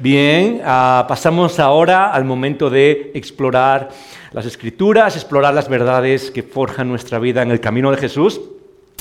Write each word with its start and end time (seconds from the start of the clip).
Bien, 0.00 0.62
ah, 0.64 1.06
pasamos 1.08 1.58
ahora 1.58 2.12
al 2.12 2.24
momento 2.24 2.70
de 2.70 3.10
explorar 3.14 3.88
las 4.30 4.46
escrituras, 4.46 5.16
explorar 5.16 5.52
las 5.52 5.68
verdades 5.68 6.30
que 6.30 6.44
forjan 6.44 6.88
nuestra 6.88 7.18
vida 7.18 7.42
en 7.42 7.50
el 7.50 7.58
camino 7.58 7.90
de 7.90 7.96
Jesús. 7.96 8.40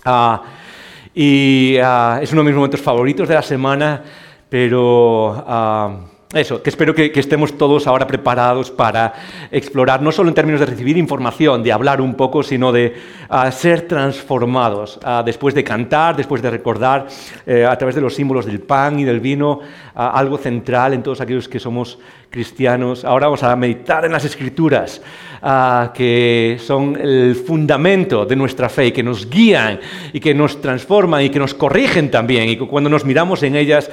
Ah, 0.04 0.42
y 1.14 1.78
ah, 1.84 2.18
es 2.20 2.32
uno 2.32 2.42
de 2.42 2.48
mis 2.48 2.56
momentos 2.56 2.82
favoritos 2.82 3.28
de 3.28 3.36
la 3.36 3.44
semana, 3.44 4.02
pero 4.50 5.46
eso, 6.34 6.62
que 6.62 6.70
espero 6.70 6.94
que, 6.94 7.12
estemos 7.16 7.58
todos 7.58 7.88
ahora 7.88 8.06
preparados 8.06 8.70
para 8.70 9.14
explorar, 9.50 10.02
no 10.02 10.12
solo 10.12 10.28
en 10.28 10.36
términos 10.36 10.60
de 10.60 10.66
recibir 10.66 10.98
información, 10.98 11.64
de 11.64 11.72
hablar 11.72 12.02
un 12.02 12.16
poco, 12.16 12.44
sino 12.44 12.74
de 12.74 12.96
ser 13.52 13.84
transformados. 13.84 15.00
Después 15.24 15.56
de 15.56 15.64
cantar, 15.64 16.18
después 16.18 16.42
de 16.42 16.50
recordar 16.50 17.08
eh, 17.46 17.66
a 17.66 17.78
través 17.78 17.96
de 17.96 18.02
los 18.02 18.14
símbolos 18.14 18.46
del 18.46 18.60
pan 18.60 19.00
y 19.00 19.06
del 19.06 19.22
vino, 19.22 19.62
algo 19.96 20.38
central 20.38 20.94
en 20.94 21.02
todos 21.02 21.22
aquellos 21.22 21.48
que 21.48 21.60
somos 21.60 21.98
cristianos. 22.30 23.06
Ahora 23.06 23.28
vamos 23.28 23.44
a 23.44 23.56
meditar 23.56 24.06
en 24.06 24.12
las 24.12 24.26
escrituras, 24.26 25.02
que 25.94 26.58
son 26.60 26.98
el 27.00 27.36
fundamento 27.36 28.26
de 28.26 28.36
nuestra 28.36 28.70
fe, 28.70 28.88
y 28.88 28.92
que 28.92 29.04
nos 29.04 29.30
guían 29.30 29.80
y 30.12 30.20
que 30.20 30.34
nos 30.34 30.60
transforman 30.60 31.24
y 31.24 31.30
que 31.30 31.40
nos 31.40 31.54
corrigen 31.54 32.12
también. 32.12 32.50
Y 32.50 32.58
cuando 32.58 32.90
nos 32.90 33.06
miramos 33.06 33.44
en 33.44 33.56
ellas, 33.56 33.90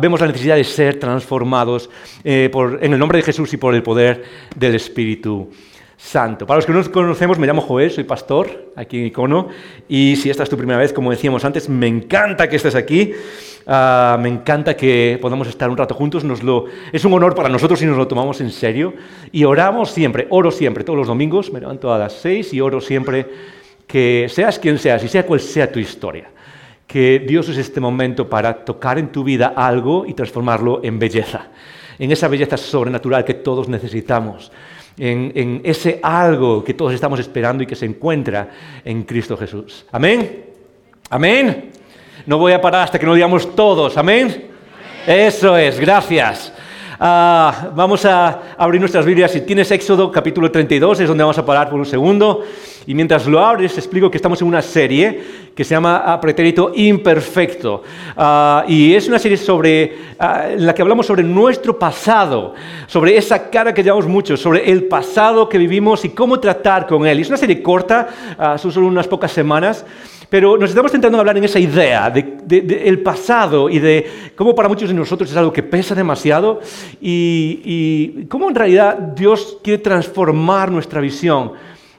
vemos 0.00 0.20
la 0.20 0.26
necesidad 0.26 0.56
de 0.56 0.64
ser 0.64 0.98
transformados 1.00 1.32
formados 1.32 1.88
eh, 2.24 2.50
en 2.80 2.92
el 2.92 2.98
nombre 2.98 3.18
de 3.18 3.24
Jesús 3.24 3.52
y 3.54 3.56
por 3.56 3.74
el 3.74 3.82
poder 3.82 4.22
del 4.54 4.74
Espíritu 4.74 5.50
Santo. 5.96 6.46
Para 6.46 6.58
los 6.58 6.66
que 6.66 6.72
no 6.72 6.78
nos 6.78 6.88
conocemos, 6.88 7.38
me 7.38 7.46
llamo 7.46 7.62
Joel, 7.62 7.90
soy 7.90 8.04
pastor 8.04 8.72
aquí 8.76 8.98
en 8.98 9.06
Icono 9.06 9.48
y 9.88 10.16
si 10.16 10.28
esta 10.30 10.42
es 10.42 10.50
tu 10.50 10.56
primera 10.56 10.78
vez, 10.78 10.92
como 10.92 11.10
decíamos 11.10 11.44
antes, 11.44 11.68
me 11.68 11.86
encanta 11.86 12.48
que 12.48 12.56
estés 12.56 12.74
aquí, 12.74 13.12
ah, 13.66 14.18
me 14.20 14.28
encanta 14.28 14.76
que 14.76 15.18
podamos 15.20 15.48
estar 15.48 15.70
un 15.70 15.76
rato 15.76 15.94
juntos, 15.94 16.24
es 16.92 17.04
un 17.04 17.12
honor 17.12 17.34
para 17.34 17.48
nosotros 17.48 17.78
si 17.78 17.86
nos 17.86 17.96
lo 17.96 18.08
tomamos 18.08 18.40
en 18.40 18.50
serio 18.50 18.94
y 19.30 19.44
oramos 19.44 19.90
siempre, 19.90 20.26
oro 20.30 20.50
siempre, 20.50 20.84
todos 20.84 20.98
los 20.98 21.08
domingos, 21.08 21.52
me 21.52 21.60
levanto 21.60 21.92
a 21.92 21.98
las 21.98 22.14
seis 22.14 22.52
y 22.52 22.60
oro 22.60 22.80
siempre 22.80 23.26
que 23.86 24.26
seas 24.28 24.58
quien 24.58 24.78
seas 24.78 25.04
y 25.04 25.08
sea 25.08 25.26
cual 25.26 25.40
sea 25.40 25.70
tu 25.70 25.78
historia 25.78 26.30
que 26.92 27.24
Dios 27.26 27.48
use 27.48 27.62
este 27.62 27.80
momento 27.80 28.28
para 28.28 28.66
tocar 28.66 28.98
en 28.98 29.10
tu 29.10 29.24
vida 29.24 29.54
algo 29.56 30.04
y 30.06 30.12
transformarlo 30.12 30.80
en 30.84 30.98
belleza, 30.98 31.46
en 31.98 32.12
esa 32.12 32.28
belleza 32.28 32.58
sobrenatural 32.58 33.24
que 33.24 33.32
todos 33.32 33.66
necesitamos, 33.66 34.52
en, 34.98 35.62
ese 35.64 36.00
algo 36.02 36.62
que 36.62 36.74
todos 36.74 36.92
estamos 36.92 37.18
esperando 37.18 37.62
y 37.62 37.66
que 37.66 37.76
se 37.76 37.86
encuentra 37.86 38.50
en 38.84 39.04
Cristo 39.04 39.38
Jesús. 39.38 39.86
Amén. 39.90 40.44
Amén. 41.08 41.70
No 42.26 42.38
voy 42.38 42.52
a 42.52 42.60
parar 42.60 42.84
hasta 42.84 42.98
que 42.98 43.06
no 43.06 43.14
digamos 43.14 43.54
todos. 43.54 43.96
Amén. 43.96 44.50
Eso 45.06 45.56
es, 45.56 45.80
gracias. 45.80 46.52
Ah, 47.00 47.68
vamos 47.74 48.04
a 48.04 48.51
abrir 48.62 48.80
nuestras 48.80 49.04
Biblias. 49.04 49.32
Si 49.32 49.40
tienes 49.40 49.72
Éxodo 49.72 50.12
capítulo 50.12 50.48
32, 50.48 51.00
es 51.00 51.08
donde 51.08 51.24
vamos 51.24 51.36
a 51.36 51.44
parar 51.44 51.68
por 51.68 51.80
un 51.80 51.84
segundo. 51.84 52.44
Y 52.86 52.94
mientras 52.94 53.26
lo 53.26 53.44
abres, 53.44 53.76
explico 53.76 54.08
que 54.08 54.18
estamos 54.18 54.40
en 54.40 54.46
una 54.46 54.62
serie 54.62 55.20
que 55.52 55.64
se 55.64 55.74
llama 55.74 56.04
ah, 56.06 56.20
Pretérito 56.20 56.70
Imperfecto. 56.72 57.82
Ah, 58.16 58.64
y 58.68 58.94
es 58.94 59.08
una 59.08 59.18
serie 59.18 59.36
sobre, 59.36 59.96
en 60.20 60.64
la 60.64 60.72
que 60.74 60.82
hablamos 60.82 61.06
sobre 61.06 61.24
nuestro 61.24 61.76
pasado, 61.76 62.54
sobre 62.86 63.16
esa 63.16 63.50
cara 63.50 63.74
que 63.74 63.82
llevamos 63.82 64.06
mucho, 64.06 64.36
sobre 64.36 64.70
el 64.70 64.84
pasado 64.84 65.48
que 65.48 65.58
vivimos 65.58 66.04
y 66.04 66.10
cómo 66.10 66.38
tratar 66.38 66.86
con 66.86 67.04
él. 67.04 67.18
Y 67.18 67.22
es 67.22 67.28
una 67.28 67.38
serie 67.38 67.60
corta, 67.62 68.56
son 68.58 68.70
solo 68.70 68.86
unas 68.86 69.08
pocas 69.08 69.32
semanas. 69.32 69.84
Pero 70.30 70.56
nos 70.56 70.70
estamos 70.70 70.90
intentando 70.90 71.18
hablar 71.18 71.36
en 71.36 71.44
esa 71.44 71.58
idea 71.58 72.08
del 72.08 73.02
pasado 73.02 73.68
y 73.68 73.78
de 73.78 74.32
cómo 74.34 74.54
para 74.54 74.66
muchos 74.66 74.88
de 74.88 74.94
nosotros 74.94 75.30
es 75.30 75.36
algo 75.36 75.52
que 75.52 75.62
pesa 75.62 75.94
demasiado 75.94 76.58
y 77.02 78.24
cómo 78.30 78.46
en 78.52 78.56
realidad 78.56 78.98
Dios 78.98 79.58
quiere 79.62 79.82
transformar 79.82 80.70
nuestra 80.70 81.00
visión 81.00 81.52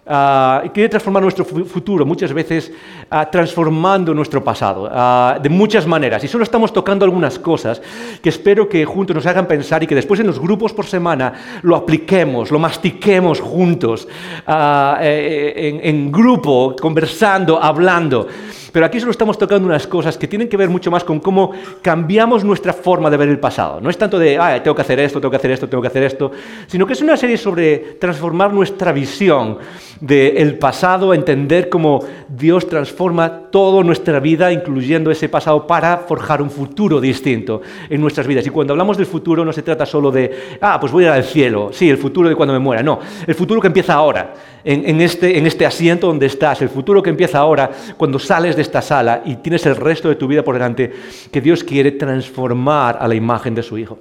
uh, 0.06 0.70
quiere 0.74 0.90
transformar 0.90 1.24
nuestro 1.24 1.46
futuro, 1.46 2.06
muchas 2.06 2.34
veces 2.34 2.72
uh, 3.12 3.30
transformando 3.32 4.14
nuestro 4.14 4.44
pasado, 4.44 4.86
uh, 4.86 5.42
de 5.42 5.50
muchas 5.50 5.88
maneras. 5.88 6.24
Y 6.24 6.28
solo 6.28 6.44
estamos 6.44 6.72
tocando 6.72 7.06
algunas 7.06 7.40
cosas 7.40 7.82
que 8.22 8.30
espero 8.30 8.68
que 8.68 8.86
juntos 8.86 9.16
nos 9.16 9.26
hagan 9.26 9.48
pensar 9.48 9.84
y 9.84 9.88
que 9.88 9.96
después 9.96 10.20
en 10.20 10.28
los 10.28 10.40
grupos 10.40 10.74
por 10.74 10.86
semana 10.86 11.34
lo 11.62 11.76
apliquemos, 11.76 12.52
lo 12.52 12.60
mastiquemos 12.60 13.40
juntos, 13.40 14.08
eh, 14.48 15.54
en, 15.56 15.80
en 15.84 16.12
grupo, 16.12 16.76
conversando, 16.80 17.62
hablando. 17.62 18.28
Pero 18.74 18.88
aquí 18.88 19.00
solo 19.00 19.12
estamos 19.12 19.38
tocando 19.38 19.68
unas 19.68 19.86
cosas 19.86 20.18
que 20.18 20.28
tienen 20.28 20.50
que 20.50 20.58
ver 20.58 20.68
mucho 20.68 20.90
más 20.90 21.04
con 21.04 21.20
cómo 21.20 21.52
cambiamos 21.84 22.44
nuestra 22.44 22.74
forma 22.74 23.12
de 23.12 23.18
ver 23.18 23.30
el 23.30 23.40
pasado. 23.40 23.80
No 23.80 23.88
es 23.88 23.98
tanto 24.00 24.18
de, 24.18 24.40
ah, 24.40 24.64
tengo 24.64 24.74
que 24.74 24.82
hacer 24.82 25.00
esto, 25.00 25.22
tengo 25.22 25.30
que 25.30 25.38
hacer 25.38 25.52
esto, 25.52 25.70
tengo 25.70 25.82
que 25.84 25.90
hacer 25.90 26.02
esto, 26.02 26.32
sino 26.66 26.88
que 26.88 26.94
es 26.94 27.02
una 27.02 27.16
serie 27.16 27.38
sobre 27.38 27.78
transformar 28.00 28.52
nuestra 28.52 28.92
visión 28.92 29.60
del 30.02 30.58
pasado, 30.58 31.14
entender 31.14 31.70
cómo 31.70 32.04
Dios 32.28 32.68
transforma 32.68 33.52
toda 33.52 33.84
nuestra 33.84 34.20
vida, 34.20 34.52
incluyendo 34.52 35.12
ese 35.12 35.30
pasado, 35.30 35.68
para 35.68 36.00
forjar 36.00 36.42
un 36.42 36.50
futuro 36.50 37.00
distinto 37.00 37.62
en 37.88 38.02
nuestras 38.02 38.26
vidas. 38.26 38.48
Y 38.48 38.50
cuando 38.50 38.74
hablamos 38.74 38.98
del 38.98 39.06
futuro 39.06 39.46
no 39.46 39.54
se 39.54 39.62
trata 39.62 39.86
solo 39.86 40.10
de, 40.10 40.58
ah, 40.60 40.80
pues 40.80 40.92
voy 40.92 41.04
a 41.04 41.10
ir 41.10 41.14
al 41.14 41.24
cielo, 41.24 41.70
sí, 41.72 41.92
el 41.92 41.98
futuro 42.00 42.28
de 42.28 42.36
cuando 42.36 42.54
me 42.54 42.60
muera. 42.60 42.82
No, 42.82 43.00
el 43.28 43.36
futuro 43.36 43.62
que 43.62 43.68
empieza 43.68 43.94
ahora, 43.94 44.34
en, 44.64 45.00
este, 45.00 45.38
en 45.38 45.46
este 45.46 45.66
asiento 45.66 46.08
donde 46.08 46.26
estás, 46.26 46.62
el 46.62 46.70
futuro 46.70 47.04
que 47.04 47.12
empieza 47.12 47.38
ahora, 47.38 47.70
cuando 47.96 48.18
sales 48.18 48.56
de 48.56 48.63
esta 48.64 48.82
sala 48.82 49.22
y 49.24 49.36
tienes 49.36 49.66
el 49.66 49.76
resto 49.76 50.10
de 50.10 50.16
tu 50.16 50.28
vida 50.28 50.44
por 50.44 50.56
delante, 50.56 50.92
que 51.32 51.42
Dios 51.42 51.64
quiere 51.64 51.92
transformar 51.92 52.98
a 53.00 53.08
la 53.08 53.16
imagen 53.16 53.54
de 53.54 53.62
su 53.62 53.78
Hijo. 53.78 54.00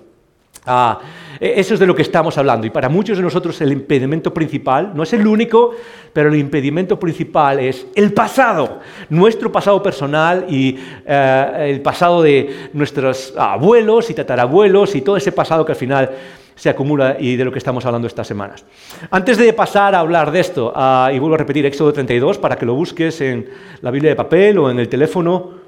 Ah, 0.65 1.01
e, 1.41 1.55
eso 1.59 1.75
es 1.75 1.81
de 1.81 1.87
lo 1.87 1.95
que 1.95 2.03
estamos 2.03 2.39
hablando. 2.39 2.67
Y 2.67 2.71
para 2.71 2.89
muchos 2.89 3.17
de 3.17 3.23
nosotros 3.23 3.61
el 3.61 3.73
impedimento 3.73 4.33
principal, 4.33 4.93
no 4.95 5.03
es 5.03 5.13
el 5.13 5.27
único, 5.27 5.75
pero 6.13 6.29
el 6.29 6.37
impedimento 6.37 6.99
principal 6.99 7.59
es 7.59 7.87
el 7.95 8.13
pasado. 8.13 8.81
Nuestro 9.09 9.51
pasado 9.51 9.83
personal 9.83 10.47
y 10.49 10.79
eh, 11.05 11.71
el 11.71 11.81
pasado 11.81 12.23
de 12.23 12.71
nuestros 12.73 13.35
abuelos 13.37 14.09
y 14.11 14.15
tatarabuelos 14.15 14.95
y 14.95 15.01
todo 15.01 15.17
ese 15.17 15.33
pasado 15.33 15.65
que 15.65 15.73
al 15.73 15.79
final 15.79 16.11
se 16.55 16.71
acumula 16.71 17.17
y 17.19 17.37
de 17.37 17.45
lo 17.45 17.53
que 17.53 17.59
estamos 17.59 17.85
hablando 17.87 18.07
estas 18.07 18.27
semanas. 18.27 18.65
Antes 19.11 19.39
de 19.39 19.53
pasar 19.53 19.95
a 19.95 20.01
hablar 20.01 20.31
de 20.31 20.41
esto, 20.41 20.73
ah, 20.75 21.11
y 21.13 21.19
vuelvo 21.19 21.35
a 21.35 21.39
repetir 21.39 21.67
Éxodo 21.67 21.93
32 21.93 22.39
para 22.39 22.57
que 22.57 22.67
lo 22.67 22.75
busques 22.75 23.21
en 23.21 23.49
la 23.81 23.91
Biblia 23.91 24.11
de 24.11 24.17
papel 24.17 24.59
o 24.59 24.71
en 24.71 24.79
el 24.79 24.89
teléfono, 24.89 25.63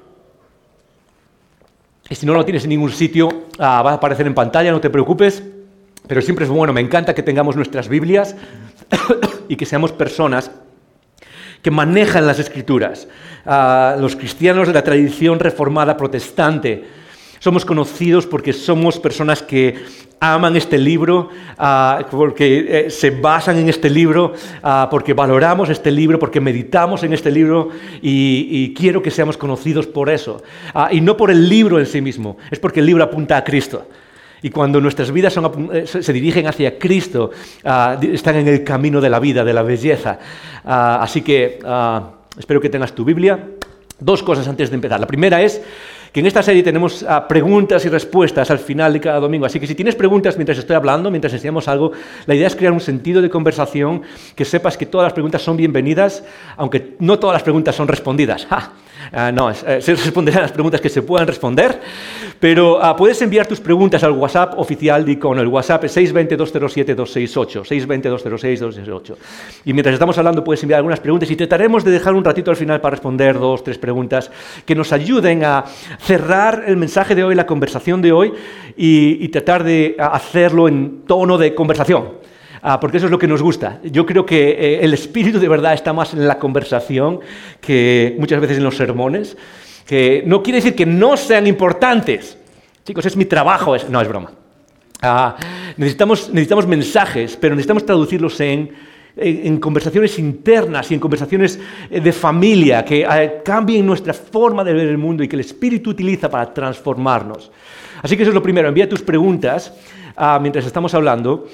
y 2.07 2.15
si 2.15 2.25
no 2.25 2.33
lo 2.33 2.45
tienes 2.45 2.63
en 2.63 2.69
ningún 2.69 2.91
sitio, 2.91 3.45
ah, 3.57 3.81
va 3.81 3.91
a 3.91 3.95
aparecer 3.95 4.27
en 4.27 4.35
pantalla, 4.35 4.71
no 4.71 4.79
te 4.79 4.89
preocupes, 4.89 5.41
pero 6.07 6.21
siempre 6.21 6.45
es 6.45 6.51
bueno, 6.51 6.71
me 6.71 6.81
encanta 6.81 7.15
que 7.15 7.23
tengamos 7.23 7.55
nuestras 7.55 7.89
Biblias 7.89 8.35
y 9.49 9.55
que 9.55 9.65
seamos 9.65 9.91
personas 9.91 10.51
que 11.63 11.71
manejan 11.71 12.27
las 12.27 12.37
escrituras. 12.37 13.07
Ah, 13.43 13.95
los 13.99 14.15
cristianos 14.15 14.67
de 14.67 14.73
la 14.75 14.83
tradición 14.83 15.39
reformada 15.39 15.97
protestante, 15.97 16.85
somos 17.45 17.63
conocidos 17.63 18.25
porque 18.25 18.53
somos 18.53 18.97
personas 18.97 19.43
que 19.43 19.75
aman 20.19 20.55
este 20.55 20.79
libro, 20.79 21.29
ah, 21.59 22.03
porque 22.09 22.87
eh, 22.87 22.89
se 22.89 23.11
basan 23.11 23.57
en 23.59 23.69
este 23.69 23.87
libro, 23.87 24.33
ah, 24.63 24.87
porque 24.89 25.13
valoramos 25.13 25.69
este 25.69 25.91
libro, 25.91 26.17
porque 26.17 26.41
meditamos 26.41 27.03
en 27.03 27.13
este 27.13 27.29
libro 27.29 27.69
y, 28.01 28.73
quiero 28.73 28.99
que 28.99 29.11
seamos 29.11 29.37
conocidos 29.37 29.85
por 29.85 30.09
eso. 30.09 30.41
Ah, 30.73 30.89
y 30.91 31.01
no 31.01 31.15
por 31.15 31.29
el 31.29 31.47
libro 31.47 31.77
en 31.77 31.85
sí 31.85 32.01
mismo, 32.01 32.37
es 32.49 32.57
porque 32.57 32.79
el 32.79 32.87
libro 32.87 33.03
apunta 33.03 33.37
a 33.37 33.43
Cristo. 33.43 33.89
Y 34.41 34.49
cuando 34.49 34.81
nuestras 34.81 35.11
vidas 35.11 35.37
eh, 35.71 35.85
se 35.85 36.13
dirigen 36.13 36.47
hacia 36.47 36.79
Cristo, 36.79 37.29
están 38.01 38.37
en 38.37 38.47
el 38.47 38.63
camino 38.63 38.99
de 38.99 39.09
la 39.11 39.19
vida, 39.19 39.43
de 39.43 39.53
la 39.53 39.61
belleza. 39.61 40.17
así 40.63 41.21
que 41.21 41.59
espero 42.39 42.59
que 42.59 42.69
tengas 42.69 42.93
tu 42.93 43.05
Biblia. 43.05 43.37
Dos 43.99 44.23
cosas 44.23 44.47
antes 44.47 44.71
de 44.71 44.75
empezar. 44.75 44.99
La 44.99 45.07
primera 45.07 45.41
es 45.43 45.61
que 46.15 46.21
en 46.21 46.27
esta 46.27 46.41
serie 46.41 46.63
tenemos 46.63 47.03
ah, 47.03 47.27
preguntas 47.27 47.83
y 47.83 47.89
respuestas 47.89 48.49
al 48.49 48.59
final 48.59 48.93
de 48.93 49.01
cada 49.01 49.19
domingo. 49.19 49.45
Así 49.45 49.59
que 49.59 49.67
si 49.67 49.75
tienes 49.75 49.95
preguntas 49.95 50.37
mientras 50.37 50.57
estoy 50.57 50.77
hablando, 50.77 51.11
mientras 51.11 51.33
enseñamos 51.33 51.67
algo, 51.67 51.91
la 52.25 52.33
idea 52.33 52.47
es 52.47 52.55
crear 52.55 52.71
un 52.71 52.79
sentido 52.79 53.21
de 53.21 53.29
conversación, 53.29 54.01
que 54.33 54.45
sepas 54.45 54.77
que 54.77 54.85
todas 54.85 55.07
las 55.07 55.11
preguntas 55.11 55.41
son 55.41 55.57
bienvenidas, 55.57 56.23
aunque 56.55 56.95
no 56.99 57.19
todas 57.19 57.33
las 57.33 57.43
preguntas 57.43 57.75
son 57.75 57.89
respondidas. 57.89 58.47
Ah, 59.11 59.31
no, 59.31 59.51
eh, 59.51 59.81
se 59.81 59.95
responderán 59.95 60.43
las 60.43 60.51
preguntas 60.51 60.81
que 60.81 60.89
se 60.89 61.01
puedan 61.01 61.27
responder, 61.27 61.79
pero 62.39 62.83
ah, 62.83 62.95
puedes 62.95 63.21
enviar 63.21 63.47
tus 63.47 63.59
preguntas 63.59 64.03
al 64.03 64.11
WhatsApp 64.11 64.53
oficial 64.57 65.05
de 65.05 65.13
Icono. 65.13 65.41
El 65.41 65.47
WhatsApp 65.47 65.83
es 65.85 65.97
620-207-268, 65.97 67.63
620-206-268. 67.63 69.15
Y 69.65 69.73
mientras 69.73 69.93
estamos 69.93 70.17
hablando 70.17 70.43
puedes 70.43 70.61
enviar 70.63 70.79
algunas 70.79 70.99
preguntas 70.99 71.29
y 71.29 71.35
trataremos 71.35 71.83
de 71.83 71.91
dejar 71.91 72.13
un 72.13 72.23
ratito 72.23 72.51
al 72.51 72.57
final 72.57 72.81
para 72.81 72.91
responder 72.91 73.39
dos, 73.39 73.63
tres 73.63 73.77
preguntas 73.77 74.31
que 74.65 74.75
nos 74.75 74.91
ayuden 74.91 75.43
a 75.43 75.65
cerrar 75.99 76.63
el 76.67 76.77
mensaje 76.77 77.15
de 77.15 77.23
hoy, 77.23 77.35
la 77.35 77.45
conversación 77.45 78.01
de 78.01 78.11
hoy 78.11 78.33
y 78.77 79.27
tratar 79.29 79.63
de 79.63 79.95
hacerlo 79.97 80.67
en 80.67 81.03
tono 81.05 81.37
de 81.37 81.55
conversación. 81.55 82.24
Ah, 82.67 82.79
porque 82.79 82.97
eso 82.97 83.05
es 83.05 83.11
lo 83.11 83.19
que 83.19 83.27
nos 83.27 83.43
gusta. 83.43 83.79
Yo 83.83 84.07
creo 84.07 84.25
que 84.25 84.49
eh, 84.49 84.79
el 84.81 84.91
espíritu 84.95 85.39
de 85.39 85.47
verdad 85.47 85.75
está 85.75 85.93
más 85.93 86.15
en 86.15 86.27
la 86.27 86.39
conversación 86.39 87.19
que 87.61 88.15
muchas 88.17 88.41
veces 88.41 88.57
en 88.57 88.63
los 88.63 88.75
sermones, 88.75 89.37
que 89.85 90.23
no 90.25 90.41
quiere 90.41 90.57
decir 90.57 90.73
que 90.73 90.87
no 90.87 91.15
sean 91.15 91.45
importantes. 91.45 92.39
Chicos, 92.83 93.05
es 93.05 93.15
mi 93.15 93.25
trabajo. 93.25 93.75
No, 93.87 94.01
es 94.01 94.07
broma. 94.07 94.31
Ah, 94.99 95.35
necesitamos, 95.77 96.29
necesitamos 96.29 96.65
mensajes, 96.65 97.37
pero 97.39 97.53
necesitamos 97.53 97.85
traducirlos 97.85 98.39
en, 98.39 98.71
en, 99.15 99.59
conversaciones 99.59 100.17
internas 100.17 100.89
y 100.89 100.95
en 100.95 100.99
conversaciones 100.99 101.59
eh, 101.91 102.01
de 102.01 102.11
familia 102.11 102.83
que 102.83 103.01
eh, 103.07 103.41
cambien 103.45 103.85
nuestra 103.85 104.11
forma 104.11 104.63
de 104.63 104.73
ver 104.73 104.87
el 104.87 104.97
mundo 104.97 105.23
y 105.23 105.27
que 105.27 105.35
el 105.35 105.41
Espíritu 105.41 105.91
utiliza 105.91 106.31
para 106.31 106.51
transformarnos. 106.51 107.51
Así 108.01 108.17
que 108.17 108.23
eso 108.23 108.31
es 108.31 108.35
lo 108.35 108.41
primero. 108.41 108.67
Envía 108.67 108.89
tus 108.89 109.03
preguntas 109.03 109.71
ah, 110.17 110.39
mientras 110.41 110.65
estamos 110.65 110.95
hablando. 110.95 111.47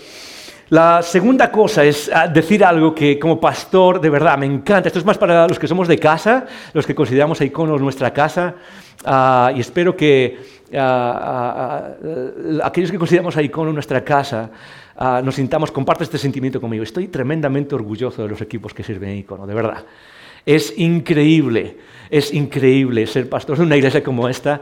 La 0.71 1.01
segunda 1.01 1.51
cosa 1.51 1.83
es 1.83 2.09
ah, 2.13 2.29
decir 2.29 2.63
algo 2.63 2.95
que 2.95 3.19
como 3.19 3.41
pastor 3.41 4.00
de 4.00 4.09
verdad 4.09 4.38
me 4.38 4.45
encanta. 4.45 4.88
Esto 4.88 5.00
es 5.00 5.06
más 5.06 5.18
para 5.18 5.45
los 5.45 5.59
que 5.59 5.68
somos 5.68 5.85
de 5.85 5.97
casa, 5.97 6.45
los 6.71 6.88
que 6.88 6.95
consideramos 6.95 7.41
a 7.41 7.44
Iconos 7.44 7.81
nuestra 7.81 8.13
casa. 8.13 8.56
Ah, 9.03 9.51
y 9.53 9.59
espero 9.59 9.97
que 9.97 10.39
ah, 10.73 11.89
aquellos 12.63 12.89
que 12.89 12.97
consideramos 12.97 13.35
a 13.35 13.41
Icono 13.41 13.73
nuestra 13.73 14.01
casa 14.01 14.50
nos 15.21 15.35
sintamos, 15.35 15.71
comparte 15.71 16.06
este 16.06 16.18
sentimiento 16.18 16.62
conmigo. 16.62 16.83
Estoy 16.83 17.09
tremendamente 17.09 17.75
orgulloso 17.75 18.24
de 18.24 18.29
los 18.29 18.39
equipos 18.39 18.74
que 18.74 18.81
sirven 18.81 19.09
en 19.09 19.17
Icono, 19.17 19.45
de 19.45 19.53
verdad. 19.53 19.83
Es 20.45 20.74
increíble, 20.77 21.79
es 22.09 22.33
increíble 22.33 23.07
ser 23.07 23.27
pastor 23.27 23.57
de 23.57 23.63
una 23.63 23.75
iglesia 23.75 24.01
como 24.01 24.29
esta 24.29 24.62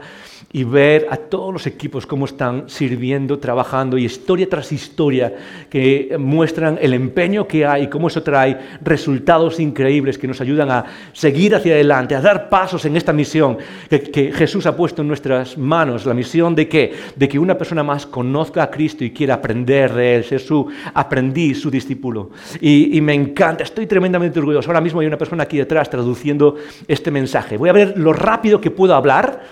y 0.52 0.64
ver 0.64 1.06
a 1.10 1.16
todos 1.16 1.52
los 1.52 1.66
equipos 1.68 2.06
cómo 2.06 2.24
están 2.24 2.68
sirviendo, 2.68 3.38
trabajando 3.38 3.96
y 3.96 4.04
historia 4.04 4.48
tras 4.48 4.72
historia 4.72 5.32
que 5.68 6.16
muestran 6.18 6.76
el 6.82 6.92
empeño 6.92 7.46
que 7.46 7.64
hay 7.64 7.84
y 7.84 7.86
cómo 7.86 8.08
eso 8.08 8.20
trae 8.24 8.58
resultados 8.82 9.60
increíbles 9.60 10.18
que 10.18 10.26
nos 10.26 10.40
ayudan 10.40 10.72
a 10.72 10.84
seguir 11.12 11.54
hacia 11.54 11.74
adelante, 11.74 12.16
a 12.16 12.20
dar 12.20 12.48
pasos 12.48 12.84
en 12.84 12.96
esta 12.96 13.12
misión 13.12 13.58
que, 13.88 14.32
Jesús 14.32 14.66
ha 14.66 14.76
puesto 14.76 15.02
en 15.02 15.08
nuestras 15.08 15.56
manos. 15.56 16.04
La 16.04 16.14
misión 16.14 16.54
de 16.56 16.68
qué? 16.68 16.94
De 17.14 17.28
que 17.28 17.38
una 17.38 17.56
persona 17.56 17.84
más 17.84 18.06
conozca 18.06 18.64
a 18.64 18.70
Cristo 18.70 19.04
y 19.04 19.12
quiera 19.12 19.34
aprender 19.34 19.92
de 19.92 20.16
Él, 20.16 20.24
ser 20.24 20.40
su 20.40 20.66
aprendiz, 20.94 21.60
su 21.60 21.70
discípulo. 21.70 22.30
Y, 22.60 22.96
y 22.96 23.00
me 23.00 23.14
encanta, 23.14 23.62
estoy 23.62 23.86
tremendamente 23.86 24.40
orgulloso. 24.40 24.68
Ahora 24.68 24.80
mismo 24.80 25.00
hay 25.00 25.06
una 25.06 25.18
persona 25.18 25.44
aquí 25.44 25.58
detrás 25.58 25.88
traduciendo 25.88 26.56
este 26.88 27.12
mensaje. 27.12 27.56
Voy 27.56 27.68
a 27.68 27.72
ver 27.72 27.96
lo 27.96 28.12
rápido 28.12 28.60
que 28.60 28.70
puedo 28.70 28.94
hablar 28.94 29.42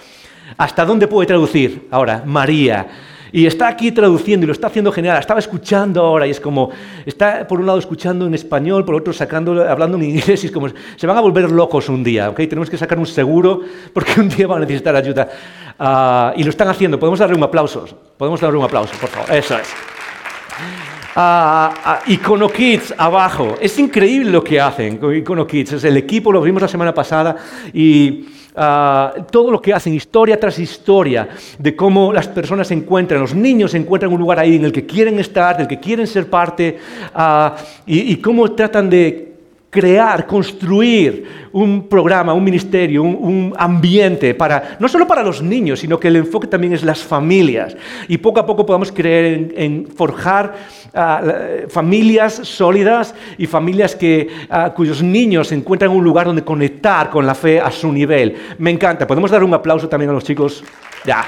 ¿Hasta 0.56 0.84
dónde 0.84 1.06
puede 1.06 1.26
traducir 1.26 1.88
ahora? 1.90 2.22
María. 2.24 2.86
Y 3.30 3.46
está 3.46 3.68
aquí 3.68 3.92
traduciendo 3.92 4.44
y 4.44 4.46
lo 4.46 4.52
está 4.52 4.68
haciendo 4.68 4.90
genial. 4.90 5.18
Estaba 5.18 5.40
escuchando 5.40 6.00
ahora 6.02 6.26
y 6.26 6.30
es 6.30 6.40
como, 6.40 6.70
está 7.04 7.46
por 7.46 7.60
un 7.60 7.66
lado 7.66 7.78
escuchando 7.78 8.26
en 8.26 8.34
español, 8.34 8.84
por 8.84 8.94
otro 8.94 9.12
sacando, 9.12 9.68
hablando 9.68 9.98
en 9.98 10.04
inglés 10.04 10.42
y 10.44 10.46
es 10.46 10.52
como, 10.52 10.68
se 10.96 11.06
van 11.06 11.16
a 11.16 11.20
volver 11.20 11.50
locos 11.50 11.88
un 11.88 12.02
día, 12.02 12.30
¿ok? 12.30 12.36
Tenemos 12.36 12.70
que 12.70 12.78
sacar 12.78 12.98
un 12.98 13.06
seguro 13.06 13.60
porque 13.92 14.20
un 14.20 14.28
día 14.28 14.46
van 14.46 14.58
a 14.58 14.60
necesitar 14.62 14.96
ayuda. 14.96 15.28
Ah, 15.78 16.32
y 16.36 16.42
lo 16.42 16.50
están 16.50 16.68
haciendo. 16.68 16.98
Podemos 16.98 17.18
darle 17.18 17.36
un 17.36 17.42
aplauso. 17.42 17.86
Podemos 18.16 18.40
darle 18.40 18.58
un 18.58 18.64
aplauso, 18.64 18.94
por 18.98 19.10
favor. 19.10 19.30
Eso 19.32 19.58
es. 19.58 19.68
Uh, 21.16 22.10
Icono 22.12 22.48
Kids 22.48 22.94
abajo. 22.96 23.56
Es 23.60 23.78
increíble 23.78 24.30
lo 24.30 24.42
que 24.42 24.60
hacen 24.60 24.98
con 24.98 25.14
Icono 25.14 25.46
Kids. 25.46 25.72
Es 25.72 25.84
el 25.84 25.96
equipo, 25.96 26.32
lo 26.32 26.40
vimos 26.40 26.62
la 26.62 26.68
semana 26.68 26.94
pasada 26.94 27.36
y 27.72 28.26
Ah, 28.60 29.14
todo 29.30 29.52
lo 29.52 29.62
que 29.62 29.72
hacen, 29.72 29.94
historia 29.94 30.40
tras 30.40 30.58
historia, 30.58 31.28
de 31.60 31.76
cómo 31.76 32.12
las 32.12 32.26
personas 32.26 32.66
se 32.66 32.74
encuentran, 32.74 33.20
los 33.20 33.32
niños 33.32 33.70
se 33.70 33.76
encuentran 33.76 34.12
un 34.12 34.18
lugar 34.18 34.40
ahí 34.40 34.56
en 34.56 34.64
el 34.64 34.72
que 34.72 34.84
quieren 34.84 35.20
estar, 35.20 35.56
del 35.56 35.68
que 35.68 35.78
quieren 35.78 36.08
ser 36.08 36.28
parte, 36.28 36.76
ah, 37.14 37.54
y, 37.86 38.16
cómo 38.16 38.50
tratan 38.50 38.90
de 38.90 39.27
crear, 39.70 40.26
construir 40.26 41.48
un 41.52 41.88
programa, 41.88 42.32
un 42.32 42.42
ministerio, 42.42 43.02
un, 43.02 43.54
ambiente 43.56 44.34
para 44.34 44.76
no 44.78 44.88
solo 44.88 45.06
para 45.06 45.22
los 45.22 45.42
niños, 45.42 45.80
sino 45.80 45.98
que 45.98 46.08
el 46.08 46.16
enfoque 46.16 46.46
también 46.46 46.72
es 46.72 46.82
las 46.82 47.02
familias. 47.02 47.76
Y 48.08 48.18
poco 48.18 48.40
a 48.40 48.46
poco 48.46 48.64
podamos 48.64 48.90
creer 48.92 49.52
en, 49.56 49.86
forjar 49.86 50.54
ah, 50.94 51.22
familias 51.68 52.34
sólidas 52.34 53.14
y 53.36 53.46
familias 53.46 53.94
que, 53.94 54.28
ah, 54.48 54.72
cuyos 54.74 55.02
niños 55.02 55.52
encuentran 55.52 55.90
un 55.90 56.04
lugar 56.04 56.26
donde 56.26 56.44
conectar 56.44 57.10
con 57.10 57.26
la 57.26 57.34
fe 57.34 57.60
a 57.60 57.70
su 57.70 57.92
nivel. 57.92 58.36
Me 58.58 58.70
encanta. 58.70 59.06
Podemos 59.06 59.30
dar 59.30 59.44
un 59.44 59.54
aplauso 59.54 59.88
también 59.88 60.10
a 60.10 60.14
los 60.14 60.24
chicos. 60.24 60.64
Ya. 61.04 61.26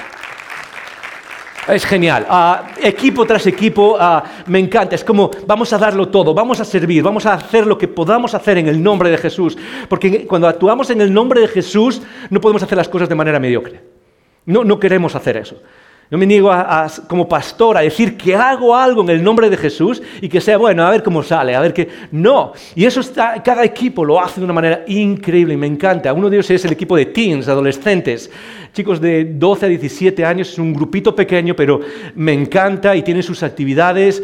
Es 1.67 1.85
genial. 1.85 2.25
Ah, 2.27 2.71
equipo 2.81 3.25
tras 3.25 3.45
equipo, 3.45 3.95
ah, 3.99 4.23
me 4.47 4.59
encanta. 4.59 4.95
Es 4.95 5.03
como 5.03 5.29
vamos 5.45 5.71
a 5.73 5.77
darlo 5.77 6.07
todo, 6.09 6.33
vamos 6.33 6.59
a 6.59 6.65
servir, 6.65 7.03
vamos 7.03 7.25
a 7.25 7.33
hacer 7.33 7.67
lo 7.67 7.77
que 7.77 7.87
podamos 7.87 8.33
hacer 8.33 8.57
en 8.57 8.67
el 8.67 8.81
nombre 8.81 9.09
de 9.09 9.17
Jesús. 9.17 9.57
Porque 9.87 10.25
cuando 10.25 10.47
actuamos 10.47 10.89
en 10.89 11.01
el 11.01 11.13
nombre 11.13 11.41
de 11.41 11.47
Jesús, 11.47 12.01
no 12.29 12.41
podemos 12.41 12.63
hacer 12.63 12.77
las 12.77 12.89
cosas 12.89 13.09
de 13.09 13.15
manera 13.15 13.39
mediocre. 13.39 13.81
No, 14.45 14.63
no 14.63 14.79
queremos 14.79 15.15
hacer 15.15 15.37
eso. 15.37 15.61
No 16.11 16.17
me 16.17 16.25
niego 16.25 16.51
como 17.07 17.25
pastor 17.25 17.77
a 17.77 17.81
decir 17.81 18.17
que 18.17 18.35
hago 18.35 18.75
algo 18.75 19.01
en 19.01 19.09
el 19.11 19.23
nombre 19.23 19.49
de 19.49 19.55
Jesús 19.55 20.01
y 20.19 20.27
que 20.27 20.41
sea 20.41 20.57
bueno, 20.57 20.85
a 20.85 20.89
ver 20.91 21.03
cómo 21.03 21.23
sale, 21.23 21.55
a 21.55 21.61
ver 21.61 21.73
qué. 21.73 21.87
No. 22.11 22.51
Y 22.75 22.83
eso 22.83 22.99
está, 22.99 23.41
cada 23.41 23.63
equipo 23.63 24.03
lo 24.03 24.19
hace 24.19 24.41
de 24.41 24.43
una 24.43 24.53
manera 24.53 24.83
increíble 24.87 25.53
y 25.53 25.57
me 25.57 25.67
encanta. 25.67 26.11
Uno 26.11 26.29
de 26.29 26.35
ellos 26.35 26.49
es 26.49 26.65
el 26.65 26.73
equipo 26.73 26.97
de 26.97 27.05
teens, 27.05 27.47
adolescentes 27.47 28.29
chicos 28.73 29.01
de 29.01 29.25
12 29.25 29.65
a 29.65 29.69
17 29.69 30.25
años, 30.25 30.49
es 30.49 30.57
un 30.57 30.73
grupito 30.73 31.13
pequeño, 31.13 31.55
pero 31.55 31.81
me 32.15 32.33
encanta 32.33 32.95
y 32.95 33.01
tiene 33.01 33.21
sus 33.21 33.43
actividades. 33.43 34.21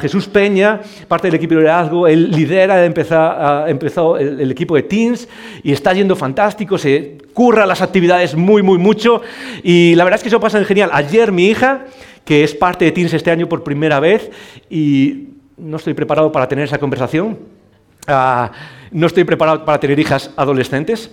Jesús 0.00 0.26
Peña, 0.26 0.80
parte 1.06 1.28
del 1.28 1.36
equipo 1.36 1.54
de 1.54 1.60
liderazgo, 1.60 2.06
él 2.06 2.30
lidera, 2.30 2.84
empezó, 2.84 3.66
empezó 3.66 4.16
el, 4.16 4.40
el, 4.40 4.50
equipo 4.50 4.74
de 4.74 4.82
Teens 4.82 5.28
y 5.62 5.72
está 5.72 5.92
yendo 5.92 6.16
fantástico, 6.16 6.76
se 6.76 7.18
curra 7.32 7.66
las 7.66 7.82
actividades 7.82 8.34
muy, 8.34 8.62
muy 8.62 8.78
mucho 8.78 9.22
y 9.62 9.94
la 9.94 10.04
verdad 10.04 10.18
es 10.18 10.22
que 10.22 10.28
eso 10.28 10.40
pasa 10.40 10.62
genial. 10.64 10.90
Ayer 10.92 11.32
mi 11.32 11.46
hija, 11.46 11.86
que 12.24 12.44
es 12.44 12.54
parte 12.54 12.84
de 12.84 12.92
Teens 12.92 13.12
este 13.12 13.30
año 13.30 13.48
por 13.48 13.62
primera 13.62 14.00
vez 14.00 14.30
y 14.70 15.28
no 15.56 15.76
estoy 15.76 15.94
preparado 15.94 16.32
para 16.32 16.48
tener 16.48 16.64
esa 16.64 16.78
conversación. 16.78 17.38
Ah, 18.06 18.50
no 18.90 19.06
estoy 19.06 19.24
preparado 19.24 19.64
para 19.64 19.80
tener 19.80 19.98
hijas 19.98 20.30
adolescentes. 20.36 21.10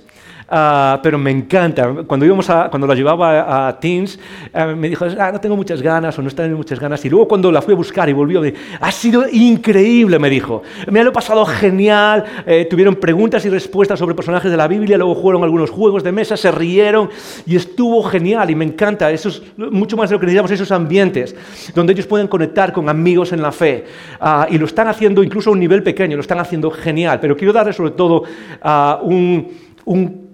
Ah, 0.51 0.99
pero 1.03 1.17
me 1.17 1.29
encanta. 1.29 1.93
Cuando, 2.07 2.25
íbamos 2.25 2.49
a, 2.49 2.69
cuando 2.69 2.87
la 2.87 2.95
llevaba 2.95 3.67
a, 3.67 3.79
Teens, 3.79 4.19
eh, 4.53 4.75
me 4.75 4.89
dijo, 4.89 5.05
ah, 5.17 5.31
no 5.31 5.39
tengo 5.39 5.55
muchas 5.55 5.81
ganas 5.81 6.17
o 6.17 6.21
no 6.23 6.31
tengo 6.31 6.57
muchas 6.57 6.79
ganas. 6.79 7.03
Y 7.05 7.09
luego 7.09 7.27
cuando 7.27 7.51
la 7.51 7.61
fui 7.61 7.73
a 7.73 7.77
buscar 7.77 8.09
y 8.09 8.13
volvió, 8.13 8.41
me 8.41 8.53
ha 8.79 8.91
sido 8.91 9.25
increíble, 9.31 10.17
me 10.17 10.29
dijo. 10.29 10.63
Me 10.89 11.03
lo 11.03 11.11
he 11.11 11.13
pasado 11.13 11.45
genial. 11.45 12.23
Eh, 12.47 12.65
tuvieron 12.69 12.95
preguntas 12.95 13.45
y 13.45 13.49
respuestas 13.49 13.99
sobre 13.99 14.15
personajes 14.15 14.49
de 14.49 14.57
la 14.57 14.67
Biblia, 14.67 14.97
luego 14.97 15.13
jugaron 15.13 15.43
algunos 15.43 15.69
juegos 15.69 16.03
de 16.03 16.11
mesa, 16.11 16.35
se 16.35 16.51
rieron 16.51 17.09
y 17.45 17.55
estuvo 17.55 18.01
genial. 18.03 18.49
Y 18.49 18.55
me 18.55 18.65
encanta. 18.65 19.11
Eso 19.11 19.29
es 19.29 19.43
mucho 19.57 19.97
más 19.97 20.09
de 20.09 20.15
lo 20.15 20.19
que 20.19 20.25
necesitamos, 20.25 20.51
esos 20.51 20.71
ambientes 20.71 21.35
donde 21.75 21.93
ellos 21.93 22.07
pueden 22.07 22.27
conectar 22.27 22.73
con 22.73 22.89
amigos 22.89 23.31
en 23.33 23.41
la 23.41 23.51
fe. 23.51 23.85
Ah, 24.19 24.47
y 24.49 24.57
lo 24.57 24.65
están 24.65 24.87
haciendo 24.87 25.21
incluso 25.21 25.51
a 25.51 25.53
un 25.53 25.59
nivel 25.59 25.83
pequeño, 25.83 26.15
lo 26.15 26.21
están 26.21 26.39
haciendo 26.39 26.71
genial. 26.71 27.19
Pero 27.19 27.37
quiero 27.37 27.53
darle 27.53 27.73
sobre 27.73 27.91
todo 27.91 28.23
a 28.61 28.99
un, 29.03 29.47
un 29.85 30.28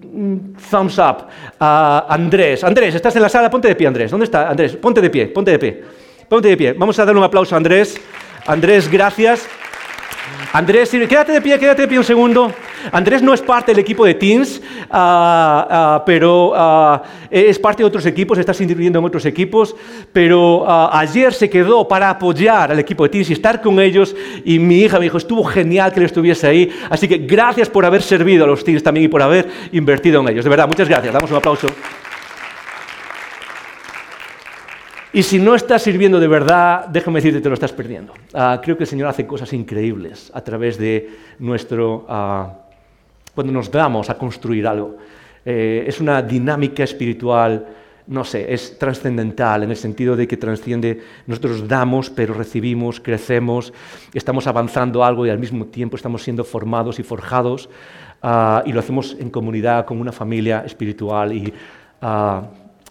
thumbs 0.70 0.98
up 0.98 1.28
a 1.60 2.06
Andrés. 2.08 2.64
Andrés, 2.64 2.94
¿estás 2.94 3.14
en 3.16 3.22
la 3.22 3.28
sala? 3.28 3.50
Ponte 3.50 3.68
de 3.68 3.74
pie, 3.74 3.86
Andrés. 3.86 4.10
¿Dónde 4.10 4.24
está 4.24 4.48
Andrés? 4.48 4.76
Ponte 4.76 5.00
de 5.00 5.10
pie, 5.10 5.26
ponte 5.26 5.50
de 5.50 5.58
pie. 5.58 5.84
Ponte 6.28 6.48
de 6.48 6.56
pie. 6.56 6.72
Vamos 6.72 6.98
a 6.98 7.04
darle 7.04 7.18
un 7.18 7.24
aplauso 7.24 7.54
a 7.54 7.58
Andrés. 7.58 8.00
Andrés, 8.46 8.90
gracias. 8.90 9.46
Andrés, 10.52 10.90
quédate 10.90 11.32
de 11.32 11.40
pie, 11.40 11.58
quédate 11.58 11.82
de 11.82 11.88
pie 11.88 11.98
un 11.98 12.04
segundo. 12.04 12.52
Andrés 12.92 13.22
no 13.22 13.34
es 13.34 13.42
parte 13.42 13.72
del 13.72 13.80
equipo 13.80 14.04
de 14.04 14.14
Teams, 14.14 14.60
ah, 14.90 15.66
ah, 15.70 16.02
pero 16.04 16.52
ah, 16.54 17.02
es 17.30 17.58
parte 17.58 17.82
de 17.82 17.86
otros 17.86 18.06
equipos, 18.06 18.38
está 18.38 18.54
sirviendo 18.54 18.98
en 18.98 19.04
otros 19.04 19.24
equipos, 19.26 19.74
pero 20.12 20.64
ayer 20.92 21.32
se 21.32 21.50
quedó 21.50 21.86
para 21.86 22.10
apoyar 22.10 22.70
al 22.70 22.78
equipo 22.78 23.04
de 23.04 23.10
Teams 23.10 23.30
y 23.30 23.32
estar 23.32 23.60
con 23.60 23.80
ellos 23.80 24.14
y 24.44 24.58
mi 24.58 24.80
hija 24.80 24.98
me 24.98 25.04
dijo, 25.04 25.18
estuvo 25.18 25.44
genial 25.44 25.92
que 25.92 26.00
él 26.00 26.06
estuviese 26.06 26.46
ahí, 26.46 26.70
así 26.90 27.08
que 27.08 27.18
gracias 27.18 27.68
por 27.68 27.84
haber 27.84 28.02
servido 28.02 28.44
a 28.44 28.46
los 28.46 28.64
Teams 28.64 28.82
también 28.82 29.06
y 29.06 29.08
por 29.08 29.22
haber 29.22 29.48
invertido 29.72 30.20
en 30.20 30.28
ellos. 30.28 30.44
De 30.44 30.50
verdad, 30.50 30.66
muchas 30.66 30.88
gracias. 30.88 31.12
Damos 31.12 31.30
un 31.30 31.36
aplauso. 31.36 31.68
Y 35.16 35.22
si 35.22 35.38
no 35.38 35.54
estás 35.54 35.82
sirviendo 35.82 36.20
de 36.20 36.28
verdad, 36.28 36.88
déjame 36.88 37.20
decirte, 37.20 37.40
te 37.40 37.48
lo 37.48 37.54
estás 37.54 37.72
perdiendo. 37.72 38.12
creo 38.62 38.76
que 38.76 38.84
el 38.84 38.86
Señor 38.86 39.08
hace 39.08 39.26
cosas 39.26 39.50
increíbles 39.54 40.30
a 40.34 40.42
través 40.42 40.76
de 40.76 41.08
nuestro 41.38 42.04
cuando 43.36 43.52
nos 43.52 43.70
damos 43.70 44.08
a 44.08 44.16
construir 44.16 44.66
algo. 44.66 44.96
Eh, 45.44 45.84
es 45.86 46.00
una 46.00 46.22
dinámica 46.22 46.82
espiritual, 46.82 47.66
no 48.06 48.24
sé, 48.24 48.52
es 48.52 48.78
trascendental 48.78 49.62
en 49.62 49.70
el 49.70 49.76
sentido 49.76 50.16
de 50.16 50.26
que 50.26 50.38
trasciende, 50.38 51.02
nosotros 51.26 51.68
damos, 51.68 52.08
pero 52.08 52.32
recibimos, 52.32 52.98
crecemos, 52.98 53.74
estamos 54.14 54.46
avanzando 54.46 55.04
algo 55.04 55.26
y 55.26 55.30
al 55.30 55.38
mismo 55.38 55.66
tiempo 55.66 55.96
estamos 55.96 56.22
siendo 56.22 56.44
formados 56.44 56.98
y 56.98 57.02
forjados 57.02 57.68
ah, 58.22 58.62
y 58.64 58.72
lo 58.72 58.80
hacemos 58.80 59.14
en 59.20 59.28
comunidad, 59.28 59.84
con 59.84 60.00
una 60.00 60.12
familia 60.12 60.64
espiritual 60.64 61.32
y... 61.32 61.52
Ah, 62.00 62.42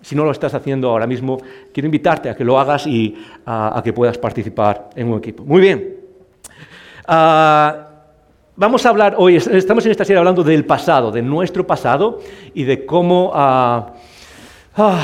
si 0.01 0.15
no 0.15 0.23
lo 0.23 0.29
estás 0.29 0.53
haciendo 0.53 0.91
ahora 0.91 1.07
mismo, 1.07 1.39
quiero 1.73 1.87
invitarte 1.87 2.29
a 2.29 2.35
que 2.35 2.43
lo 2.43 2.59
hagas 2.59 2.85
y 2.85 3.17
a, 3.43 3.81
que 3.83 3.91
puedas 3.91 4.19
participar 4.19 4.91
en 4.95 5.07
un 5.07 5.17
equipo. 5.17 5.43
Muy 5.43 5.61
bien. 5.61 5.95
Ah, 7.07 7.94
vamos 8.57 8.85
a 8.85 8.89
hablar 8.89 9.15
hoy, 9.17 9.35
estamos 9.35 9.85
en 9.85 9.91
esta 9.91 10.05
serie 10.05 10.17
hablando 10.17 10.43
del 10.43 10.65
pasado, 10.65 11.11
de 11.11 11.21
nuestro 11.21 11.65
pasado 11.65 12.19
y 12.53 12.63
de 12.63 12.85
cómo... 12.85 13.31
Ah, 13.33 13.93
ah, 14.77 15.03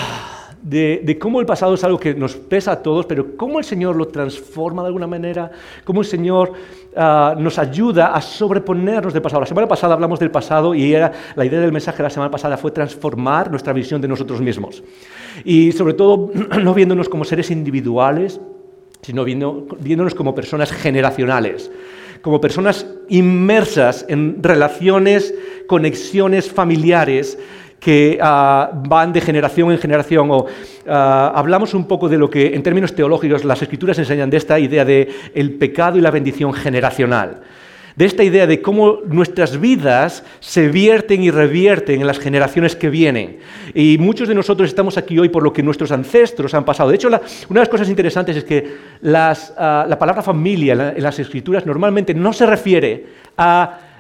de, 0.61 1.17
cómo 1.19 1.39
el 1.39 1.47
pasado 1.47 1.73
es 1.73 1.83
algo 1.83 1.99
que 1.99 2.13
nos 2.13 2.35
pesa 2.35 2.73
a 2.73 2.83
todos, 2.83 3.07
pero 3.07 3.35
cómo 3.35 3.57
el 3.57 3.65
Señor 3.65 3.95
lo 3.95 4.07
transforma 4.07 4.83
de 4.83 4.87
alguna 4.87 5.07
manera, 5.07 5.49
cómo 5.83 6.01
el 6.01 6.07
Señor 6.07 6.53
ah, 6.95 7.33
nos 7.35 7.57
ayuda 7.57 8.13
a 8.13 8.21
sobreponernos 8.21 9.11
del 9.11 9.23
pasado. 9.23 9.41
La 9.41 9.47
semana 9.47 9.67
pasada 9.67 9.95
hablamos 9.95 10.19
del 10.19 10.29
pasado 10.29 10.75
y 10.75 10.93
era, 10.93 11.11
la 11.35 11.45
idea 11.45 11.59
del 11.59 11.71
mensaje 11.71 11.97
de 11.97 12.03
la 12.03 12.09
semana 12.11 12.29
pasada 12.29 12.57
fue 12.57 12.69
transformar 12.69 13.49
nuestra 13.49 13.73
visión 13.73 13.99
de 14.01 14.07
nosotros 14.07 14.39
mismos. 14.39 14.83
Y 15.43 15.71
sobre 15.71 15.95
todo 15.95 16.29
no 16.61 16.73
viéndonos 16.75 17.09
como 17.09 17.25
seres 17.25 17.49
individuales, 17.49 18.39
sino 19.01 19.25
viéndonos 19.25 20.13
como 20.13 20.35
personas 20.35 20.71
generacionales 20.71 21.71
como 22.21 22.41
personas 22.41 22.85
inmersas 23.09 24.05
en 24.07 24.41
relaciones, 24.41 25.33
conexiones 25.67 26.49
familiares 26.49 27.37
que 27.79 28.19
ah, 28.21 28.71
van 28.87 29.11
de 29.11 29.21
generación 29.21 29.71
en 29.71 29.79
generación. 29.79 30.29
O 30.31 30.45
ah, 30.87 31.33
hablamos 31.35 31.73
un 31.73 31.87
poco 31.87 32.07
de 32.07 32.17
lo 32.17 32.29
que 32.29 32.53
en 32.55 32.63
términos 32.63 32.95
teológicos 32.95 33.43
las 33.43 33.61
escrituras 33.61 33.97
enseñan 33.97 34.29
de 34.29 34.37
esta 34.37 34.59
idea 34.59 34.85
de 34.85 35.09
el 35.33 35.55
pecado 35.55 35.97
y 35.97 36.01
la 36.01 36.11
bendición 36.11 36.53
generacional. 36.53 37.41
De 38.01 38.07
esta 38.07 38.23
idea 38.23 38.47
de 38.47 38.63
cómo 38.63 39.01
nuestras 39.05 39.61
vidas 39.61 40.23
se 40.39 40.69
vierten 40.69 41.21
y 41.21 41.29
revierten 41.29 42.01
en 42.01 42.07
las 42.07 42.17
generaciones 42.17 42.75
que 42.75 42.89
vienen. 42.89 43.37
Y 43.75 43.99
muchos 43.99 44.27
de 44.27 44.33
nosotros 44.33 44.69
estamos 44.69 44.97
aquí 44.97 45.19
hoy 45.19 45.29
por 45.29 45.43
lo 45.43 45.53
que 45.53 45.61
nuestros 45.61 45.91
ancestros 45.91 46.55
han 46.55 46.65
pasado. 46.65 46.89
De 46.89 46.95
hecho, 46.95 47.09
una 47.09 47.19
de 47.19 47.59
las 47.59 47.69
cosas 47.69 47.89
interesantes 47.89 48.37
es 48.37 48.43
que 48.43 48.75
ah, 49.05 49.85
la 49.87 49.99
palabra 49.99 50.23
familia 50.23 50.93
en 50.97 51.03
las 51.03 51.19
escrituras 51.19 51.63
normalmente 51.67 52.15
no 52.15 52.33
se 52.33 52.47
refiere 52.47 53.05
a 53.37 53.90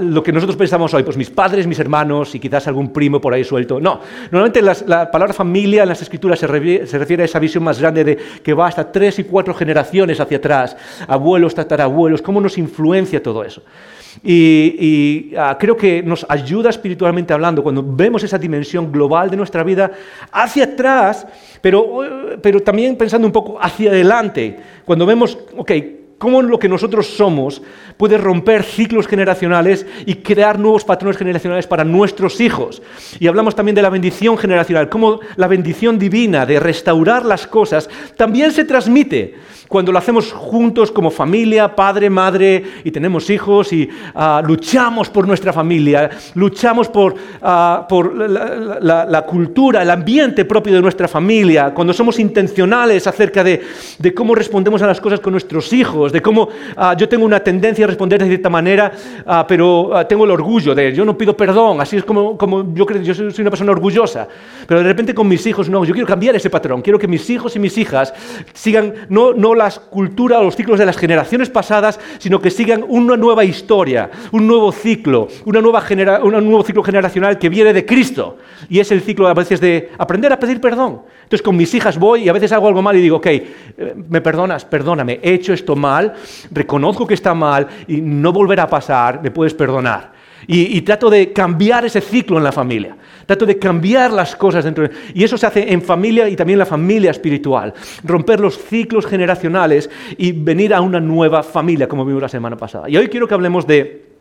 lo 0.00 0.22
que 0.22 0.30
nosotros 0.32 0.56
pensamos 0.56 0.92
hoy, 0.92 1.02
pues 1.02 1.16
mis 1.16 1.30
padres, 1.30 1.66
mis 1.66 1.78
hermanos 1.78 2.34
y 2.34 2.40
quizás 2.40 2.66
algún 2.68 2.92
primo 2.92 3.20
por 3.20 3.32
ahí 3.32 3.44
suelto. 3.44 3.80
No, 3.80 4.00
normalmente 4.30 4.60
la 4.62 5.10
palabra 5.10 5.32
familia 5.32 5.82
en 5.82 5.88
las 5.88 6.02
escrituras 6.02 6.38
se, 6.38 6.46
refiere 6.46 7.22
a 7.22 7.24
esa 7.24 7.38
visión 7.38 7.64
más 7.64 7.80
grande 7.80 8.04
de 8.04 8.18
que 8.42 8.52
va 8.52 8.66
hasta 8.66 8.92
tres 8.92 9.18
y 9.18 9.24
cuatro 9.24 9.54
generaciones 9.54 10.20
hacia 10.20 10.36
atrás, 10.36 10.76
abuelos, 11.08 11.54
tatarabuelos, 11.54 12.20
cómo 12.20 12.40
nos 12.40 12.58
influencia 12.58 13.22
todo 13.22 13.42
eso. 13.42 13.62
Y, 14.22 15.32
ah, 15.36 15.56
creo 15.58 15.76
que 15.76 16.02
nos 16.02 16.26
ayuda 16.28 16.70
espiritualmente 16.70 17.32
hablando 17.32 17.62
cuando 17.62 17.82
vemos 17.82 18.22
esa 18.22 18.38
dimensión 18.38 18.92
global 18.92 19.30
de 19.30 19.36
nuestra 19.36 19.64
vida 19.64 19.90
hacia 20.30 20.64
atrás, 20.64 21.26
pero, 21.60 22.38
pero 22.42 22.60
también 22.60 22.96
pensando 22.96 23.26
un 23.26 23.32
poco 23.32 23.58
hacia 23.60 23.90
adelante, 23.90 24.56
cuando 24.84 25.06
vemos, 25.06 25.38
ok, 25.56 25.72
cómo 26.18 26.42
lo 26.42 26.58
que 26.58 26.68
nosotros 26.68 27.06
somos 27.06 27.62
puede 27.96 28.18
romper 28.18 28.62
ciclos 28.62 29.06
generacionales 29.06 29.86
y 30.06 30.16
crear 30.16 30.58
nuevos 30.58 30.84
patrones 30.84 31.16
generacionales 31.16 31.66
para 31.66 31.84
nuestros 31.84 32.40
hijos. 32.40 32.82
Y 33.20 33.26
hablamos 33.26 33.54
también 33.54 33.74
de 33.74 33.82
la 33.82 33.90
bendición 33.90 34.36
generacional, 34.36 34.88
cómo 34.88 35.20
la 35.36 35.48
bendición 35.48 35.98
divina 35.98 36.46
de 36.46 36.60
restaurar 36.60 37.24
las 37.24 37.46
cosas 37.46 37.88
también 38.16 38.52
se 38.52 38.64
transmite 38.64 39.34
cuando 39.68 39.92
lo 39.92 39.98
hacemos 39.98 40.32
juntos 40.32 40.90
como 40.92 41.10
familia, 41.10 41.74
padre, 41.74 42.10
madre, 42.10 42.64
y 42.84 42.90
tenemos 42.90 43.28
hijos 43.30 43.72
y 43.72 43.88
ah, 44.14 44.42
luchamos 44.44 45.08
por 45.08 45.26
nuestra 45.26 45.52
familia, 45.52 46.10
luchamos 46.34 46.88
por, 46.88 47.14
ah, 47.42 47.86
por 47.88 48.14
la, 48.14 49.24
cultura, 49.26 49.82
el 49.82 49.90
ambiente 49.90 50.44
propio 50.44 50.74
de 50.74 50.82
nuestra 50.82 51.08
familia, 51.08 51.72
cuando 51.74 51.92
somos 51.92 52.18
intencionales 52.18 53.06
acerca 53.06 53.42
de, 53.42 53.62
de 53.98 54.14
cómo 54.14 54.34
respondemos 54.34 54.82
a 54.82 54.86
las 54.86 55.00
cosas 55.00 55.20
con 55.20 55.32
nuestros 55.32 55.72
hijos, 55.72 56.03
de 56.12 56.22
cómo 56.22 56.48
ah, 56.76 56.94
yo 56.96 57.08
tengo 57.08 57.24
una 57.24 57.40
tendencia 57.40 57.84
a 57.84 57.88
responder 57.88 58.20
de 58.20 58.28
cierta 58.28 58.50
manera, 58.50 58.92
pero 59.48 59.90
tengo 60.08 60.24
el 60.24 60.30
orgullo 60.30 60.74
de, 60.74 60.92
yo 60.92 61.04
no 61.04 61.16
pido 61.16 61.36
perdón, 61.36 61.80
así 61.80 61.96
es 61.96 62.04
como, 62.04 62.36
como 62.36 62.74
yo 62.74 62.86
creo, 62.86 63.02
yo 63.02 63.14
soy 63.14 63.40
una 63.40 63.50
persona 63.50 63.72
orgullosa, 63.72 64.28
pero 64.66 64.80
de 64.80 64.86
repente 64.86 65.14
con 65.14 65.28
mis 65.28 65.46
hijos, 65.46 65.68
no, 65.68 65.84
yo 65.84 65.92
quiero 65.92 66.06
cambiar 66.06 66.36
ese 66.36 66.50
patrón, 66.50 66.82
quiero 66.82 66.98
que 66.98 67.08
mis 67.08 67.28
hijos 67.30 67.56
y 67.56 67.58
mis 67.58 67.76
hijas 67.78 68.12
sigan, 68.52 68.94
no, 69.08 69.32
no 69.32 69.54
las 69.54 69.78
culturas 69.78 70.40
o 70.40 70.44
los 70.44 70.56
ciclos 70.56 70.78
de 70.78 70.86
las 70.86 70.96
generaciones 70.96 71.50
pasadas, 71.50 72.00
sino 72.18 72.40
que 72.40 72.50
sigan 72.50 72.84
una 72.88 73.16
nueva 73.16 73.44
historia, 73.44 74.10
un 74.32 74.46
nuevo 74.46 74.72
ciclo, 74.72 75.28
una 75.44 75.60
nueva 75.60 75.82
un 76.22 76.30
nuevo 76.32 76.62
ciclo 76.62 76.82
generacional 76.82 77.38
que 77.38 77.48
viene 77.48 77.72
de 77.72 77.84
Cristo. 77.84 78.38
Y 78.68 78.80
es 78.80 78.90
el 78.90 79.00
ciclo 79.00 79.28
a 79.28 79.34
veces 79.34 79.60
de 79.60 79.90
aprender 79.98 80.32
a 80.32 80.38
pedir 80.38 80.60
perdón. 80.60 81.02
Entonces 81.22 81.42
con 81.42 81.56
mis 81.56 81.72
hijas 81.74 81.98
voy 81.98 82.24
y 82.24 82.28
a 82.28 82.32
veces 82.32 82.52
hago 82.52 82.68
algo 82.68 82.82
mal 82.82 82.96
y 82.96 83.00
digo, 83.00 83.16
ok, 83.16 83.26
eh, 83.26 83.52
me 84.08 84.20
perdonas, 84.20 84.64
perdóname, 84.64 85.20
he 85.22 85.34
hecho 85.34 85.52
esto 85.52 85.74
mal, 85.74 85.93
reconozco 86.50 87.06
que 87.06 87.14
está 87.14 87.34
mal 87.34 87.66
y 87.88 88.00
no 88.00 88.32
volverá 88.32 88.64
a 88.64 88.68
pasar, 88.68 89.22
me 89.22 89.30
puedes 89.30 89.54
perdonar. 89.54 90.12
Y, 90.46 90.82
trato 90.82 91.08
de 91.08 91.32
cambiar 91.32 91.86
ese 91.86 92.00
ciclo 92.00 92.36
en 92.36 92.44
la 92.44 92.52
familia. 92.52 92.96
Trato 93.24 93.46
de 93.46 93.58
cambiar 93.58 94.12
las 94.12 94.36
cosas 94.36 94.64
dentro 94.64 94.86
de... 94.86 94.94
Y 95.14 95.24
eso 95.24 95.38
se 95.38 95.46
hace 95.46 95.72
en 95.72 95.80
familia 95.80 96.28
y 96.28 96.36
también 96.36 96.56
en 96.56 96.60
la 96.60 96.66
familia 96.66 97.10
espiritual. 97.10 97.72
Romper 98.02 98.40
los 98.40 98.58
ciclos 98.58 99.06
generacionales 99.06 99.88
y 100.18 100.32
venir 100.32 100.74
a 100.74 100.82
una 100.82 101.00
nueva 101.00 101.42
familia, 101.42 101.88
como 101.88 102.04
vimos 102.04 102.20
la 102.20 102.28
semana 102.28 102.56
pasada. 102.56 102.90
Y 102.90 102.96
hoy 102.98 103.08
quiero 103.08 103.26
que 103.26 103.34
hablemos 103.34 103.66
de 103.66 104.13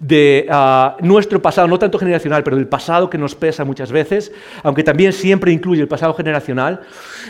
de 0.00 0.46
ah, 0.50 0.96
nuestro 1.00 1.42
pasado, 1.42 1.66
no 1.66 1.78
tanto 1.78 1.98
generacional, 1.98 2.42
pero 2.44 2.56
del 2.56 2.68
pasado 2.68 3.10
que 3.10 3.18
nos 3.18 3.34
pesa 3.34 3.64
muchas 3.64 3.90
veces, 3.90 4.32
aunque 4.62 4.84
también 4.84 5.12
siempre 5.12 5.52
incluye 5.52 5.82
el 5.82 5.88
pasado 5.88 6.14
generacional. 6.14 6.80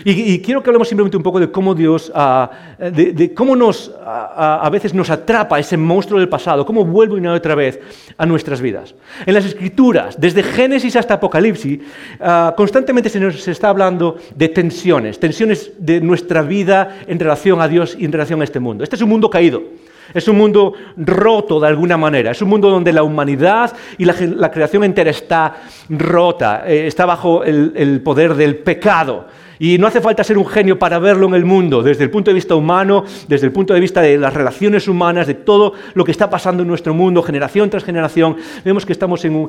Y, 0.05 0.41
quiero 0.41 0.63
que 0.63 0.71
hablemos 0.71 0.89
simplemente 0.89 1.17
un 1.17 1.23
poco 1.23 1.41
de 1.41 1.51
cómo 1.51 1.75
Dios, 1.75 2.13
ah, 2.15 2.51
de, 2.79 3.33
cómo 3.35 3.57
nos, 3.57 3.91
ah, 4.05 4.61
a 4.63 4.71
veces 4.71 4.95
nos 4.95 5.11
atrapa 5.11 5.59
ese 5.59 5.77
monstruo 5.77 6.21
del 6.21 6.29
pasado, 6.29 6.65
cómo 6.65 6.85
vuelve 6.85 7.15
una 7.15 7.33
y 7.33 7.37
otra 7.37 7.55
vez 7.55 7.81
a 8.17 8.27
nuestras 8.27 8.61
vidas. 8.61 8.95
En 9.27 9.35
las 9.35 9.45
escrituras, 9.45 10.21
desde 10.21 10.43
Génesis 10.43 10.97
hasta 10.97 11.15
Apocalipsis, 11.15 11.81
constantemente 12.57 13.09
se 13.09 13.21
nos 13.21 13.49
está 13.49 13.71
hablando 13.71 14.17
de 14.35 14.49
tensiones, 14.49 15.19
tensiones 15.19 15.73
de 15.79 16.01
nuestra 16.01 16.43
vida 16.43 17.01
en 17.07 17.19
relación 17.19 17.61
a 17.61 17.69
Dios 17.69 17.97
y 17.99 18.05
en 18.05 18.13
relación 18.13 18.41
a 18.41 18.45
este 18.45 18.61
mundo. 18.61 18.85
Este 18.85 18.97
es 18.97 19.03
un 19.03 19.09
mundo 19.09 19.31
caído. 19.31 19.63
Es 20.15 20.29
un 20.29 20.37
mundo 20.37 20.73
roto 20.97 21.61
de 21.61 21.69
alguna 21.69 21.97
manera. 21.97 22.31
Es 22.31 22.43
un 22.43 22.49
mundo 22.49 22.71
donde 22.71 22.93
la 22.93 23.03
humanidad 23.03 23.75
y 23.97 24.05
la, 24.05 24.51
creación 24.51 24.85
entera 24.85 25.11
está 25.11 25.57
rota, 25.89 26.65
eh, 26.67 26.87
está 26.87 27.07
bajo 27.07 27.45
el 27.45 28.01
poder 28.03 28.35
del 28.35 28.59
pecado. 28.59 29.27
Y 29.59 29.79
no 29.79 29.87
hace 29.87 30.01
falta 30.01 30.23
ser 30.25 30.39
un 30.39 30.47
genio 30.47 30.79
para 30.79 30.99
verlo 30.99 31.27
en 31.27 31.35
el 31.35 31.45
mundo, 31.45 31.83
desde 31.83 32.05
el 32.05 32.11
punto 32.11 32.31
de 32.31 32.35
vista 32.35 32.55
humano, 32.55 33.05
desde 33.27 33.47
el 33.47 33.53
punto 33.53 33.75
de 33.75 33.81
vista 33.81 34.01
de 34.01 34.17
las 34.19 34.33
relaciones 34.33 34.87
humanas, 34.89 35.27
de 35.27 35.35
todo 35.35 35.75
lo 35.95 36.05
que 36.05 36.13
está 36.13 36.31
pasando 36.31 36.63
en 36.63 36.69
nuestro 36.69 36.95
mundo, 36.95 37.23
generación 37.23 37.69
tras 37.71 37.85
generación. 37.85 38.37
Vemos 38.65 38.87
que 38.87 38.93
estamos 38.93 39.25
en 39.25 39.35
un, 39.35 39.49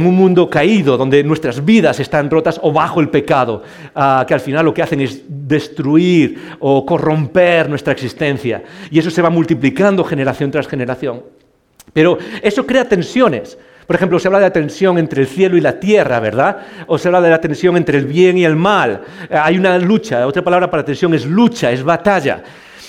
mundo 0.00 0.50
caído, 0.50 0.96
donde 0.96 1.22
nuestras 1.22 1.64
vidas 1.64 2.00
están 2.00 2.30
rotas 2.30 2.58
o 2.62 2.72
bajo 2.72 3.00
el 3.00 3.08
pecado, 3.08 3.62
que 4.26 4.34
al 4.34 4.40
final 4.40 4.64
lo 4.64 4.74
que 4.74 4.82
hacen 4.82 5.00
es 5.00 5.22
destruir 5.28 6.56
o 6.58 6.84
corromper 6.84 7.68
nuestra 7.68 7.92
existencia. 7.92 8.62
Y 8.90 8.98
eso 8.98 9.10
se 9.10 9.22
va 9.22 9.30
multiplicando 9.30 10.02
generación 10.04 10.50
tras 10.50 10.66
generación. 10.66 11.22
Pero 11.92 12.18
eso 12.42 12.66
crea 12.66 12.88
tensiones. 12.88 13.58
Por 13.88 13.96
ejemplo, 13.96 14.18
se 14.18 14.28
habla 14.28 14.40
de 14.40 14.44
la 14.44 14.52
tensión 14.52 14.98
entre 14.98 15.22
el 15.22 15.26
cielo 15.26 15.56
y 15.56 15.62
la 15.62 15.80
tierra, 15.80 16.20
¿verdad? 16.20 16.58
O 16.88 16.98
se 16.98 17.08
habla 17.08 17.22
de 17.22 17.30
la 17.30 17.40
tensión 17.40 17.74
entre 17.74 17.96
el 17.96 18.04
bien 18.04 18.36
y 18.36 18.44
el 18.44 18.54
mal. 18.54 19.00
Eh, 19.30 19.34
hay 19.34 19.56
una 19.56 19.78
lucha, 19.78 20.26
otra 20.26 20.44
palabra 20.44 20.70
para 20.70 20.84
tensión 20.84 21.14
es 21.14 21.24
lucha, 21.24 21.72
es 21.72 21.82
batalla. 21.82 22.42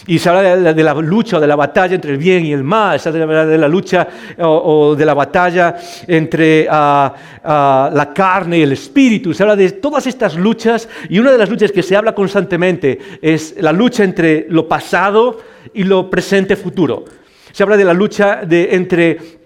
Y 0.08 0.20
se 0.20 0.28
habla 0.28 0.74
de 0.74 0.84
la, 0.84 0.94
lucha 0.96 1.38
o 1.38 1.40
de 1.40 1.48
la 1.48 1.56
batalla 1.56 1.96
entre 1.96 2.12
el 2.12 2.18
bien 2.18 2.46
y 2.46 2.52
el 2.52 2.66
mal, 2.66 3.00
se 3.00 3.08
habla 3.08 3.46
de 3.46 3.58
la 3.58 3.70
lucha 3.70 4.10
o, 4.40 4.94
de 4.94 5.06
la 5.06 5.14
batalla 5.14 5.78
entre 6.06 6.68
ah, 6.70 7.14
ah, 7.46 7.90
la 7.94 8.14
carne 8.14 8.58
y 8.58 8.64
el 8.64 8.74
espíritu, 8.74 9.34
se 9.34 9.44
habla 9.44 9.56
de 9.56 9.72
todas 9.72 10.06
estas 10.06 10.36
luchas 10.36 10.90
y 11.08 11.20
una 11.20 11.32
de 11.32 11.38
las 11.38 11.50
luchas 11.50 11.72
que 11.72 11.84
se 11.84 11.96
habla 11.96 12.14
constantemente 12.14 13.00
es 13.22 13.56
la 13.60 13.72
lucha 13.72 14.04
entre 14.04 14.48
lo 14.50 14.68
pasado 14.68 15.40
y 15.74 15.84
lo 15.84 16.10
presente 16.10 16.58
futuro. 16.58 17.06
Se 17.52 17.64
habla 17.64 17.78
de 17.78 17.86
la 17.86 17.94
lucha 17.94 18.42
de, 18.46 18.76
entre 18.76 19.39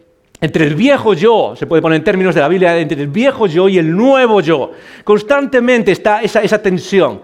entre 0.43 0.65
el 0.65 0.75
viejo 0.75 1.13
yo, 1.13 1.55
se 1.57 1.65
puede 1.65 1.81
poner 1.81 1.95
en 1.95 2.03
términos 2.03 2.35
de 2.35 2.41
la 2.41 2.49
Biblia, 2.49 2.77
entre 2.77 3.01
el 3.01 3.07
viejo 3.07 3.47
yo 3.47 3.69
y 3.69 3.77
el 3.77 3.95
nuevo 3.95 4.41
yo. 4.41 4.71
Constantemente 5.05 5.93
está 5.93 6.21
esa, 6.21 6.61
tensión. 6.61 7.21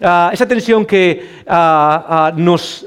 Ah, 0.00 0.30
esa 0.32 0.46
tensión 0.46 0.86
que 0.86 1.42
ah, 1.48 2.06
ah, 2.08 2.32
nos 2.36 2.86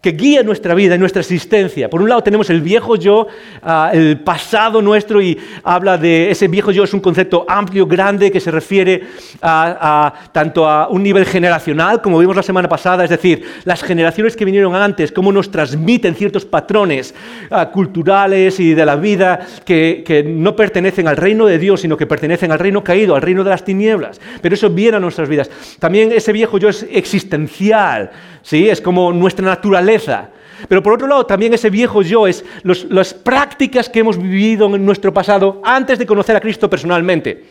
que 0.00 0.12
guía 0.12 0.42
nuestra 0.42 0.74
vida 0.74 0.94
y 0.94 0.98
nuestra 0.98 1.20
existencia. 1.20 1.90
Por 1.90 2.00
un 2.00 2.08
lado 2.08 2.22
tenemos 2.22 2.48
el 2.50 2.60
viejo 2.60 2.96
yo, 2.96 3.26
ah, 3.62 3.90
el 3.92 4.20
pasado 4.20 4.80
nuestro, 4.80 5.20
y 5.20 5.38
habla 5.62 5.98
de 5.98 6.30
ese 6.30 6.48
viejo 6.48 6.70
yo, 6.70 6.84
es 6.84 6.94
un 6.94 7.00
concepto 7.00 7.44
amplio, 7.46 7.86
grande, 7.86 8.30
que 8.30 8.40
se 8.40 8.50
refiere 8.50 9.02
a, 9.42 10.12
tanto 10.32 10.66
a 10.66 10.88
un 10.88 11.02
nivel 11.02 11.26
generacional, 11.26 12.00
como 12.00 12.18
vimos 12.18 12.36
la 12.36 12.42
semana 12.42 12.68
pasada, 12.68 13.04
es 13.04 13.10
decir, 13.10 13.44
las 13.64 13.82
generaciones 13.82 14.36
que 14.36 14.44
vinieron 14.44 14.74
antes, 14.74 15.12
cómo 15.12 15.32
nos 15.32 15.50
transmiten 15.50 16.14
ciertos 16.14 16.44
patrones 16.44 17.14
ah, 17.50 17.70
culturales 17.70 18.58
y 18.58 18.74
de 18.74 18.86
la 18.86 18.96
vida 18.96 19.46
que, 19.64 20.02
que 20.06 20.22
no 20.22 20.56
pertenecen 20.56 21.08
al 21.08 21.16
reino 21.16 21.46
de 21.46 21.58
Dios, 21.58 21.82
sino 21.82 21.96
que 21.96 22.06
pertenecen 22.06 22.52
al 22.52 22.58
reino 22.58 22.82
caído, 22.82 23.14
al 23.14 23.22
reino 23.22 23.44
de 23.44 23.50
las 23.50 23.64
tinieblas. 23.64 24.20
Pero 24.40 24.54
eso 24.54 24.70
viene 24.70 24.96
a 24.96 25.00
nuestras 25.00 25.28
vidas. 25.28 25.50
También 25.78 26.12
ese 26.12 26.32
viejo 26.32 26.58
yo 26.58 26.68
es 26.68 26.86
existencial, 26.90 28.10
¿sí? 28.42 28.68
es 28.68 28.80
como 28.80 29.12
nuestra 29.12 29.44
naturaleza. 29.46 30.30
Pero 30.68 30.82
por 30.82 30.92
otro 30.92 31.06
lado, 31.06 31.24
también 31.24 31.54
ese 31.54 31.70
viejo 31.70 32.02
yo 32.02 32.26
es 32.26 32.44
las 32.62 33.14
prácticas 33.14 33.88
que 33.88 34.00
hemos 34.00 34.18
vivido 34.18 34.74
en 34.74 34.84
nuestro 34.84 35.12
pasado 35.12 35.60
antes 35.64 35.98
de 35.98 36.06
conocer 36.06 36.36
a 36.36 36.40
Cristo 36.40 36.68
personalmente. 36.68 37.44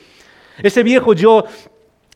Ese 0.61 0.83
viejo 0.83 1.13
yo 1.13 1.45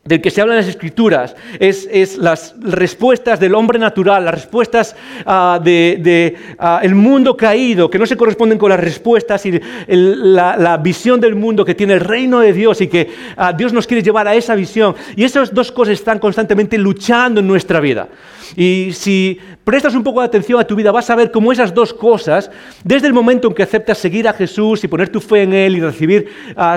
del 0.04 0.20
que 0.20 0.30
se 0.30 0.42
habla 0.42 0.52
en 0.54 0.58
las 0.58 0.68
escrituras 0.68 1.34
es, 1.58 2.18
las 2.18 2.54
respuestas 2.60 3.40
del 3.40 3.54
hombre 3.54 3.78
natural, 3.78 4.24
las 4.24 4.34
respuestas 4.34 4.94
uh, 5.24 5.62
del 5.62 6.36
ah, 6.58 6.82
mundo 6.92 7.36
caído, 7.36 7.88
que 7.88 7.98
no 7.98 8.04
se 8.04 8.16
corresponden 8.16 8.58
con 8.58 8.68
las 8.68 8.80
respuestas 8.80 9.46
y 9.46 9.60
la, 9.88 10.78
visión 10.82 11.20
del 11.20 11.34
mundo 11.34 11.64
que 11.64 11.74
tiene 11.74 11.94
el 11.94 12.00
reino 12.00 12.40
de 12.40 12.52
Dios 12.52 12.82
y 12.82 12.88
que 12.88 13.08
ah, 13.36 13.52
Dios 13.54 13.72
nos 13.72 13.86
quiere 13.86 14.02
llevar 14.02 14.28
a 14.28 14.34
esa 14.34 14.54
visión. 14.54 14.94
Y 15.16 15.24
esas 15.24 15.54
dos 15.54 15.72
cosas 15.72 15.94
están 15.94 16.18
constantemente 16.18 16.76
luchando 16.76 17.40
en 17.40 17.46
nuestra 17.46 17.80
vida. 17.80 18.08
Y 18.56 18.90
si 18.92 19.38
prestas 19.64 19.94
un 19.94 20.04
poco 20.04 20.20
de 20.20 20.26
atención 20.26 20.60
a 20.60 20.64
tu 20.64 20.76
vida, 20.76 20.92
vas 20.92 21.08
a 21.10 21.16
ver 21.16 21.30
cómo 21.30 21.50
esas 21.50 21.74
dos 21.74 21.94
cosas, 21.94 22.50
desde 22.84 23.06
el 23.06 23.14
momento 23.14 23.48
en 23.48 23.54
que 23.54 23.62
aceptas 23.62 23.98
seguir 23.98 24.28
a 24.28 24.34
Jesús 24.34 24.84
y 24.84 24.88
poner 24.88 25.08
tu 25.08 25.20
fe 25.20 25.42
en 25.42 25.54
Él 25.54 25.76
y 25.76 25.80
recibir 25.80 26.28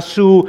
su 0.02 0.48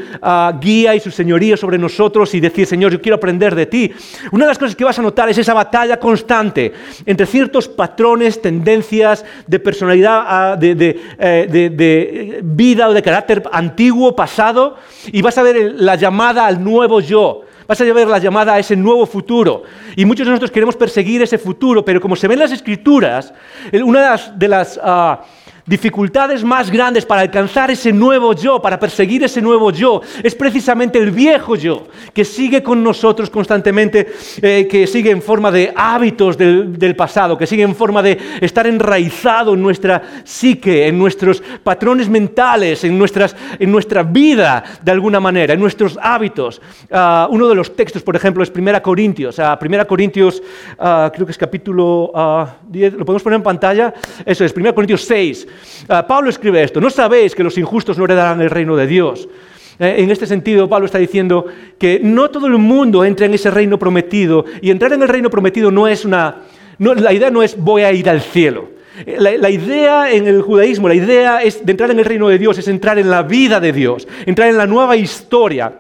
guía 0.61 0.95
y 0.95 1.01
su 1.01 1.11
señoría 1.11 1.57
sobre 1.57 1.77
nosotros 1.77 2.33
y 2.35 2.41
decir, 2.41 2.68
Señor, 2.69 2.93
yo 2.93 3.01
quiero 3.01 3.17
aprender 3.17 3.55
de 3.55 3.67
ti. 3.67 3.93
Una 4.31 4.45
de 4.45 4.51
las 4.51 4.59
cosas 4.59 4.77
que 4.77 4.85
vas 4.85 4.99
a 4.99 5.03
notar 5.03 5.29
es 5.29 5.39
esa 5.39 5.55
batalla 5.55 5.99
constante 5.99 6.73
entre 7.05 7.27
ciertos 7.27 7.69
patrones, 7.69 8.41
tendencias 8.41 9.25
de 9.47 9.59
personalidad, 9.59 10.25
ah, 10.27 10.57
de, 10.57 11.01
eh, 11.19 12.41
vida 12.43 12.89
o 12.89 12.93
de 12.93 13.03
carácter 13.03 13.43
antiguo, 13.53 14.15
pasado, 14.15 14.77
y 15.07 15.23
vas 15.23 15.37
a 15.39 15.43
ver 15.43 15.75
la 15.77 15.97
llamada 15.97 16.47
al 16.47 16.63
nuevo 16.63 17.01
yo 17.01 17.43
vas 17.69 17.79
a 17.83 17.85
ver 17.85 18.09
la 18.09 18.19
llamada 18.19 18.55
a 18.55 18.59
ese 18.59 18.75
nuevo 18.75 19.05
futuro. 19.05 19.63
Y 19.95 20.07
muchos 20.07 20.27
de 20.27 20.31
nosotros 20.31 20.51
queremos 20.51 20.75
perseguir 20.75 21.21
ese 21.21 21.37
futuro, 21.37 21.85
pero 21.85 22.01
como 22.01 22.17
se 22.17 22.27
ven 22.27 22.39
en 22.39 22.45
las 22.45 22.53
escrituras, 22.53 23.35
una 23.85 24.17
de 24.35 24.49
las, 24.49 24.81
ah, 24.83 25.23
dificultades 25.69 26.43
más 26.43 26.71
grandes 26.71 27.05
para 27.05 27.21
alcanzar 27.21 27.71
ese 27.71 27.93
nuevo 27.93 28.33
yo, 28.33 28.61
para 28.61 28.81
perseguir 28.81 29.23
ese 29.23 29.43
nuevo 29.43 29.71
yo, 29.71 30.01
es 30.23 30.35
precisamente 30.35 30.99
el 30.99 31.11
viejo 31.11 31.57
yo, 31.57 31.89
que 32.13 32.25
sigue 32.25 32.63
con 32.63 32.83
nosotros 32.83 33.29
constantemente, 33.29 34.09
eh, 34.41 34.67
que 34.69 34.87
sigue 34.87 35.11
en 35.11 35.21
forma 35.21 35.51
de 35.51 35.73
hábitos 35.77 36.39
del, 36.39 36.97
pasado, 36.97 37.37
que 37.37 37.47
sigue 37.47 37.63
en 37.63 37.77
forma 37.77 38.03
de 38.03 38.19
estar 38.41 38.67
enraizado 38.67 39.55
en 39.55 39.63
nuestra 39.63 40.03
psique, 40.25 40.87
en 40.87 40.99
nuestros 40.99 41.43
patrones 41.63 42.09
mentales, 42.09 42.83
en, 42.85 42.99
nuestras, 42.99 43.37
en 43.59 43.71
nuestra 43.71 44.03
vida 44.03 44.65
de 44.83 44.91
alguna 44.91 45.21
manera, 45.21 45.55
en 45.55 45.61
nuestros 45.61 45.99
hábitos. 46.01 46.63
Ah, 46.91 47.29
uno 47.31 47.47
de 47.47 47.55
los 47.55 47.77
textos, 47.77 48.03
por 48.03 48.17
ejemplo, 48.17 48.43
es 48.43 48.51
1 48.55 48.83
Corintios. 48.83 49.39
Uh, 49.39 49.57
1 49.61 49.87
Corintios, 49.87 50.43
ah, 50.79 51.11
creo 51.13 51.27
que 51.27 51.33
es 51.33 51.39
capítulo 51.39 52.11
10, 52.69 52.95
lo 52.95 53.05
podemos 53.05 53.23
poner 53.23 53.37
en 53.37 53.43
pantalla. 53.43 53.93
Eso 54.25 54.45
es, 54.45 54.55
1 54.57 54.75
Corintios 54.75 55.05
6. 55.05 55.47
Ah, 55.89 56.07
Pablo 56.07 56.31
escribe 56.31 56.63
esto, 56.63 56.81
¿no 56.81 56.91
sabéis 56.91 57.35
que 57.35 57.45
los 57.45 57.59
injustos 57.59 57.99
no 57.99 58.05
heredarán 58.05 58.41
el 58.41 58.51
reino 58.51 58.77
de 58.77 58.87
Dios? 58.87 59.29
Eh, 59.79 59.97
en 59.99 60.11
este 60.11 60.27
sentido, 60.27 60.69
Pablo 60.69 60.87
está 60.87 60.99
diciendo 60.99 61.47
que 61.79 62.01
no 62.03 62.31
todo 62.31 62.47
el 62.47 62.59
mundo 62.59 63.05
entra 63.05 63.27
en 63.27 63.35
ese 63.35 63.51
reino 63.51 63.79
prometido 63.79 64.45
y 64.61 64.71
entrar 64.71 64.93
en 64.93 65.03
el 65.03 65.09
reino 65.09 65.31
prometido 65.31 65.71
no 65.71 65.87
es 65.87 66.05
una... 66.05 66.43
la 66.79 67.13
idea 67.13 67.31
no 67.31 67.43
es 67.43 67.57
voy 67.57 67.83
a 67.83 67.93
ir 67.93 68.09
al 68.09 68.21
cielo. 68.21 68.71
Eh, 69.07 69.17
la, 69.19 69.37
la, 69.37 69.51
idea 69.51 70.11
en 70.13 70.27
el 70.27 70.43
judaísmo, 70.43 70.89
la 70.89 70.95
idea 70.95 71.43
es 71.43 71.65
de 71.65 71.71
entrar 71.71 71.91
en 71.91 72.01
el 72.01 72.05
reino 72.05 72.29
de 72.29 72.39
Dios, 72.39 72.59
es 72.59 72.69
entrar 72.69 72.99
en 72.99 73.09
la 73.09 73.23
vida 73.23 73.61
de 73.61 73.73
Dios, 73.73 74.09
entrar 74.27 74.49
en 74.49 74.57
la 74.57 74.67
nueva 74.67 74.97
historia 74.97 75.73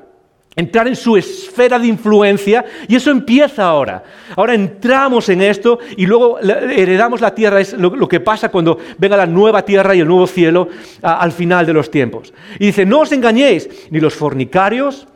entrar 0.58 0.88
en 0.88 0.96
su 0.96 1.16
esfera 1.16 1.78
de 1.78 1.86
influencia 1.86 2.64
y 2.88 2.96
eso 2.96 3.12
empieza 3.12 3.64
ahora. 3.64 4.02
Ahora 4.34 4.54
entramos 4.54 5.28
en 5.28 5.40
esto 5.40 5.78
y 5.96 6.04
luego 6.04 6.40
heredamos 6.40 7.20
la 7.20 7.32
tierra, 7.32 7.60
es 7.60 7.74
lo, 7.74 8.08
que 8.08 8.18
pasa 8.18 8.48
cuando 8.48 8.76
venga 8.98 9.16
la 9.16 9.26
nueva 9.26 9.64
tierra 9.64 9.94
y 9.94 10.00
el 10.00 10.08
nuevo 10.08 10.26
cielo 10.26 10.68
al 11.00 11.30
final 11.30 11.64
de 11.64 11.72
los 11.72 11.92
tiempos. 11.92 12.34
Y 12.58 12.66
dice, 12.66 12.84
no 12.84 13.00
os 13.00 13.12
engañéis, 13.12 13.68
ni 13.90 14.00
los 14.00 14.14
fornicarios, 14.14 15.06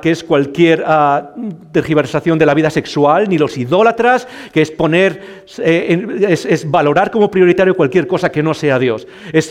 que 0.00 0.10
es 0.10 0.24
cualquier 0.24 0.84
tergiversación 1.72 2.38
de 2.38 2.46
la 2.46 2.54
vida 2.54 2.70
sexual, 2.70 3.28
ni 3.28 3.38
los 3.38 3.56
idólatras, 3.56 4.28
que 4.52 4.62
es 4.62 4.70
poner, 4.70 5.42
eh, 5.58 6.26
es, 6.28 6.70
valorar 6.70 7.10
como 7.10 7.30
prioritario 7.30 7.74
cualquier 7.74 8.06
cosa 8.06 8.30
que 8.30 8.42
no 8.42 8.54
sea 8.54 8.78
Dios. 8.78 9.06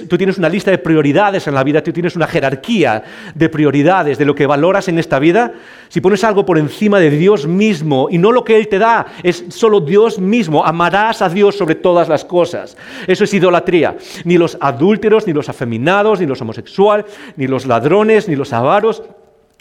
tú 0.08 0.18
tienes 0.18 0.38
una 0.38 0.50
lista 0.50 0.72
de 0.72 0.78
prioridades 0.78 1.48
en 1.48 1.56
la 1.56 1.64
vida, 1.64 1.82
tú 1.84 1.92
tienes 1.92 2.16
una 2.16 2.28
jerarquía 2.28 3.04
de 3.34 3.50
prioridades 3.50 4.18
de 4.18 4.26
lo 4.26 4.36
que 4.36 4.46
valoras 4.46 4.88
en 4.88 5.00
esta 5.00 5.20
vida. 5.20 5.54
Si 5.90 6.02
pones 6.02 6.24
algo 6.24 6.46
por 6.46 6.58
encima 6.58 7.00
de 7.00 7.10
Dios 7.10 7.48
mismo 7.48 8.08
y 8.10 8.18
no 8.18 8.32
lo 8.32 8.44
que 8.44 8.58
Él 8.58 8.68
te 8.68 8.80
da, 8.80 9.08
es 9.24 9.46
solo 9.50 9.82
Dios 9.82 10.20
mismo, 10.20 10.66
amarás 10.66 11.22
a 11.22 11.30
Dios 11.30 11.58
sobre 11.58 11.76
todas 11.76 12.08
las 12.08 12.24
cosas. 12.24 12.78
Eso 13.08 13.24
es 13.24 13.34
idolatría. 13.34 13.98
Ni 14.24 14.38
los 14.38 14.58
adúlteros, 14.62 15.28
ni 15.28 15.34
los 15.34 15.50
afeminados, 15.50 16.20
ni 16.20 16.26
los 16.26 16.42
homosexuales, 16.42 17.06
ni 17.36 17.48
los 17.48 17.66
ladrones, 17.66 18.30
ni 18.30 18.36
los 18.36 18.54
avaros 18.54 19.04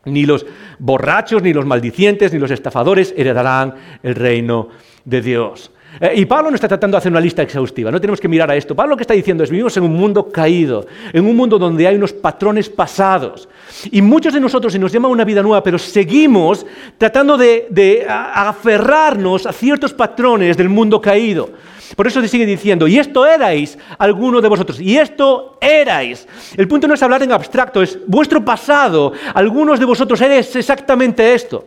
ni 0.04 0.24
los 0.24 0.46
borrachos, 0.78 1.42
ni 1.42 1.52
los 1.52 1.66
maldicientes, 1.66 2.32
ni 2.32 2.38
los 2.38 2.50
estafadores 2.50 3.14
heredarán 3.16 3.74
el 4.02 4.14
reino 4.14 4.68
de 5.04 5.22
Dios. 5.22 5.72
Eh, 6.00 6.12
y 6.16 6.24
Pablo 6.24 6.50
no 6.50 6.54
está 6.54 6.66
tratando 6.66 6.94
de 6.94 6.98
hacer 6.98 7.12
una 7.12 7.20
lista 7.20 7.42
exhaustiva, 7.42 7.90
no 7.90 8.00
tenemos 8.00 8.20
que 8.20 8.28
mirar 8.28 8.50
a 8.50 8.56
esto. 8.56 8.74
Pablo 8.74 8.90
lo 8.92 8.96
que 8.96 9.02
está 9.02 9.14
diciendo 9.14 9.44
es, 9.44 9.50
vivimos 9.50 9.76
en 9.76 9.82
un 9.82 9.92
mundo 9.92 10.30
caído, 10.30 10.86
en 11.12 11.26
un 11.26 11.36
mundo 11.36 11.58
donde 11.58 11.86
hay 11.86 11.96
unos 11.96 12.12
patrones 12.12 12.68
pasados. 12.70 13.48
Y 13.90 14.00
muchos 14.00 14.32
de 14.32 14.40
nosotros 14.40 14.72
se 14.72 14.78
nos 14.78 14.92
llama 14.92 15.08
una 15.08 15.24
vida 15.24 15.42
nueva, 15.42 15.62
pero 15.62 15.78
seguimos 15.78 16.64
tratando 16.96 17.36
de 17.36 18.06
aferrarnos 18.08 19.46
a 19.46 19.52
ciertos 19.52 19.92
patrones 19.92 20.56
del 20.56 20.68
mundo 20.68 21.00
caído. 21.00 21.50
Por 21.96 22.06
eso 22.06 22.20
se 22.20 22.28
sigue 22.28 22.46
diciendo, 22.46 22.86
y 22.86 22.98
esto 22.98 23.26
erais 23.26 23.76
alguno 23.98 24.40
de 24.40 24.48
vosotros, 24.48 24.80
y 24.80 24.96
esto 24.96 25.58
erais. 25.60 26.26
El 26.56 26.68
punto 26.68 26.86
no 26.86 26.94
es 26.94 27.02
hablar 27.02 27.22
en 27.22 27.32
abstracto, 27.32 27.82
es 27.82 27.98
vuestro 28.06 28.44
pasado. 28.44 29.12
Algunos 29.34 29.78
de 29.78 29.84
vosotros 29.84 30.20
eres 30.20 30.54
exactamente 30.54 31.34
esto. 31.34 31.64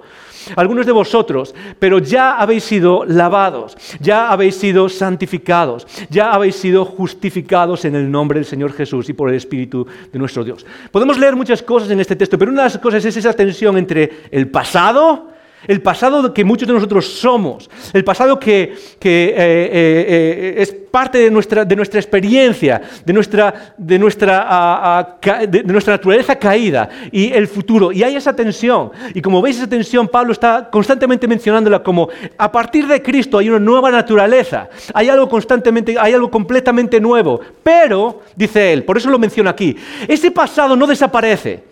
Algunos 0.56 0.86
de 0.86 0.92
vosotros, 0.92 1.54
pero 1.80 2.00
ya 2.00 2.38
habéis 2.38 2.64
sido 2.64 3.06
lavados, 3.06 3.78
ya 4.00 4.30
habéis 4.30 4.56
sido 4.56 4.90
santificados, 4.90 5.88
ya 6.10 6.32
habéis 6.32 6.56
sido 6.56 6.86
justificados 6.86 7.86
en 7.86 7.96
el 7.96 8.10
nombre 8.10 8.40
del 8.40 8.46
Señor 8.46 8.74
Jesús 8.74 9.10
y 9.10 9.14
por 9.14 9.30
el 9.30 9.36
Espíritu 9.36 9.86
de 10.12 10.20
nuestro 10.20 10.44
Dios. 10.44 10.66
Podemos 10.92 11.18
leer 11.18 11.36
muchas 11.36 11.62
cosas 11.64 11.90
en 11.92 12.00
este 12.00 12.16
texto, 12.16 12.38
pero 12.38 12.52
una 12.52 12.64
de 12.64 12.70
las 12.70 12.78
cosas 12.78 13.04
es 13.06 13.18
esa 13.18 13.34
tensión 13.34 13.78
entre 13.78 14.10
el 14.32 14.50
pasado 14.50 15.33
el 15.68 15.82
pasado 15.82 16.34
que 16.34 16.44
muchos 16.44 16.68
de 16.68 16.74
nosotros 16.74 17.08
somos, 17.08 17.70
el 17.94 18.04
pasado 18.04 18.40
que, 18.40 18.64
eh, 18.64 18.76
eh, 19.04 19.36
eh, 19.38 20.56
es 20.58 20.74
parte 20.74 21.18
de 21.18 21.32
nuestra, 21.32 21.66
de 21.66 21.76
nuestra 21.76 22.00
experiencia, 22.00 22.82
de 23.04 23.14
nuestra, 23.14 23.74
de, 23.78 23.98
nuestra, 23.98 25.18
de, 25.48 25.64
nuestra 25.64 25.94
naturaleza 25.94 26.36
caída 26.36 26.90
y 27.12 27.32
el 27.32 27.48
futuro. 27.48 27.92
Y 27.92 28.04
hay 28.04 28.16
esa 28.16 28.36
tensión. 28.36 28.92
Y 29.14 29.22
como 29.22 29.42
veis 29.42 29.58
esa 29.58 29.68
tensión, 29.68 30.08
Pablo 30.08 30.34
está 30.34 30.70
constantemente 30.70 31.28
mencionándola 31.28 31.82
como 31.82 32.10
a 32.38 32.52
partir 32.52 32.86
de 32.88 33.02
Cristo 33.02 33.38
hay 33.38 33.50
una 33.50 33.60
nueva 33.60 33.90
naturaleza, 33.90 34.70
hay 34.94 35.10
algo 35.10 35.28
constantemente, 35.28 35.96
hay 36.00 36.14
algo 36.14 36.30
completamente 36.30 37.00
nuevo. 37.00 37.40
Pero, 37.64 38.22
dice 38.36 38.74
él, 38.74 38.84
por 38.84 38.98
eso 38.98 39.10
lo 39.10 39.18
menciona 39.18 39.50
aquí, 39.50 39.76
ese 40.08 40.30
pasado 40.32 40.76
no 40.76 40.86
desaparece, 40.86 41.64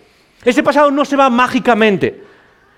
ese 0.44 0.64
pasado 0.64 0.90
no 0.90 1.06
se 1.06 1.16
va 1.16 1.30
mágicamente. 1.30 2.31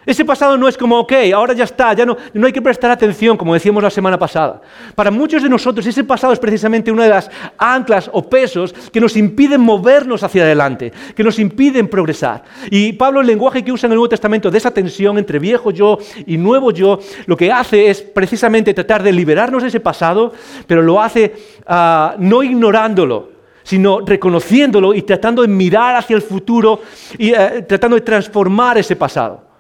Ese 0.06 0.26
pasado 0.26 0.58
no 0.58 0.68
es 0.68 0.78
como, 0.78 1.00
ok, 1.00 1.14
ahora 1.34 1.54
ya 1.54 1.64
está, 1.64 1.94
ya 1.94 2.06
no, 2.06 2.18
no 2.34 2.48
hay 2.48 2.54
que 2.54 2.62
prestar 2.62 2.92
atención, 2.92 3.38
como 3.38 3.54
decíamos 3.54 3.82
la 3.82 3.90
semana 3.90 4.20
pasada. 4.20 4.62
Para 4.96 5.12
muchos 5.12 5.42
de 5.42 5.50
nosotros 5.50 5.86
ese 5.86 6.04
pasado 6.04 6.34
es 6.34 6.40
precisamente 6.40 6.92
una 6.92 7.04
de 7.04 7.10
las 7.10 7.30
anclas 7.58 8.10
o 8.12 8.28
pesos 8.30 8.74
que 8.92 9.00
nos 9.00 9.16
impiden 9.16 9.62
movernos 9.62 10.24
hacia 10.24 10.44
adelante, 10.44 10.92
que 11.16 11.24
nos 11.24 11.40
impiden 11.40 11.88
progresar. 11.88 12.44
Y 12.70 12.94
Pablo, 12.94 13.22
el 13.22 13.28
lenguaje 13.28 13.64
que 13.64 13.72
usa 13.72 13.88
en 13.88 13.94
el 13.94 13.98
Nuevo 13.98 14.10
Testamento 14.10 14.52
de 14.52 14.58
esa 14.58 14.72
tensión 14.72 15.18
entre 15.18 15.40
viejo 15.40 15.72
yo 15.72 15.98
y 16.26 16.38
nuevo 16.38 16.72
yo, 16.72 17.00
lo 17.26 17.38
que 17.38 17.52
hace 17.52 17.90
es 17.90 18.02
precisamente 18.02 18.74
tratar 18.74 19.04
de 19.04 19.14
liberarnos 19.14 19.62
de 19.62 19.70
ese 19.70 19.80
pasado, 19.80 20.34
pero 20.68 20.82
lo 20.82 21.02
hace 21.02 21.34
ah, 21.66 22.16
no 22.20 22.44
ignorándolo, 22.44 23.32
sino 23.64 24.02
reconociéndolo 24.02 24.94
y 24.94 25.04
tratando 25.04 25.42
de 25.42 25.48
mirar 25.48 25.96
hacia 25.96 26.16
el 26.16 26.22
futuro 26.22 26.82
y 27.18 27.32
eh, 27.32 27.66
tratando 27.68 27.96
de 27.96 28.02
transformar 28.02 28.78
ese 28.78 28.96
pasado. 28.96 29.53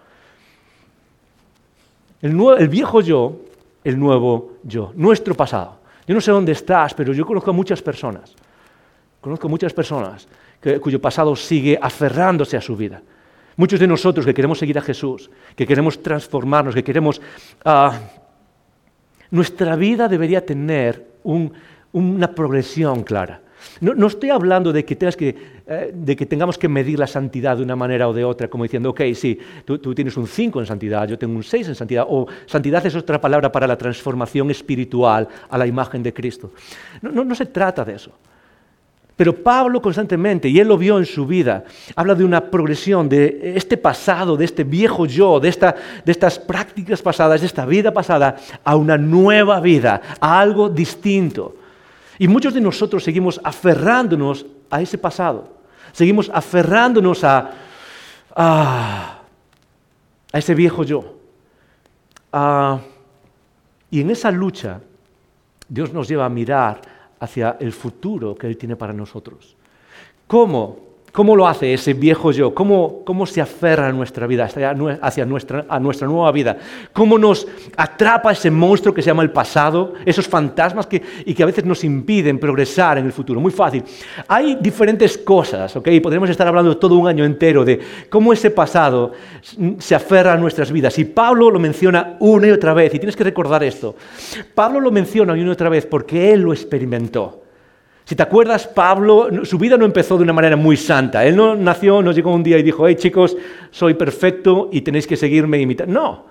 El, 2.23 2.69
viejo 2.69 3.01
yo, 3.01 3.35
el 3.83 3.99
nuevo 3.99 4.53
yo, 4.63 4.93
nuestro 4.95 5.35
pasado. 5.35 5.79
Yo 6.07 6.15
no 6.15 6.21
sé 6.21 6.31
dónde 6.31 6.53
estás, 6.53 6.93
pero 6.93 7.11
yo 7.11 7.25
conozco 7.25 7.51
a 7.51 7.53
muchas 7.53 7.81
personas. 7.81 8.33
Conozco 9.19 9.49
muchas 9.49 9.73
personas 9.73 10.27
cuyo 10.81 11.01
pasado 11.01 11.35
sigue 11.35 11.77
aferrándose 11.81 12.55
a 12.55 12.61
su 12.61 12.77
vida. 12.77 13.01
Muchos 13.57 13.77
de 13.77 13.87
nosotros 13.87 14.25
que 14.25 14.33
queremos 14.33 14.57
seguir 14.57 14.77
a 14.77 14.81
Jesús, 14.81 15.29
que 15.53 15.67
queremos 15.67 16.01
transformarnos, 16.01 16.73
que 16.73 16.83
queremos... 16.83 17.21
Ah, 17.65 17.99
nuestra 19.29 19.75
vida 19.75 20.07
debería 20.07 20.45
tener 20.45 21.05
una 21.91 22.33
progresión 22.33 23.03
clara. 23.03 23.41
No, 23.81 24.07
estoy 24.07 24.29
hablando 24.29 24.71
de 24.71 24.85
que, 24.85 24.97
eh, 25.67 25.91
de 25.93 26.15
que, 26.15 26.25
tengamos 26.25 26.57
que 26.57 26.67
medir 26.67 26.99
la 26.99 27.07
santidad 27.07 27.57
de 27.57 27.63
una 27.63 27.75
manera 27.75 28.07
o 28.07 28.13
de 28.13 28.23
otra, 28.23 28.47
como 28.47 28.63
diciendo, 28.63 28.89
ok, 28.89 29.01
sí, 29.13 29.37
tú, 29.65 29.93
tienes 29.93 30.17
un 30.17 30.27
5 30.27 30.59
en 30.59 30.65
santidad, 30.65 31.07
yo 31.07 31.17
tengo 31.17 31.35
un 31.35 31.43
6 31.43 31.69
en 31.69 31.75
santidad, 31.75 32.05
o 32.07 32.27
santidad 32.45 32.85
es 32.85 32.95
otra 32.95 33.19
palabra 33.19 33.51
para 33.51 33.67
la 33.67 33.77
transformación 33.77 34.51
espiritual 34.51 35.27
a 35.49 35.57
la 35.57 35.67
imagen 35.67 36.03
de 36.03 36.13
Cristo. 36.13 36.51
No, 37.01 37.23
no 37.23 37.35
se 37.35 37.45
trata 37.45 37.83
de 37.83 37.95
eso. 37.95 38.11
Pero 39.15 39.35
Pablo 39.35 39.81
constantemente, 39.81 40.49
y 40.49 40.59
él 40.59 40.67
lo 40.67 40.77
vio 40.77 40.97
en 40.97 41.05
su 41.05 41.27
vida, 41.27 41.65
habla 41.95 42.15
de 42.15 42.25
una 42.25 42.49
progresión 42.49 43.07
de 43.07 43.53
este 43.55 43.77
pasado, 43.77 44.35
de 44.35 44.45
este 44.45 44.63
viejo 44.63 45.05
yo, 45.05 45.39
de, 45.39 45.49
estas 45.49 46.39
prácticas 46.39 47.01
pasadas, 47.01 47.41
de 47.41 47.47
esta 47.47 47.65
vida 47.65 47.93
pasada, 47.93 48.37
a 48.63 48.75
una 48.75 48.97
nueva 48.97 49.59
vida, 49.59 50.01
a 50.19 50.39
algo 50.39 50.67
distinto. 50.67 51.55
Y 52.23 52.27
muchos 52.29 52.53
de 52.53 52.61
nosotros 52.61 53.03
seguimos 53.03 53.41
aferrándonos 53.43 54.45
a 54.69 54.81
ese 54.81 54.97
pasado, 54.97 55.57
seguimos 55.91 56.31
aferrándonos 56.33 57.21
a, 57.25 57.51
a, 58.33 59.19
ese 60.31 60.55
viejo 60.55 60.85
yo. 60.85 61.17
y 63.91 63.99
en 63.99 64.09
esa 64.09 64.31
lucha, 64.31 64.79
Dios 65.67 65.91
nos 65.91 66.07
lleva 66.07 66.23
a 66.23 66.29
mirar 66.29 66.79
hacia 67.19 67.57
el 67.59 67.73
futuro 67.73 68.35
que 68.35 68.47
Él 68.47 68.55
tiene 68.55 68.77
para 68.77 68.93
nosotros. 68.93 69.57
¿Cómo? 70.25 70.92
¿Cómo 71.13 71.35
lo 71.35 71.47
hace 71.47 71.75
ese 71.75 71.93
viejo 71.93 72.31
yo? 72.31 72.55
¿Cómo, 72.55 73.03
cómo 73.05 73.27
se 73.27 73.39
aferra 73.39 73.87
a 73.87 73.91
nuestra 73.91 74.25
vida, 74.25 74.45
hacia 74.99 75.25
nuestra, 75.27 75.63
nuestra 75.79 76.07
nueva 76.07 76.31
vida? 76.31 76.57
¿Cómo 76.91 77.19
nos 77.19 77.47
atrapa 77.77 78.31
ese 78.31 78.49
monstruo 78.49 78.95
que 78.95 79.03
se 79.03 79.11
llama 79.11 79.21
el 79.21 79.29
pasado, 79.29 79.93
esos 80.07 80.27
fantasmas 80.27 80.87
que, 80.87 81.03
y 81.23 81.35
que 81.35 81.43
a 81.43 81.45
veces 81.45 81.65
nos 81.65 81.83
impiden 81.83 82.39
progresar 82.39 82.97
en 82.97 83.05
el 83.05 83.11
futuro? 83.11 83.39
Muy 83.39 83.51
fácil. 83.51 83.83
Hay 84.27 84.57
diferentes 84.59 85.15
cosas, 85.19 85.75
¿ok? 85.75 85.87
Podríamos 86.01 86.31
estar 86.31 86.47
hablando 86.47 86.77
todo 86.77 86.97
un 86.97 87.07
año 87.07 87.23
entero 87.23 87.63
de 87.63 87.79
cómo 88.09 88.33
ese 88.33 88.49
pasado 88.49 89.11
se 89.77 89.93
aferra 89.93 90.33
a 90.33 90.37
nuestras 90.37 90.71
vidas. 90.71 90.97
Y 90.97 91.05
Pablo 91.05 91.51
lo 91.51 91.59
menciona 91.59 92.17
una 92.21 92.47
y 92.47 92.49
otra 92.49 92.73
vez, 92.73 92.91
y 92.91 92.97
tienes 92.97 93.15
que 93.15 93.23
recordar 93.23 93.63
esto. 93.63 93.95
Pablo 94.55 94.79
lo 94.79 94.89
menciona 94.89 95.33
una 95.33 95.43
y 95.43 95.47
otra 95.47 95.69
vez 95.69 95.85
porque 95.85 96.33
él 96.33 96.41
lo 96.41 96.53
experimentó. 96.53 97.42
Si 98.05 98.15
te 98.15 98.23
acuerdas, 98.23 98.67
Pablo, 98.67 99.29
su 99.45 99.57
vida 99.57 99.77
no 99.77 99.85
empezó 99.85 100.17
de 100.17 100.23
una 100.23 100.33
manera 100.33 100.57
muy 100.57 100.75
santa. 100.75 101.25
Él 101.25 101.35
no 101.35 101.55
nació, 101.55 102.01
no 102.01 102.11
llegó 102.11 102.33
un 102.33 102.43
día 102.43 102.57
y 102.57 102.63
dijo, 102.63 102.87
hey 102.87 102.95
chicos, 102.95 103.37
soy 103.71 103.93
perfecto 103.93 104.69
y 104.71 104.81
tenéis 104.81 105.07
que 105.07 105.15
seguirme 105.15 105.59
y 105.59 105.61
imitar. 105.61 105.87
No, 105.87 106.25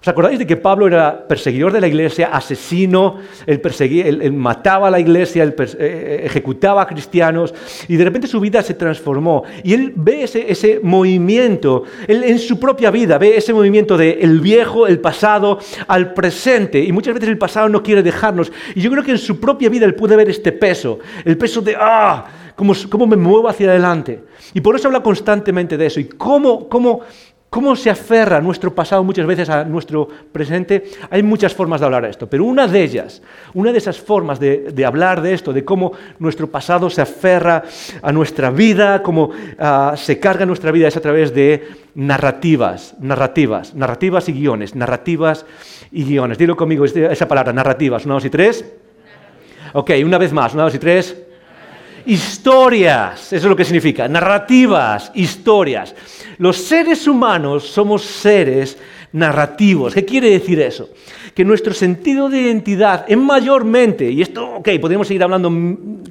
¿Os 0.00 0.06
acordáis 0.06 0.38
de 0.38 0.46
que 0.46 0.56
Pablo 0.56 0.86
era 0.86 1.26
perseguidor 1.26 1.72
de 1.72 1.80
la 1.80 1.88
iglesia, 1.88 2.28
asesino, 2.32 3.16
él, 3.46 4.32
mataba 4.32 4.86
a 4.86 4.90
la 4.92 5.00
iglesia, 5.00 5.42
él 5.42 5.56
eh, 5.58 5.76
eh, 5.78 6.20
ejecutaba 6.24 6.82
a 6.82 6.86
cristianos 6.86 7.52
y 7.88 7.96
de 7.96 8.04
repente 8.04 8.28
su 8.28 8.38
vida 8.38 8.62
se 8.62 8.74
transformó? 8.74 9.42
Y 9.64 9.74
él 9.74 9.92
ve 9.96 10.22
ese, 10.22 10.78
movimiento, 10.84 11.82
él 12.06 12.22
en 12.22 12.38
su 12.38 12.60
propia 12.60 12.92
vida 12.92 13.18
ve 13.18 13.36
ese 13.36 13.52
movimiento 13.52 13.96
del 13.96 14.18
el 14.20 14.40
viejo, 14.40 14.86
el 14.86 15.00
pasado, 15.00 15.58
al 15.88 16.14
presente. 16.14 16.78
Y 16.78 16.92
muchas 16.92 17.14
veces 17.14 17.28
el 17.28 17.38
pasado 17.38 17.68
no 17.68 17.82
quiere 17.82 18.04
dejarnos. 18.04 18.52
Y 18.76 18.80
yo 18.80 18.92
creo 18.92 19.02
que 19.02 19.10
en 19.10 19.18
su 19.18 19.40
propia 19.40 19.68
vida 19.68 19.84
él 19.84 19.96
puede 19.96 20.14
ver 20.14 20.30
este 20.30 20.52
peso, 20.52 21.00
el 21.24 21.36
peso 21.36 21.60
de, 21.60 21.74
ah, 21.76 22.24
cómo, 22.54 22.72
cómo 22.88 23.06
me 23.08 23.16
muevo 23.16 23.48
hacia 23.48 23.68
adelante. 23.68 24.22
Y 24.54 24.60
por 24.60 24.76
eso 24.76 24.86
habla 24.86 25.02
constantemente 25.02 25.76
de 25.76 25.86
eso. 25.86 25.98
Y 25.98 26.04
cómo, 26.04 26.68
cómo 26.68 27.00
cómo 27.50 27.74
se 27.76 27.90
aferra 27.90 28.40
nuestro 28.40 28.74
pasado 28.74 29.02
muchas 29.02 29.26
veces 29.26 29.48
a 29.48 29.64
nuestro 29.64 30.08
presente, 30.32 30.84
hay 31.10 31.22
muchas 31.22 31.54
formas 31.54 31.80
de 31.80 31.86
hablar 31.86 32.02
de 32.02 32.10
esto, 32.10 32.28
pero 32.28 32.44
una 32.44 32.66
de 32.66 32.82
ellas, 32.82 33.22
una 33.54 33.72
de 33.72 33.78
esas 33.78 33.98
formas 33.98 34.38
de, 34.38 34.84
hablar 34.86 35.22
de 35.22 35.32
esto, 35.34 35.52
de 35.52 35.64
cómo 35.64 35.92
nuestro 36.18 36.50
pasado 36.50 36.90
se 36.90 37.00
aferra 37.00 37.62
a 38.02 38.12
nuestra 38.12 38.50
vida, 38.50 39.02
cómo 39.02 39.30
ah, 39.58 39.94
se 39.96 40.18
carga 40.18 40.44
nuestra 40.46 40.72
vida, 40.72 40.88
es 40.88 40.96
a 40.96 41.00
través 41.00 41.34
de 41.34 41.68
narrativas, 41.94 42.94
narrativas, 43.00 43.74
narrativas 43.74 44.28
y 44.28 44.32
guiones, 44.32 44.74
narrativas 44.74 45.46
y 45.90 46.04
guiones. 46.04 46.38
Dilo 46.38 46.56
conmigo 46.56 46.84
esa 46.84 47.28
palabra, 47.28 47.52
narrativas, 47.52 48.04
una, 48.04 48.14
dos 48.14 48.24
y 48.24 48.30
tres. 48.30 48.64
Ok, 49.72 49.90
una 50.04 50.18
vez 50.18 50.32
más, 50.32 50.54
una, 50.54 50.64
dos 50.64 50.74
y 50.74 50.78
tres. 50.78 51.27
Historias, 52.06 53.32
eso 53.32 53.46
es 53.46 53.50
lo 53.50 53.56
que 53.56 53.64
significa, 53.64 54.08
narrativas, 54.08 55.10
historias. 55.14 55.94
Los 56.38 56.56
seres 56.58 57.06
humanos 57.06 57.68
somos 57.68 58.04
seres 58.04 58.78
narrativos. 59.12 59.94
¿Qué 59.94 60.04
quiere 60.04 60.30
decir 60.30 60.60
eso? 60.60 60.90
Que 61.38 61.44
nuestro 61.44 61.72
sentido 61.72 62.28
de 62.28 62.40
identidad 62.40 63.04
es 63.06 63.16
mayormente, 63.16 64.10
y 64.10 64.22
esto, 64.22 64.56
ok, 64.56 64.70
podríamos 64.80 65.06
seguir 65.06 65.22
hablando 65.22 65.48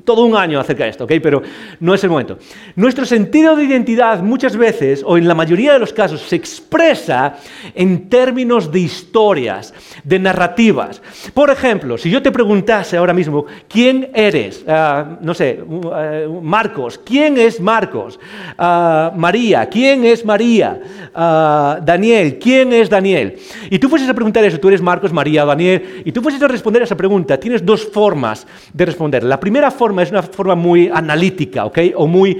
todo 0.05 0.23
un 0.23 0.37
año 0.37 0.57
acerca 0.57 0.85
de 0.85 0.91
esto, 0.91 1.03
ok, 1.03 1.11
pero 1.21 1.41
no 1.81 1.93
es 1.93 2.01
el 2.05 2.09
momento. 2.09 2.37
Nuestro 2.77 3.05
sentido 3.05 3.53
de 3.57 3.65
identidad 3.65 4.23
muchas 4.23 4.55
veces, 4.55 5.03
o 5.05 5.17
en 5.17 5.27
la 5.27 5.35
mayoría 5.35 5.73
de 5.73 5.79
los 5.79 5.91
casos, 5.91 6.21
se 6.21 6.37
expresa 6.37 7.35
en 7.75 8.07
términos 8.07 8.71
de 8.71 8.79
historias, 8.79 9.73
de 10.05 10.17
narrativas. 10.17 11.01
Por 11.33 11.49
ejemplo, 11.49 11.97
si 11.97 12.09
yo 12.09 12.21
te 12.21 12.31
preguntase 12.31 12.95
ahora 12.95 13.11
mismo, 13.11 13.47
¿quién 13.67 14.09
eres? 14.13 14.63
Ah, 14.65 15.17
no 15.19 15.33
sé, 15.33 15.61
uh, 15.61 16.39
Marcos, 16.41 17.01
¿quién 17.03 17.37
es 17.37 17.59
Marcos? 17.59 18.17
Ah, 18.57 19.11
María, 19.13 19.65
¿quién 19.65 20.05
es 20.05 20.23
María? 20.23 20.79
Ah, 21.13 21.81
Daniel, 21.83 22.39
¿quién 22.39 22.71
es 22.71 22.89
Daniel? 22.89 23.37
Y 23.69 23.77
tú 23.77 23.89
fueses 23.89 24.07
a 24.07 24.13
preguntar 24.13 24.45
eso, 24.45 24.57
tú 24.57 24.69
eres 24.69 24.81
Marcos, 24.81 25.11
María, 25.17 25.45
Daniel, 25.45 26.03
y 26.05 26.11
tú 26.11 26.21
a 26.27 26.47
responder 26.47 26.83
a 26.83 26.85
esa 26.85 26.95
pregunta, 26.95 27.39
tienes 27.39 27.65
dos 27.65 27.87
formas 27.87 28.45
de 28.71 28.85
responder. 28.85 29.23
La 29.23 29.39
primera 29.39 29.71
forma 29.71 30.03
es 30.03 30.11
una 30.11 30.21
forma 30.21 30.53
muy 30.53 30.91
analítica, 30.93 31.65
¿ok? 31.65 31.79
O 31.95 32.05
muy 32.05 32.37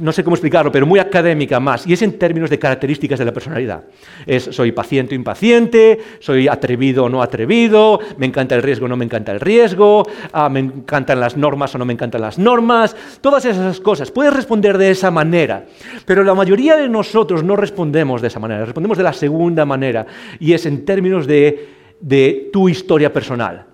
no 0.00 0.10
sé 0.12 0.24
cómo 0.24 0.34
explicarlo, 0.34 0.72
pero 0.72 0.86
muy 0.86 0.98
académica 0.98 1.60
más, 1.60 1.86
y 1.86 1.92
es 1.92 2.02
en 2.02 2.18
términos 2.18 2.50
de 2.50 2.58
características 2.58 3.18
de 3.18 3.24
la 3.24 3.32
personalidad. 3.32 3.84
Es 4.26 4.44
soy 4.44 4.72
paciente 4.72 5.14
o 5.14 5.16
impaciente, 5.16 5.98
soy 6.18 6.48
atrevido 6.48 7.04
o 7.04 7.08
no 7.08 7.22
atrevido, 7.22 8.00
me 8.16 8.26
encanta 8.26 8.54
el 8.54 8.62
riesgo 8.62 8.86
o 8.86 8.88
no 8.88 8.96
me 8.96 9.04
encanta 9.04 9.32
el 9.32 9.40
riesgo, 9.40 10.04
ah, 10.32 10.48
me 10.48 10.60
encantan 10.60 11.20
las 11.20 11.36
normas 11.36 11.74
o 11.74 11.78
no 11.78 11.84
me 11.84 11.92
encantan 11.92 12.20
las 12.20 12.38
normas, 12.38 12.96
todas 13.20 13.44
esas 13.44 13.80
cosas. 13.80 14.10
Puedes 14.10 14.32
responder 14.32 14.78
de 14.78 14.90
esa 14.90 15.10
manera, 15.10 15.66
pero 16.06 16.24
la 16.24 16.34
mayoría 16.34 16.76
de 16.76 16.88
nosotros 16.88 17.44
no 17.44 17.56
respondemos 17.56 18.22
de 18.22 18.28
esa 18.28 18.40
manera, 18.40 18.64
respondemos 18.64 18.98
de 18.98 19.04
la 19.04 19.12
segunda 19.12 19.64
manera, 19.64 20.06
y 20.40 20.52
es 20.52 20.66
en 20.66 20.84
términos 20.84 21.26
de, 21.26 21.81
de 22.02 22.50
tu 22.52 22.68
historia 22.68 23.10
personal. 23.10 23.72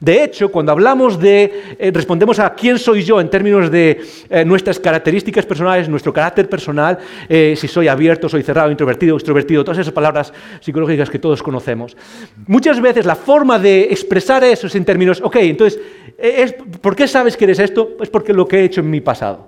De 0.00 0.22
hecho, 0.22 0.50
cuando 0.50 0.70
hablamos 0.70 1.18
de, 1.18 1.76
eh, 1.78 1.90
respondemos 1.92 2.38
a 2.38 2.54
quién 2.54 2.78
soy 2.78 3.02
yo 3.02 3.20
en 3.20 3.28
términos 3.28 3.68
de 3.70 4.00
eh, 4.30 4.44
nuestras 4.44 4.78
características 4.78 5.44
personales, 5.44 5.88
nuestro 5.88 6.12
carácter 6.12 6.48
personal, 6.48 6.98
eh, 7.28 7.54
si 7.56 7.66
soy 7.66 7.88
abierto, 7.88 8.28
soy 8.28 8.44
cerrado, 8.44 8.70
introvertido, 8.70 9.16
extrovertido, 9.16 9.64
todas 9.64 9.78
esas 9.78 9.92
palabras 9.92 10.32
psicológicas 10.60 11.10
que 11.10 11.18
todos 11.18 11.42
conocemos. 11.42 11.96
Muchas 12.46 12.80
veces 12.80 13.06
la 13.06 13.16
forma 13.16 13.58
de 13.58 13.84
expresar 13.90 14.44
eso 14.44 14.68
es 14.68 14.74
en 14.76 14.84
términos, 14.84 15.20
ok, 15.20 15.36
entonces, 15.36 15.80
¿por 16.80 16.94
qué 16.94 17.08
sabes 17.08 17.36
que 17.36 17.44
eres 17.44 17.58
esto? 17.58 17.96
Pues 17.96 18.08
porque 18.08 18.32
lo 18.32 18.46
que 18.46 18.58
he 18.60 18.64
hecho 18.64 18.80
en 18.80 18.90
mi 18.90 19.00
pasado. 19.00 19.47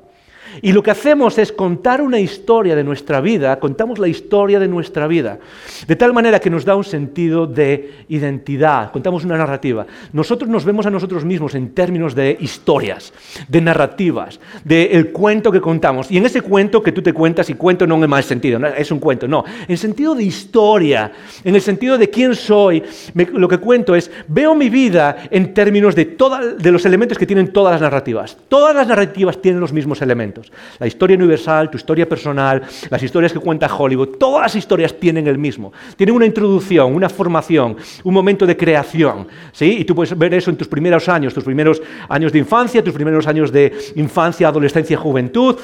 Y 0.62 0.72
lo 0.72 0.82
que 0.82 0.90
hacemos 0.90 1.38
es 1.38 1.52
contar 1.52 2.02
una 2.02 2.18
historia 2.18 2.74
de 2.76 2.84
nuestra 2.84 3.20
vida, 3.20 3.58
contamos 3.58 3.98
la 3.98 4.08
historia 4.08 4.58
de 4.58 4.68
nuestra 4.68 5.06
vida, 5.06 5.38
de 5.86 5.96
tal 5.96 6.12
manera 6.12 6.40
que 6.40 6.50
nos 6.50 6.64
da 6.64 6.76
un 6.76 6.84
sentido 6.84 7.46
de 7.46 8.04
identidad, 8.08 8.92
contamos 8.92 9.24
una 9.24 9.36
narrativa. 9.36 9.86
Nosotros 10.12 10.50
nos 10.50 10.64
vemos 10.64 10.86
a 10.86 10.90
nosotros 10.90 11.24
mismos 11.24 11.54
en 11.54 11.70
términos 11.74 12.14
de 12.14 12.36
historias, 12.40 13.12
de 13.48 13.60
narrativas, 13.60 14.40
del 14.64 15.12
cuento 15.12 15.52
que 15.52 15.60
contamos. 15.60 16.10
Y 16.10 16.18
en 16.18 16.26
ese 16.26 16.42
cuento 16.42 16.82
que 16.82 16.92
tú 16.92 17.02
te 17.02 17.12
cuentas, 17.12 17.48
y 17.50 17.54
cuento 17.54 17.86
no 17.86 18.00
el 18.02 18.08
mal 18.08 18.24
sentido, 18.24 18.58
no, 18.58 18.66
es 18.68 18.90
un 18.90 18.98
cuento, 18.98 19.28
no, 19.28 19.44
en 19.66 19.76
sentido 19.76 20.14
de 20.14 20.24
historia, 20.24 21.12
en 21.44 21.54
el 21.54 21.60
sentido 21.60 21.98
de 21.98 22.10
quién 22.10 22.34
soy, 22.34 22.82
lo 23.14 23.48
que 23.48 23.58
cuento 23.58 23.94
es, 23.94 24.10
veo 24.28 24.54
mi 24.54 24.68
vida 24.68 25.24
en 25.30 25.54
términos 25.54 25.94
de, 25.94 26.16
de 26.58 26.72
los 26.72 26.84
elementos 26.84 27.18
que 27.18 27.26
tienen 27.26 27.52
todas 27.52 27.72
las 27.72 27.80
narrativas. 27.80 28.36
Todas 28.48 28.74
las 28.74 28.86
narrativas 28.86 29.40
tienen 29.40 29.60
los 29.60 29.72
mismos 29.72 30.02
elementos. 30.02 30.39
La 30.78 30.86
historia 30.86 31.16
universal, 31.16 31.70
tu 31.70 31.76
historia 31.76 32.08
personal, 32.08 32.62
las 32.88 33.02
historias 33.02 33.32
que 33.32 33.38
cuenta 33.38 33.72
Hollywood, 33.72 34.16
todas 34.18 34.42
las 34.42 34.56
historias 34.56 34.98
tienen 34.98 35.26
el 35.26 35.38
mismo. 35.38 35.72
Tienen 35.96 36.14
una 36.14 36.26
introducción, 36.26 36.94
una 36.94 37.08
formación, 37.08 37.76
un 38.04 38.14
momento 38.14 38.46
de 38.46 38.56
creación. 38.56 39.26
¿sí? 39.52 39.78
Y 39.80 39.84
tú 39.84 39.94
puedes 39.94 40.16
ver 40.16 40.34
eso 40.34 40.50
en 40.50 40.56
tus 40.56 40.68
primeros 40.68 41.08
años, 41.08 41.34
tus 41.34 41.44
primeros 41.44 41.80
años 42.08 42.32
de 42.32 42.38
infancia, 42.38 42.82
tus 42.82 42.94
primeros 42.94 43.26
años 43.26 43.52
de 43.52 43.72
infancia, 43.96 44.48
adolescencia, 44.48 44.96
juventud. 44.96 45.56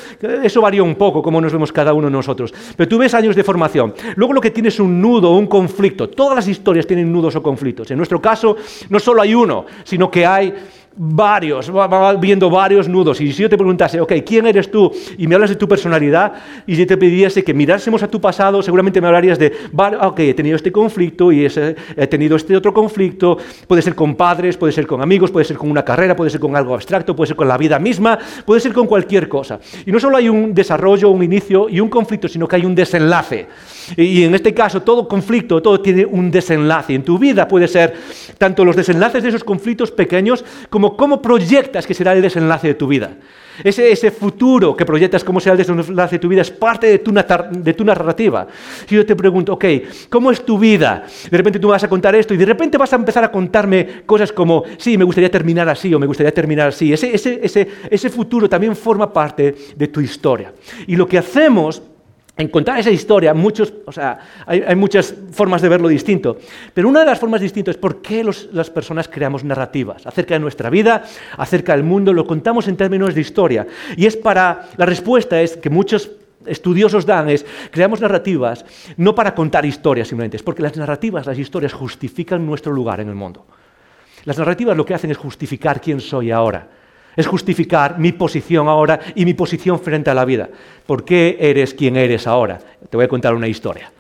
Eso 0.43 0.61
varía 0.61 0.83
un 0.83 0.95
poco, 0.95 1.23
como 1.23 1.41
nos 1.41 1.53
vemos 1.53 1.73
cada 1.73 1.93
uno 1.93 2.11
nosotros. 2.11 2.53
Pero 2.77 2.89
tú 2.89 2.99
ves 2.99 3.15
años 3.15 3.37
de 3.37 3.45
formación. 3.45 3.95
Luego 4.17 4.33
lo 4.33 4.41
que 4.41 4.51
tienes 4.51 4.75
es 4.75 4.81
un 4.81 5.01
nudo, 5.01 5.31
un 5.37 5.47
conflicto. 5.47 6.09
Todas 6.09 6.37
las 6.37 6.49
historias 6.49 6.87
tienen 6.87 7.13
nudos 7.13 7.37
o 7.37 7.43
conflictos. 7.43 7.91
En 7.91 7.97
nuestro 7.97 8.21
caso, 8.21 8.57
no 8.89 8.99
solo 8.99 9.23
hay 9.23 9.35
uno, 9.35 9.67
sino 9.85 10.11
que 10.11 10.27
hay 10.27 10.55
varios, 10.97 11.71
va 11.75 12.15
viendo 12.15 12.49
varios 12.49 12.89
nudos. 12.89 13.21
Y 13.21 13.33
si 13.33 13.43
yo 13.43 13.49
te 13.49 13.57
preguntase, 13.57 14.01
ok, 14.01 14.13
¿quién 14.25 14.47
eres 14.47 14.71
tú? 14.71 14.91
Y 15.19 15.27
me 15.27 15.35
hablas 15.35 15.51
de 15.51 15.57
tu 15.57 15.69
personalidad, 15.69 16.33
y 16.67 16.75
si 16.75 16.87
te 16.87 16.97
pidiese 16.97 17.45
que 17.45 17.53
mirásemos 17.53 18.03
a 18.03 18.09
tu 18.09 18.21
pasado, 18.21 18.63
seguramente 18.63 19.01
me 19.01 19.07
hablarías 19.07 19.39
de, 19.39 19.53
ok, 20.01 20.19
he 20.21 20.35
tenido 20.35 20.57
este 20.57 20.73
conflicto 20.73 21.31
y 21.33 21.47
he 21.47 22.07
tenido 22.07 22.37
este 22.37 22.57
otro 22.57 22.73
conflicto. 22.73 23.37
Puede 23.67 23.83
ser 23.83 23.95
con 23.95 24.15
padres, 24.15 24.57
puede 24.57 24.73
ser 24.73 24.87
con 24.87 25.03
amigos, 25.03 25.31
puede 25.31 25.45
ser 25.45 25.57
con 25.57 25.71
una 25.71 25.85
carrera, 25.85 26.17
puede 26.17 26.31
ser 26.31 26.41
con 26.41 26.57
algo 26.57 26.75
abstracto, 26.75 27.15
puede 27.15 27.29
ser 27.29 27.37
con 27.37 27.49
la 27.49 27.59
vida 27.59 27.79
misma, 27.79 28.19
puede 28.45 28.61
ser 28.61 28.73
con 28.73 28.87
cualquier 28.87 29.29
cosa. 29.29 29.61
Y 29.85 29.93
no 29.93 30.01
solo 30.01 30.17
hay 30.17 30.29
un 30.29 30.55
desarrollo, 30.55 31.11
un 31.11 31.23
inicio 31.23 31.69
y 31.69 31.81
un 31.81 31.89
conflicto, 31.89 32.29
sino 32.29 32.49
que 32.49 32.57
hay 32.57 32.65
un 32.65 32.75
desenlace. 32.75 33.47
Y 33.97 34.25
en 34.25 34.35
este 34.35 34.53
caso, 34.55 34.83
todo 34.83 35.07
conflicto, 35.07 35.61
todo 35.61 35.81
tiene 35.81 36.05
un 36.05 36.31
desenlace. 36.31 36.95
En 36.95 37.03
tu 37.03 37.19
vida 37.19 37.47
puede 37.47 37.69
ser 37.69 37.95
tanto 38.39 38.65
los 38.65 38.75
desenlaces 38.75 39.23
de 39.23 39.29
esos 39.29 39.45
conflictos 39.45 39.91
pequeños 39.91 40.45
como 40.71 40.86
cómo 40.95 41.23
proyectas 41.23 41.87
que 41.87 41.95
será 41.95 42.13
el 42.13 42.21
desenlace 42.21 42.69
de 42.69 42.75
tu 42.75 42.87
vida. 42.87 43.17
Ese, 43.65 44.11
futuro 44.11 44.77
que 44.77 44.85
proyectas, 44.85 45.25
cómo 45.25 45.41
será 45.41 45.53
el 45.53 45.59
desenlace 45.59 46.17
de 46.17 46.19
tu 46.19 46.29
vida, 46.29 46.43
es 46.43 46.51
parte 46.51 46.87
de 46.89 46.99
tu, 46.99 47.85
narrativa. 47.85 48.47
Si 48.87 48.95
yo 48.95 49.07
te 49.07 49.17
pregunto, 49.17 49.55
ok, 49.55 49.65
¿cómo 50.11 50.31
es 50.31 50.45
tu 50.45 50.59
vida? 50.59 51.07
De 51.31 51.37
repente 51.37 51.59
tú 51.59 51.69
vas 51.69 51.83
a 51.83 51.89
contar 51.89 52.15
esto 52.15 52.35
y 52.35 52.37
de 52.37 52.45
repente 52.45 52.77
vas 52.77 52.93
a 52.93 52.97
empezar 52.97 53.25
a 53.25 53.33
contarme 53.33 54.03
cosas 54.05 54.31
como, 54.31 54.65
sí, 54.77 54.99
me 54.99 55.05
gustaría 55.05 55.31
terminar 55.31 55.69
así 55.69 55.95
o 55.95 55.99
me 55.99 56.07
gustaría 56.07 56.33
terminar 56.33 56.69
así. 56.69 56.93
Ese 56.93 58.11
futuro 58.11 58.49
también 58.49 58.77
forma 58.77 59.11
parte 59.11 59.55
de 59.75 59.89
tu 59.89 60.01
historia. 60.01 60.53
Y 60.87 60.97
lo 60.97 61.09
que 61.09 61.19
hacemos 61.19 61.83
en 62.39 62.49
contar 62.49 62.79
esa 62.79 62.91
historia, 62.91 63.33
muchos, 63.33 63.73
o 63.87 63.93
sea, 63.93 64.19
hay, 64.47 64.77
muchas 64.77 65.15
formas 65.33 65.63
de 65.63 65.71
verlo 65.71 65.89
distinto, 65.89 66.37
pero 66.75 66.89
una 66.89 67.01
de 67.01 67.07
las 67.07 67.19
formas 67.19 67.41
distintas 67.41 67.77
es 67.77 67.81
por 67.81 68.03
qué 68.03 68.23
las 68.53 68.71
personas 68.71 69.09
creamos 69.09 69.43
narrativas 69.43 70.07
acerca 70.07 70.35
de 70.35 70.41
nuestra 70.41 70.69
vida, 70.69 71.05
acerca 71.39 71.73
del 71.73 71.83
mundo, 71.83 72.13
lo 72.13 72.27
contamos 72.27 72.69
en 72.69 72.77
términos 72.77 73.15
de 73.15 73.23
historia. 73.23 73.67
Y 73.97 74.05
es 74.05 74.17
para, 74.17 74.69
la 74.77 74.85
respuesta 74.85 75.41
es 75.41 75.57
que 75.57 75.71
muchos 75.71 76.11
estudiosos 76.45 77.07
dan 77.07 77.31
es, 77.31 77.47
creamos 77.71 78.03
narrativas 78.03 78.67
no 78.99 79.15
para 79.15 79.35
contar 79.35 79.65
historias 79.65 80.09
simplemente, 80.09 80.37
es 80.37 80.43
porque 80.43 80.63
las 80.63 80.77
narrativas, 80.77 81.27
las 81.27 81.39
historias 81.39 81.73
justifican 81.73 82.45
nuestro 82.45 82.71
lugar 82.71 83.01
en 83.01 83.09
el 83.09 83.15
mundo. 83.15 83.47
Las 84.25 84.37
narrativas 84.37 84.77
lo 84.77 84.85
que 84.85 84.93
hacen 84.93 85.11
es 85.11 85.17
justificar 85.17 85.81
quién 85.81 86.01
soy 86.01 86.31
ahora 86.31 86.69
es 87.17 87.27
justificar 87.27 87.99
mi 87.99 88.13
posición 88.13 88.69
ahora 88.69 89.01
y 89.15 89.25
mi 89.25 89.35
posición 89.35 89.81
frente 89.81 90.11
a 90.11 90.15
la 90.15 90.25
vida. 90.25 90.49
¿Por 90.87 91.05
qué 91.05 91.37
eres 91.41 91.75
quien 91.75 91.97
eres 91.97 92.27
ahora? 92.27 92.59
Te 92.89 92.97
voy 92.97 93.07
a 93.07 93.09
contar 93.09 93.35
una 93.35 93.49
historia. 93.49 93.91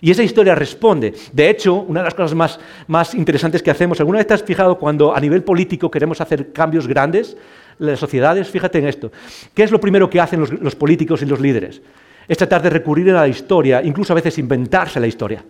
Y 0.00 0.10
esa 0.10 0.22
historia 0.22 0.54
responde. 0.54 1.14
De 1.32 1.48
hecho, 1.48 1.74
una 1.74 2.00
de 2.00 2.04
las 2.04 2.14
cosas 2.14 2.34
más, 2.34 2.60
más 2.86 3.14
interesantes 3.14 3.62
que 3.62 3.70
hacemos, 3.70 3.98
¿alguna 3.98 4.18
vez 4.18 4.26
te 4.26 4.34
has 4.34 4.42
fijado 4.42 4.78
cuando 4.78 5.16
a 5.16 5.20
nivel 5.20 5.42
político 5.42 5.90
queremos 5.90 6.20
hacer 6.20 6.52
cambios 6.52 6.86
grandes? 6.86 7.36
Las 7.78 7.98
sociedades, 7.98 8.48
fíjate 8.48 8.78
en 8.78 8.88
esto. 8.88 9.10
¿Qué 9.54 9.62
es 9.62 9.70
lo 9.70 9.80
primero 9.80 10.10
que 10.10 10.20
hacen 10.20 10.40
los, 10.40 10.52
los 10.52 10.74
políticos 10.74 11.22
y 11.22 11.26
los 11.26 11.40
líderes? 11.40 11.80
Es 12.28 12.38
tratar 12.38 12.60
de 12.62 12.70
recurrir 12.70 13.10
a 13.10 13.20
la 13.20 13.28
historia, 13.28 13.82
incluso 13.82 14.12
a 14.12 14.16
veces 14.16 14.36
inventarse 14.38 15.00
la 15.00 15.06
historia. 15.06 15.42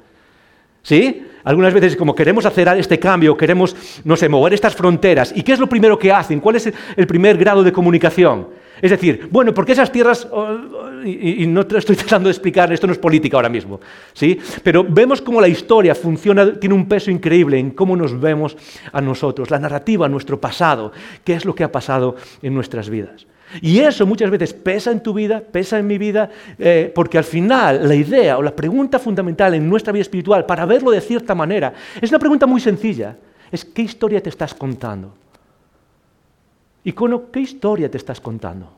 ¿Sí? 0.87 1.21
Algunas 1.43 1.75
veces 1.75 1.97
como 1.97 2.15
queremos 2.15 2.47
hacer 2.47 2.69
este 2.79 3.01
cambio, 3.01 3.37
queremos, 3.37 3.75
no 4.05 4.15
sé, 4.15 4.29
mover 4.29 4.55
estas 4.55 4.77
fronteras. 4.77 5.33
¿Y 5.35 5.43
qué 5.43 5.53
es 5.53 5.59
lo 5.59 5.69
primero 5.69 5.99
que 5.99 6.13
hacen? 6.13 6.39
¿Cuál 6.39 6.55
es 6.57 6.73
el 6.97 7.07
primer 7.09 7.37
grado 7.37 7.65
de 7.65 7.73
comunicación? 7.73 8.47
Es 8.81 8.93
decir, 8.93 9.29
bueno, 9.33 9.53
porque 9.53 9.73
esas 9.73 9.91
tierras, 9.91 10.29
oh, 10.31 10.43
oh, 10.43 11.05
y, 11.05 11.45
no 11.49 11.63
estoy 11.63 11.97
tratando 11.97 12.29
de 12.29 12.35
explicar, 12.35 12.73
esto 12.73 12.87
no 12.87 12.93
es 12.93 13.01
política 13.01 13.37
ahora 13.37 13.49
mismo, 13.49 13.81
¿sí? 14.13 14.39
Pero 14.63 14.85
vemos 14.89 15.21
cómo 15.21 15.41
la 15.41 15.49
historia 15.49 15.93
funciona, 15.97 16.55
tiene 16.55 16.75
un 16.77 16.87
peso 16.87 17.11
increíble 17.11 17.59
en 17.59 17.73
cómo 17.73 17.97
nos 17.97 18.21
vemos 18.21 18.57
a 18.93 19.01
nosotros, 19.01 19.51
la 19.51 19.59
narrativa, 19.59 20.09
nuestro 20.09 20.41
pasado, 20.41 20.93
qué 21.25 21.35
es 21.35 21.45
lo 21.45 21.53
que 21.53 21.65
ha 21.65 21.73
pasado 21.73 22.15
en 22.43 22.55
nuestras 22.55 22.89
vidas. 22.89 23.27
Y 23.61 23.79
eso 23.79 24.07
muchas 24.07 24.31
veces 24.31 24.53
pesa 24.53 24.91
en 24.91 25.01
tu 25.01 25.15
vida, 25.15 25.41
pesa 25.41 25.79
en 25.79 25.87
mi 25.87 25.99
vida, 25.99 26.31
eh, 26.59 26.91
porque 26.95 27.19
al 27.19 27.25
final 27.25 27.89
la 27.89 27.95
idea 27.95 28.39
o 28.39 28.43
la 28.43 28.55
pregunta 28.55 28.99
fundamental 28.99 29.55
en 29.55 29.69
nuestra 29.69 29.93
vida 29.93 30.03
espiritual, 30.03 30.45
para 30.47 30.67
verlo 30.67 30.91
de 30.91 31.01
cierta 31.01 31.35
manera, 31.35 31.73
es 32.01 32.11
una 32.11 32.19
pregunta 32.19 32.47
muy 32.47 32.61
sencilla. 32.61 33.17
Es 33.51 33.65
¿qué 33.65 33.83
historia 33.83 34.23
te 34.23 34.29
estás 34.29 34.55
contando? 34.55 35.15
¿Y 36.85 36.93
con 36.93 37.27
qué 37.33 37.41
historia 37.41 37.91
te 37.91 37.97
estás 37.97 38.21
contando? 38.21 38.73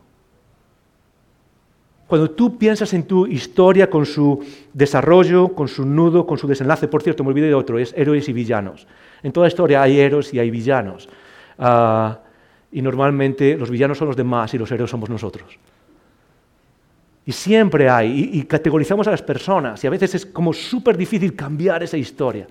Cuando 2.07 2.31
tú 2.31 2.57
piensas 2.57 2.95
en 2.95 3.03
tu 3.03 3.27
historia 3.27 3.91
con 3.91 4.07
su 4.07 4.43
desarrollo, 4.73 5.49
con 5.49 5.69
su 5.69 5.85
nudo, 5.85 6.27
con 6.27 6.39
su 6.39 6.47
desenlace, 6.47 6.89
por 6.89 7.03
cierto, 7.03 7.23
me 7.23 7.31
olvidé 7.31 7.49
de 7.49 7.55
otro, 7.55 7.79
es 7.79 7.93
héroes 7.97 8.27
y 8.31 8.33
villanos. 8.33 8.87
En 9.23 9.31
toda 9.31 9.47
historia 9.47 9.83
hay 9.83 10.01
héroes 10.01 10.33
y 10.33 10.39
hay 10.39 10.51
villanos. 10.51 11.07
Ah, 11.59 12.19
y 12.71 12.83
normalmente 12.83 13.57
los 13.57 13.71
villanos 13.71 13.99
son 13.99 14.09
los 14.09 14.17
demás 14.17 14.53
y 14.55 14.59
los 14.59 14.71
héroes 14.71 14.91
somos 14.91 15.09
nosotros. 15.09 15.59
Y 17.25 17.33
siempre 17.33 17.91
hay, 17.91 18.31
y, 18.33 18.43
categorizamos 18.45 19.07
a 19.07 19.11
las 19.11 19.23
personas, 19.23 19.83
y 19.85 19.87
a 19.87 19.91
veces 19.91 20.15
es 20.15 20.27
como 20.27 20.53
súper 20.53 20.97
difícil 20.97 21.37
cambiar 21.37 21.83
esa 21.83 21.99
historia. 21.99 22.47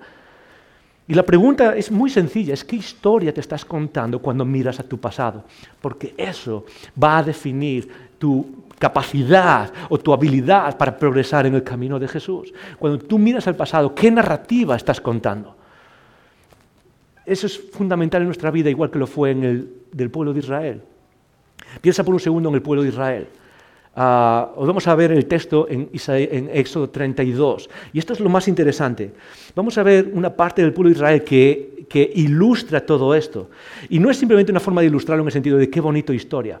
Y 1.08 1.14
la 1.14 1.24
pregunta 1.24 1.74
es 1.74 1.90
muy 1.90 2.10
sencilla, 2.10 2.54
es 2.54 2.64
qué 2.64 2.76
historia 2.76 3.34
te 3.34 3.40
estás 3.40 3.64
contando 3.64 4.20
cuando 4.20 4.44
miras 4.44 4.78
a 4.78 4.84
tu 4.84 5.00
pasado, 5.00 5.44
porque 5.80 6.14
eso 6.16 6.64
va 7.02 7.18
a 7.18 7.22
definir 7.22 7.88
tu 8.18 8.64
capacidad 8.78 9.72
o 9.88 9.98
tu 9.98 10.12
habilidad 10.12 10.76
para 10.76 10.96
progresar 10.96 11.46
en 11.46 11.54
el 11.56 11.64
camino 11.64 11.98
de 11.98 12.06
Jesús. 12.06 12.52
Cuando 12.78 12.98
tú 12.98 13.18
miras 13.18 13.48
al 13.48 13.56
pasado, 13.56 13.94
¿qué 13.94 14.10
narrativa 14.10 14.76
estás 14.76 15.00
contando? 15.00 15.57
Eso 17.28 17.46
es 17.46 17.58
fundamental 17.58 18.22
en 18.22 18.28
nuestra 18.28 18.50
vida, 18.50 18.70
igual 18.70 18.90
que 18.90 18.98
lo 18.98 19.06
fue 19.06 19.30
en 19.30 19.44
el 19.44 19.68
del 19.92 20.10
pueblo 20.10 20.32
de 20.32 20.40
Israel. 20.40 20.82
Piensa 21.80 22.04
por 22.04 22.14
un 22.14 22.20
segundo 22.20 22.48
en 22.48 22.54
el 22.54 22.62
pueblo 22.62 22.82
de 22.82 22.88
Israel. 22.88 23.26
Uh, 23.94 24.64
vamos 24.64 24.86
a 24.86 24.94
ver 24.94 25.10
el 25.10 25.26
texto 25.26 25.66
en, 25.68 25.90
en, 25.92 26.50
Éxodo 26.52 26.88
32. 26.88 27.68
Y 27.92 27.98
esto 27.98 28.12
es 28.12 28.20
lo 28.20 28.28
más 28.28 28.46
interesante. 28.46 29.12
Vamos 29.56 29.76
a 29.76 29.82
ver 29.82 30.10
una 30.12 30.34
parte 30.34 30.62
del 30.62 30.72
pueblo 30.72 30.90
de 30.90 30.96
Israel 30.96 31.24
que, 31.24 31.84
que 31.88 32.08
ilustra 32.14 32.84
todo 32.84 33.14
esto. 33.14 33.50
Y 33.88 33.98
no 33.98 34.10
es 34.10 34.16
simplemente 34.16 34.52
una 34.52 34.60
forma 34.60 34.82
de 34.82 34.86
ilustrarlo 34.86 35.22
en 35.22 35.28
el 35.28 35.32
sentido 35.32 35.58
de 35.58 35.68
qué 35.68 35.80
bonito 35.80 36.12
historia. 36.12 36.60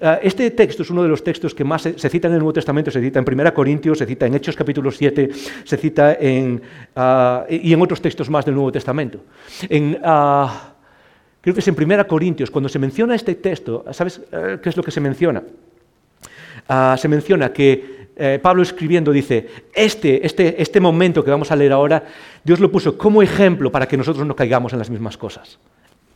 Ah, 0.00 0.20
este 0.22 0.50
texto 0.52 0.82
es 0.82 0.90
uno 0.90 1.02
de 1.02 1.08
los 1.08 1.24
textos 1.24 1.54
que 1.54 1.64
más 1.64 1.82
se, 1.82 2.08
cita 2.08 2.28
en 2.28 2.34
el 2.34 2.38
Nuevo 2.38 2.52
Testamento, 2.52 2.90
se 2.90 3.00
cita 3.00 3.18
en 3.18 3.24
1 3.28 3.54
Corintios, 3.54 3.98
se 3.98 4.06
cita 4.06 4.26
en 4.26 4.34
Hechos 4.34 4.54
capítulo 4.54 4.92
7, 4.92 5.28
se 5.64 5.76
cita 5.76 6.16
ah, 6.94 7.46
y 7.48 7.72
en 7.72 7.82
otros 7.82 8.00
textos 8.00 8.30
más 8.30 8.44
del 8.44 8.54
Nuevo 8.54 8.70
Testamento. 8.70 9.20
En, 9.68 9.94
uh, 9.94 10.48
creo 11.40 11.54
que 11.54 11.60
es 11.60 11.68
en 11.68 11.76
1 11.76 12.06
Corintios, 12.06 12.50
cuando 12.50 12.68
se 12.68 12.78
menciona 12.78 13.14
este 13.14 13.34
texto, 13.34 13.84
¿sabes 13.90 14.20
eh, 14.30 14.58
qué 14.62 14.68
es 14.68 14.76
lo 14.76 14.82
que 14.82 14.90
se 14.90 15.00
menciona? 15.00 15.42
se 16.98 17.08
menciona 17.08 17.50
que 17.50 18.08
eh, 18.14 18.38
Pablo 18.42 18.62
escribiendo 18.62 19.10
dice, 19.10 19.48
este, 19.72 20.26
este, 20.26 20.60
este 20.60 20.80
momento 20.80 21.24
que 21.24 21.30
vamos 21.30 21.50
a 21.50 21.56
leer 21.56 21.72
ahora, 21.72 22.04
Dios 22.44 22.60
lo 22.60 22.70
puso 22.70 22.98
como 22.98 23.22
ejemplo 23.22 23.72
para 23.72 23.88
que 23.88 23.96
nosotros 23.96 24.26
no 24.26 24.36
caigamos 24.36 24.74
en 24.74 24.80
las 24.80 24.90
mismas 24.90 25.16
cosas. 25.16 25.58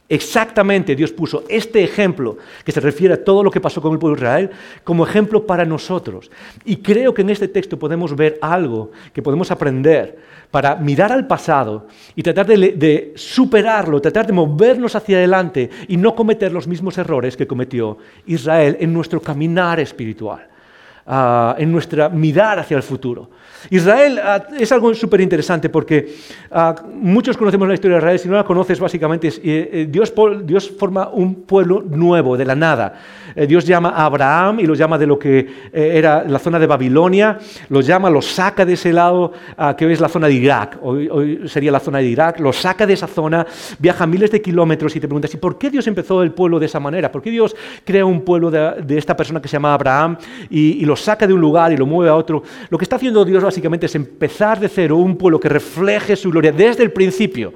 Exactamente, 0.08 0.94
Dios 0.94 1.10
puso 1.10 1.44
este 1.48 1.82
ejemplo, 1.82 2.36
que 2.64 2.72
se 2.72 2.80
refiere 2.80 3.14
a 3.14 3.24
todo 3.24 3.42
lo 3.42 3.50
que 3.50 3.60
pasó 3.60 3.80
con 3.80 3.92
el 3.92 3.98
pueblo 3.98 4.16
de 4.16 4.22
Israel, 4.22 4.50
como 4.84 5.06
ejemplo 5.06 5.46
para 5.46 5.64
nosotros. 5.64 6.30
Y 6.64 6.76
creo 6.76 7.14
que 7.14 7.22
en 7.22 7.30
este 7.30 7.48
texto 7.48 7.78
podemos 7.78 8.14
ver 8.14 8.38
algo 8.42 8.90
que 9.12 9.22
podemos 9.22 9.50
aprender 9.50 10.18
para 10.50 10.76
mirar 10.76 11.12
al 11.12 11.26
pasado 11.26 11.88
y 12.14 12.22
tratar 12.22 12.46
de, 12.46 13.12
superarlo, 13.16 14.02
tratar 14.02 14.26
de 14.26 14.34
movernos 14.34 14.94
hacia 14.94 15.16
adelante 15.16 15.70
y 15.88 15.96
no 15.96 16.14
cometer 16.14 16.52
los 16.52 16.68
mismos 16.68 16.98
errores 16.98 17.36
que 17.36 17.46
cometió 17.46 17.96
Israel 18.26 18.76
en 18.80 18.92
nuestro 18.92 19.20
caminar 19.20 19.80
espiritual. 19.80 20.51
Ah, 21.06 21.54
en 21.58 21.72
nuestra 21.72 22.08
mirar 22.08 22.58
hacia 22.58 22.76
el 22.76 22.82
futuro. 22.82 23.30
Israel 23.70 24.20
ah, 24.22 24.46
es 24.58 24.72
algo 24.72 24.94
súper 24.94 25.20
interesante 25.20 25.68
porque 25.68 26.14
ah, 26.50 26.74
muchos 26.94 27.36
conocemos 27.36 27.68
la 27.68 27.74
historia 27.74 27.96
de 27.96 28.00
Israel, 28.00 28.18
si 28.18 28.28
no 28.28 28.36
la 28.36 28.44
conoces 28.44 28.80
básicamente 28.80 29.28
eh, 29.28 29.32
eh, 29.44 29.86
Dios, 29.88 30.12
Dios, 30.44 30.70
forma 30.70 31.08
un 31.08 31.42
pueblo 31.42 31.82
nuevo 31.88 32.36
de 32.36 32.44
la 32.44 32.54
nada. 32.54 32.94
Eh, 33.34 33.46
Dios 33.46 33.64
llama 33.64 33.90
a 33.90 34.04
Abraham 34.04 34.60
y 34.60 34.66
lo 34.66 34.74
llama 34.74 34.98
de 34.98 35.06
lo 35.06 35.18
que 35.18 35.70
era 35.72 36.24
la 36.24 36.38
zona 36.38 36.58
de 36.58 36.66
Babilonia, 36.66 37.38
lo 37.68 37.80
llama, 37.80 38.10
lo 38.10 38.20
saca 38.20 38.64
de 38.64 38.74
ese 38.74 38.92
lado 38.92 39.32
que 39.76 39.86
hoy 39.86 39.92
es 39.92 40.00
la 40.00 40.08
zona 40.08 40.26
de 40.26 40.34
Irak, 40.34 40.78
hoy, 40.82 41.40
sería 41.46 41.72
la 41.72 41.80
zona 41.80 41.98
de 41.98 42.04
Irak, 42.04 42.40
lo 42.40 42.52
saca 42.52 42.86
de 42.86 42.92
esa 42.92 43.06
zona, 43.06 43.46
viaja 43.78 44.06
miles 44.06 44.30
de 44.30 44.42
kilómetros 44.42 44.94
y 44.96 45.00
te 45.00 45.06
preguntas, 45.08 45.32
¿y 45.32 45.38
por 45.38 45.56
qué 45.56 45.70
Dios 45.70 45.86
empezó 45.86 46.22
el 46.22 46.32
pueblo 46.32 46.58
de 46.58 46.66
esa 46.66 46.80
manera? 46.80 47.10
¿Por 47.10 47.22
qué 47.22 47.30
Dios 47.30 47.56
crea 47.84 48.04
un 48.04 48.22
pueblo 48.22 48.50
de, 48.50 48.98
esta 48.98 49.16
persona 49.16 49.40
que 49.40 49.48
se 49.48 49.54
llama 49.54 49.72
Abraham 49.72 50.18
y, 50.50 50.72
y, 50.72 50.84
lo 50.84 50.91
saca 50.96 51.26
de 51.26 51.32
un 51.32 51.40
lugar 51.40 51.72
y 51.72 51.76
lo 51.76 51.86
mueve 51.86 52.10
a 52.10 52.16
otro? 52.16 52.42
Lo 52.68 52.78
que 52.78 52.84
está 52.84 52.96
haciendo 52.96 53.24
Dios 53.24 53.42
básicamente 53.42 53.86
es 53.86 53.94
empezar 53.94 54.60
de 54.60 54.68
cero 54.68 54.96
un 54.96 55.16
pueblo 55.16 55.40
que 55.40 55.48
refleje 55.48 56.16
su 56.16 56.30
gloria 56.30 56.52
desde 56.52 56.82
el 56.82 56.92
principio. 56.92 57.52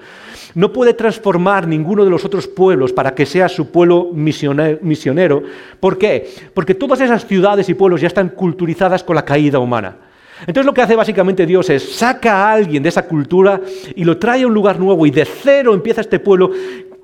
No 0.55 0.73
puede 0.73 0.95
transformar 0.95 1.69
ninguno 1.69 2.05
de 2.05 2.11
los 2.11 2.25
otros 2.25 2.47
pueblos 2.49 2.93
para 2.93 3.15
que 3.15 3.27
sea 3.27 3.49
su 3.49 3.71
pueblo 3.71 4.11
misionero. 4.13 5.43
¿Por 5.79 5.99
qué? 5.99 6.29
Porque 6.55 6.75
todas 6.75 7.01
esas 7.01 7.27
ciudades 7.27 7.69
y 7.69 7.75
pueblos 7.75 8.01
ya 8.01 8.07
están 8.07 8.31
culturizadas 8.31 9.05
con 9.05 9.17
la 9.17 9.25
caída 9.25 9.59
humana. 9.59 9.97
Entonces 10.41 10.67
lo 10.67 10.75
que 10.75 10.83
hace 10.83 10.95
básicamente 10.95 11.47
Dios 11.47 11.71
es 11.71 11.97
saca 11.97 12.35
a 12.35 12.53
alguien 12.53 12.83
de 12.83 12.91
esa 12.91 13.07
cultura 13.07 13.61
y 13.95 14.05
lo 14.05 14.19
trae 14.19 14.43
a 14.43 14.47
un 14.47 14.53
lugar 14.53 14.79
nuevo 14.79 15.07
y 15.07 15.11
de 15.11 15.25
cero 15.25 15.73
empieza 15.73 16.03
este 16.03 16.21
pueblo 16.21 16.51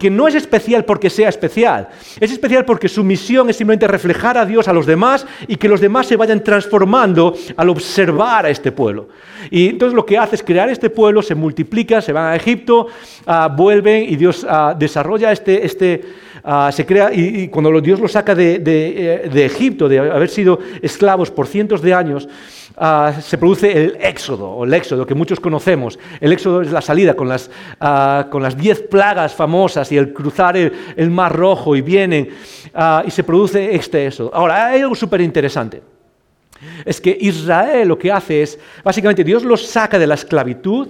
que 0.02 0.10
no 0.10 0.26
es 0.26 0.34
especial 0.34 0.84
porque 0.84 1.08
sea 1.08 1.28
especial, 1.28 1.88
es 2.18 2.32
especial 2.32 2.64
porque 2.64 2.88
su 2.88 3.04
misión 3.04 3.48
es 3.48 3.54
simplemente 3.54 3.86
reflejar 3.86 4.36
a 4.36 4.44
Dios 4.44 4.66
a 4.66 4.72
los 4.72 4.84
demás 4.84 5.24
y 5.46 5.54
que 5.54 5.68
los 5.68 5.80
demás 5.80 6.08
se 6.08 6.16
vayan 6.16 6.42
transformando 6.42 7.36
al 7.56 7.68
observar 7.68 8.46
a 8.46 8.50
este 8.50 8.72
pueblo. 8.72 9.10
Y 9.48 9.68
entonces 9.68 9.94
lo 9.94 10.04
que 10.04 10.18
hace 10.18 10.34
es 10.34 10.42
crear 10.42 10.68
este 10.70 10.90
pueblo, 10.90 11.22
se 11.22 11.36
multiplica, 11.36 12.02
se 12.02 12.12
van 12.12 12.32
a 12.32 12.34
Egipto, 12.34 12.88
ah, 13.26 13.46
vuelven 13.56 14.02
y 14.08 14.16
Dios 14.16 14.44
ah, 14.48 14.74
desarrolla 14.76 15.30
este, 15.30 15.64
este 15.64 16.00
ah, 16.42 16.72
se 16.72 16.84
crea, 16.84 17.14
y, 17.14 17.46
cuando 17.46 17.80
Dios 17.80 18.00
lo 18.00 18.08
saca 18.08 18.34
de, 18.34 18.58
de 18.58 19.44
Egipto, 19.44 19.88
de 19.88 20.00
haber 20.00 20.30
sido 20.30 20.58
esclavos 20.82 21.30
por 21.30 21.46
cientos 21.46 21.80
de 21.80 21.94
años, 21.94 22.28
Ah, 22.84 23.12
se 23.22 23.38
produce 23.38 23.70
el 23.70 23.96
éxodo, 24.00 24.50
o 24.50 24.64
el 24.64 24.74
éxodo 24.74 25.06
que 25.06 25.14
muchos 25.14 25.38
conocemos. 25.38 26.00
El 26.20 26.32
éxodo 26.32 26.62
es 26.62 26.72
la 26.72 26.80
salida 26.80 27.14
con 27.14 27.28
las, 27.28 27.48
ah, 27.78 28.26
con 28.28 28.42
las 28.42 28.56
diez 28.56 28.82
plagas 28.82 29.32
famosas 29.32 29.92
y 29.92 29.96
el 29.96 30.12
cruzar 30.12 30.56
el, 30.56 31.10
mar 31.12 31.32
rojo 31.32 31.76
y 31.76 31.80
vienen 31.80 32.30
ah, 32.74 33.04
y 33.06 33.12
se 33.12 33.22
produce 33.22 33.72
este 33.72 34.08
éxodo. 34.08 34.34
Ahora, 34.34 34.66
hay 34.66 34.80
algo 34.80 34.96
súper 34.96 35.20
interesante. 35.20 35.80
Es 36.84 37.00
que 37.00 37.16
Israel 37.20 37.86
lo 37.86 37.96
que 37.96 38.10
hace 38.10 38.42
es, 38.42 38.58
básicamente, 38.82 39.22
Dios 39.22 39.44
los 39.44 39.64
saca 39.64 39.96
de 39.96 40.08
la 40.08 40.14
esclavitud, 40.14 40.88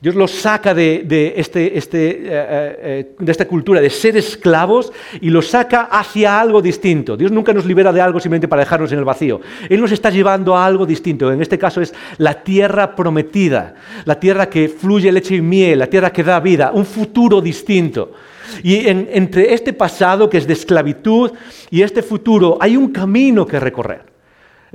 Dios 0.00 0.14
los 0.14 0.30
saca 0.30 0.74
de, 0.74 1.34
este, 1.36 1.78
este, 1.78 2.10
eh, 2.10 2.18
eh, 2.26 3.14
de, 3.18 3.32
esta 3.32 3.46
cultura 3.46 3.80
de 3.80 3.90
ser 3.90 4.16
esclavos 4.16 4.92
y 5.20 5.30
los 5.30 5.48
saca 5.48 5.82
hacia 5.82 6.40
algo 6.40 6.60
distinto. 6.60 7.16
Dios 7.16 7.32
nunca 7.32 7.52
nos 7.52 7.64
libera 7.64 7.92
de 7.92 8.00
algo 8.00 8.20
simplemente 8.20 8.48
para 8.48 8.60
dejarnos 8.60 8.92
en 8.92 8.98
el 8.98 9.04
vacío. 9.04 9.40
Él 9.68 9.80
nos 9.80 9.92
está 9.92 10.10
llevando 10.10 10.56
a 10.56 10.66
algo 10.66 10.86
distinto. 10.86 11.32
En 11.32 11.40
este 11.40 11.58
caso 11.58 11.80
es 11.80 11.94
la 12.18 12.42
tierra 12.42 12.94
prometida, 12.94 13.74
la 14.04 14.18
tierra 14.18 14.48
que 14.48 14.68
fluye 14.68 15.12
leche 15.12 15.36
y 15.36 15.40
miel, 15.40 15.78
la 15.78 15.86
tierra 15.86 16.12
que 16.12 16.22
da 16.22 16.40
vida, 16.40 16.70
un 16.72 16.86
futuro 16.86 17.40
distinto. 17.40 18.12
Y 18.62 18.86
entre 18.86 19.54
este 19.54 19.72
pasado 19.72 20.28
que 20.28 20.38
es 20.38 20.46
de 20.46 20.52
esclavitud 20.52 21.32
y 21.70 21.82
este 21.82 22.02
futuro 22.02 22.58
hay 22.60 22.76
un 22.76 22.92
camino 22.92 23.46
que 23.46 23.58
recorrer. 23.58 24.13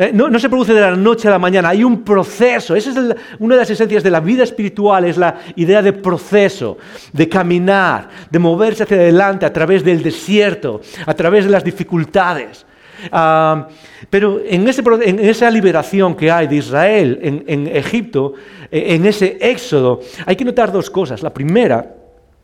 Eh, 0.02 0.12
no, 0.14 0.40
se 0.40 0.48
produce 0.48 0.74
de 0.74 0.80
la 0.80 0.96
noche 0.96 1.28
a 1.28 1.32
la 1.32 1.40
mañana, 1.40 1.68
hay 1.68 1.84
un 1.84 2.06
proceso. 2.06 2.74
Esa 2.74 2.92
es 2.92 2.98
una 3.38 3.56
de 3.56 3.60
las 3.60 3.70
esencias 3.70 4.02
de 4.02 4.10
la 4.10 4.22
vida 4.22 4.44
espiritual, 4.44 5.04
es 5.04 5.18
la 5.18 5.40
idea 5.58 5.82
de 5.82 5.92
proceso, 5.92 6.78
de 7.12 7.28
caminar, 7.28 8.08
de 8.32 8.40
moverse 8.40 8.84
hacia 8.84 8.96
adelante 8.96 9.46
a 9.46 9.52
través 9.52 9.84
del 9.84 10.02
desierto, 10.02 10.80
a 11.06 11.14
través 11.14 11.44
de 11.44 11.52
las 11.52 11.66
dificultades. 11.66 12.66
Ah, 13.12 13.68
pero 14.10 14.40
en, 14.46 14.70
esa 14.70 15.52
liberación 15.52 16.16
que 16.16 16.32
hay 16.32 16.48
de 16.48 16.56
Israel 16.56 17.20
en, 17.22 17.68
Egipto, 17.68 18.36
eh, 18.72 18.96
en 18.96 19.06
ese 19.06 19.38
éxodo, 19.42 20.00
hay 20.26 20.38
que 20.38 20.46
notar 20.46 20.72
dos 20.72 20.90
cosas. 20.90 21.22
La 21.22 21.34
primera 21.34 21.94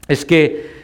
es 0.09 0.25
que 0.25 0.75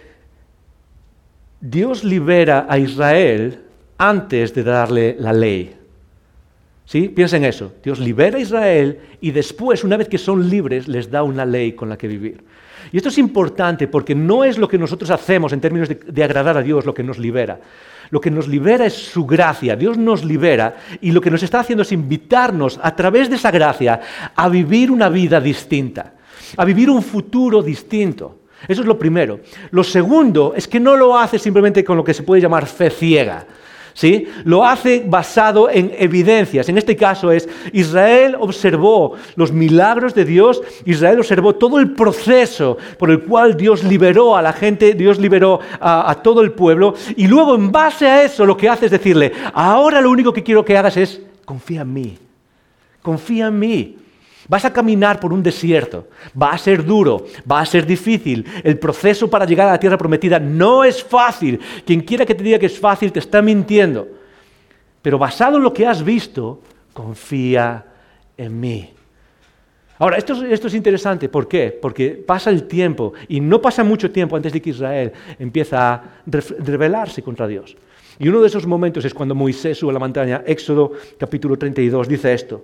Dios 1.60 2.06
libera 2.06 2.66
a 2.70 2.78
Israel 2.78 3.60
antes 3.98 4.54
de 4.54 4.64
darle 4.64 5.18
la 5.20 5.34
ley. 5.34 5.81
¿Sí? 6.92 7.08
Piensa 7.08 7.38
en 7.38 7.46
eso. 7.46 7.72
Dios 7.82 8.00
libera 8.00 8.38
a 8.38 8.42
Israel 8.42 9.00
y 9.22 9.32
después, 9.32 9.86
una 9.86 9.96
vez 9.96 10.10
que 10.10 10.18
son 10.18 10.50
libres, 10.50 10.90
les 10.90 11.10
da 11.10 11.24
una 11.24 11.46
ley 11.46 11.72
con 11.72 11.88
la 11.88 11.98
que 11.98 12.06
vivir. 12.06 12.44
Y 12.92 12.98
esto 12.98 13.08
es 13.08 13.18
importante 13.18 13.88
porque 13.88 14.14
no 14.14 14.44
es 14.44 14.58
lo 14.58 14.68
que 14.68 14.78
nosotros 14.78 15.10
hacemos 15.10 15.54
en 15.54 15.62
términos 15.62 15.88
de, 15.88 16.24
agradar 16.26 16.58
a 16.58 16.62
Dios 16.62 16.86
lo 16.86 16.94
que 16.94 17.02
nos 17.02 17.18
libera. 17.18 17.62
Lo 18.10 18.20
que 18.20 18.30
nos 18.30 18.50
libera 18.50 18.86
es 18.86 18.92
su 18.92 19.26
gracia. 19.26 19.78
Dios 19.78 19.98
nos 19.98 20.26
libera 20.26 20.76
y 21.00 21.14
lo 21.14 21.22
que 21.22 21.32
nos 21.32 21.44
está 21.44 21.62
haciendo 21.62 21.84
es 21.84 21.94
invitarnos 21.94 22.78
a 22.84 22.94
través 22.94 23.30
de 23.30 23.38
esa 23.38 23.52
gracia 23.52 24.02
a 24.36 24.50
vivir 24.50 24.92
una 24.92 25.08
vida 25.08 25.40
distinta, 25.40 26.16
a 26.58 26.66
vivir 26.66 26.90
un 26.90 27.02
futuro 27.02 27.64
distinto. 27.64 28.40
Eso 28.68 28.82
es 28.82 28.88
lo 28.88 29.00
primero. 29.00 29.40
Lo 29.70 29.86
segundo 29.86 30.56
es 30.58 30.68
que 30.68 30.82
no 30.82 30.98
lo 30.98 31.18
hace 31.18 31.40
simplemente 31.40 31.86
con 31.86 31.96
lo 31.96 32.04
que 32.04 32.14
se 32.14 32.24
puede 32.24 32.42
llamar 32.42 32.66
fe 32.66 32.90
ciega. 32.90 33.48
¿Sí? 33.94 34.28
Lo 34.44 34.66
hace 34.66 35.04
basado 35.06 35.70
en 35.70 35.92
evidencias. 35.98 36.70
En 36.70 36.78
este 36.78 36.96
caso 36.96 37.32
es, 37.32 37.48
Israel 37.74 38.36
observó 38.40 39.14
los 39.36 39.52
milagros 39.52 40.14
de 40.14 40.26
Dios, 40.26 40.62
Israel 40.86 41.20
observó 41.20 41.56
todo 41.56 41.80
el 41.80 41.92
proceso 41.92 42.78
por 42.98 43.12
el 43.12 43.22
cual 43.22 43.58
Dios 43.58 43.84
liberó 43.84 44.36
a 44.36 44.42
la 44.42 44.54
gente, 44.54 44.94
Dios 44.94 45.20
liberó 45.20 45.60
a, 45.80 46.10
a 46.10 46.16
todo 46.16 46.42
el 46.42 46.52
pueblo, 46.52 46.96
y 47.16 47.28
luego 47.28 47.56
en 47.56 47.72
base 47.72 48.08
a 48.08 48.24
eso 48.24 48.46
lo 48.46 48.58
que 48.58 48.70
hace 48.70 48.86
es 48.86 48.92
decirle, 48.92 49.32
ahora 49.54 50.02
lo 50.02 50.10
único 50.12 50.34
que 50.34 50.44
quiero 50.44 50.66
que 50.66 50.78
hagas 50.78 50.98
es, 50.98 51.22
confía 51.46 51.82
en 51.82 51.94
mí, 51.94 52.18
confía 53.02 53.48
en 53.48 53.60
mí. 53.60 54.01
Vas 54.48 54.66
a 54.66 54.74
caminar 54.74 55.20
por 55.20 55.34
un 55.34 55.44
desierto, 55.44 56.08
va 56.40 56.52
a 56.52 56.58
ser 56.58 56.84
duro, 56.84 57.26
va 57.50 57.62
a 57.62 57.66
ser 57.66 57.86
difícil. 57.86 58.46
El 58.64 58.80
proceso 58.80 59.30
para 59.30 59.46
llegar 59.46 59.68
a 59.68 59.74
la 59.74 59.80
tierra 59.80 59.98
prometida 59.98 60.40
no 60.40 60.84
es 60.84 61.04
fácil. 61.04 61.60
Quien 61.86 62.02
quiera 62.02 62.26
que 62.26 62.36
te 62.36 62.44
diga 62.44 62.60
que 62.60 62.66
es 62.66 62.80
fácil 62.80 63.12
te 63.12 63.20
está 63.20 63.42
mintiendo. 63.42 64.08
Pero 65.02 65.18
basado 65.18 65.58
en 65.58 65.64
lo 65.64 65.74
que 65.74 65.88
has 65.88 66.04
visto, 66.04 66.62
confía 66.94 67.86
en 68.38 68.60
mí. 68.60 68.90
Ahora, 70.00 70.18
esto, 70.18 70.34
esto, 70.46 70.68
es 70.68 70.74
interesante, 70.74 71.30
¿por 71.30 71.48
qué? 71.48 71.78
Porque 71.80 72.10
pasa 72.10 72.50
el 72.50 72.64
tiempo 72.64 73.14
y 73.28 73.40
no 73.40 73.62
pasa 73.62 73.84
mucho 73.84 74.10
tiempo 74.10 74.36
antes 74.36 74.52
de 74.52 74.60
que 74.60 74.72
Israel 74.72 75.12
empieza 75.38 75.94
a 75.94 76.04
rebelarse 76.26 77.22
contra 77.22 77.48
Dios. 77.48 77.78
Y 78.18 78.28
uno 78.28 78.42
de 78.42 78.48
esos 78.48 78.66
momentos 78.66 79.06
es 79.06 79.14
cuando 79.14 79.36
Moisés 79.36 79.78
sube 79.78 79.92
a 79.92 79.94
la 79.94 80.00
montaña, 80.00 80.44
Éxodo 80.46 80.94
capítulo 81.20 81.56
32, 81.56 82.08
dice 82.08 82.34
esto. 82.34 82.64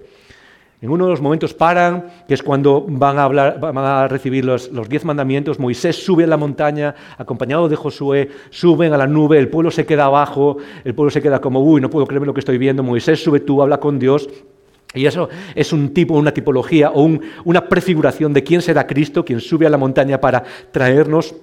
En 0.80 0.92
uno 0.92 1.06
de 1.06 1.12
los 1.12 1.22
momentos 1.22 1.56
paran, 1.56 2.06
que 2.28 2.36
es 2.36 2.44
cuando 2.44 2.86
van 2.88 3.18
a, 3.18 3.24
hablar, 3.24 4.12
recibir 4.12 4.46
los, 4.46 4.70
diez 4.88 5.04
mandamientos. 5.06 5.58
Moisés 5.58 5.96
sube 6.06 6.26
a 6.26 6.28
la 6.28 6.38
montaña, 6.38 6.94
acompañado 7.18 7.68
de 7.68 7.76
Josué, 7.76 8.30
suben 8.52 8.94
a 8.94 8.98
la 8.98 9.08
nube, 9.08 9.40
el 9.40 9.50
pueblo 9.50 9.72
se 9.72 9.88
queda 9.88 10.06
abajo, 10.06 10.58
el 10.84 10.94
pueblo 10.94 11.10
se 11.10 11.20
queda 11.20 11.42
como, 11.42 11.62
uy, 11.62 11.82
no 11.82 11.90
puedo 11.90 12.06
creerme 12.06 12.28
lo 12.28 12.34
que 12.34 12.42
estoy 12.42 12.60
viendo. 12.60 12.84
Moisés 12.84 13.24
sube 13.24 13.40
tú, 13.40 13.60
habla 13.63 13.80
con 13.80 13.98
Dios. 13.98 14.30
Y 14.94 15.08
eso 15.08 15.30
es 15.56 15.74
un 15.74 15.96
tipo, 15.96 16.13
una 16.13 16.32
tipología 16.32 16.92
o 16.92 17.10
una 17.44 17.68
prefiguración 17.68 18.32
de 18.34 18.44
quién 18.44 18.62
será 18.62 18.86
Cristo, 18.86 19.26
quien 19.26 19.42
sube 19.42 19.66
a 19.66 19.72
la 19.72 19.78
montaña 19.78 20.22
para 20.22 20.44
traernos 20.72 21.36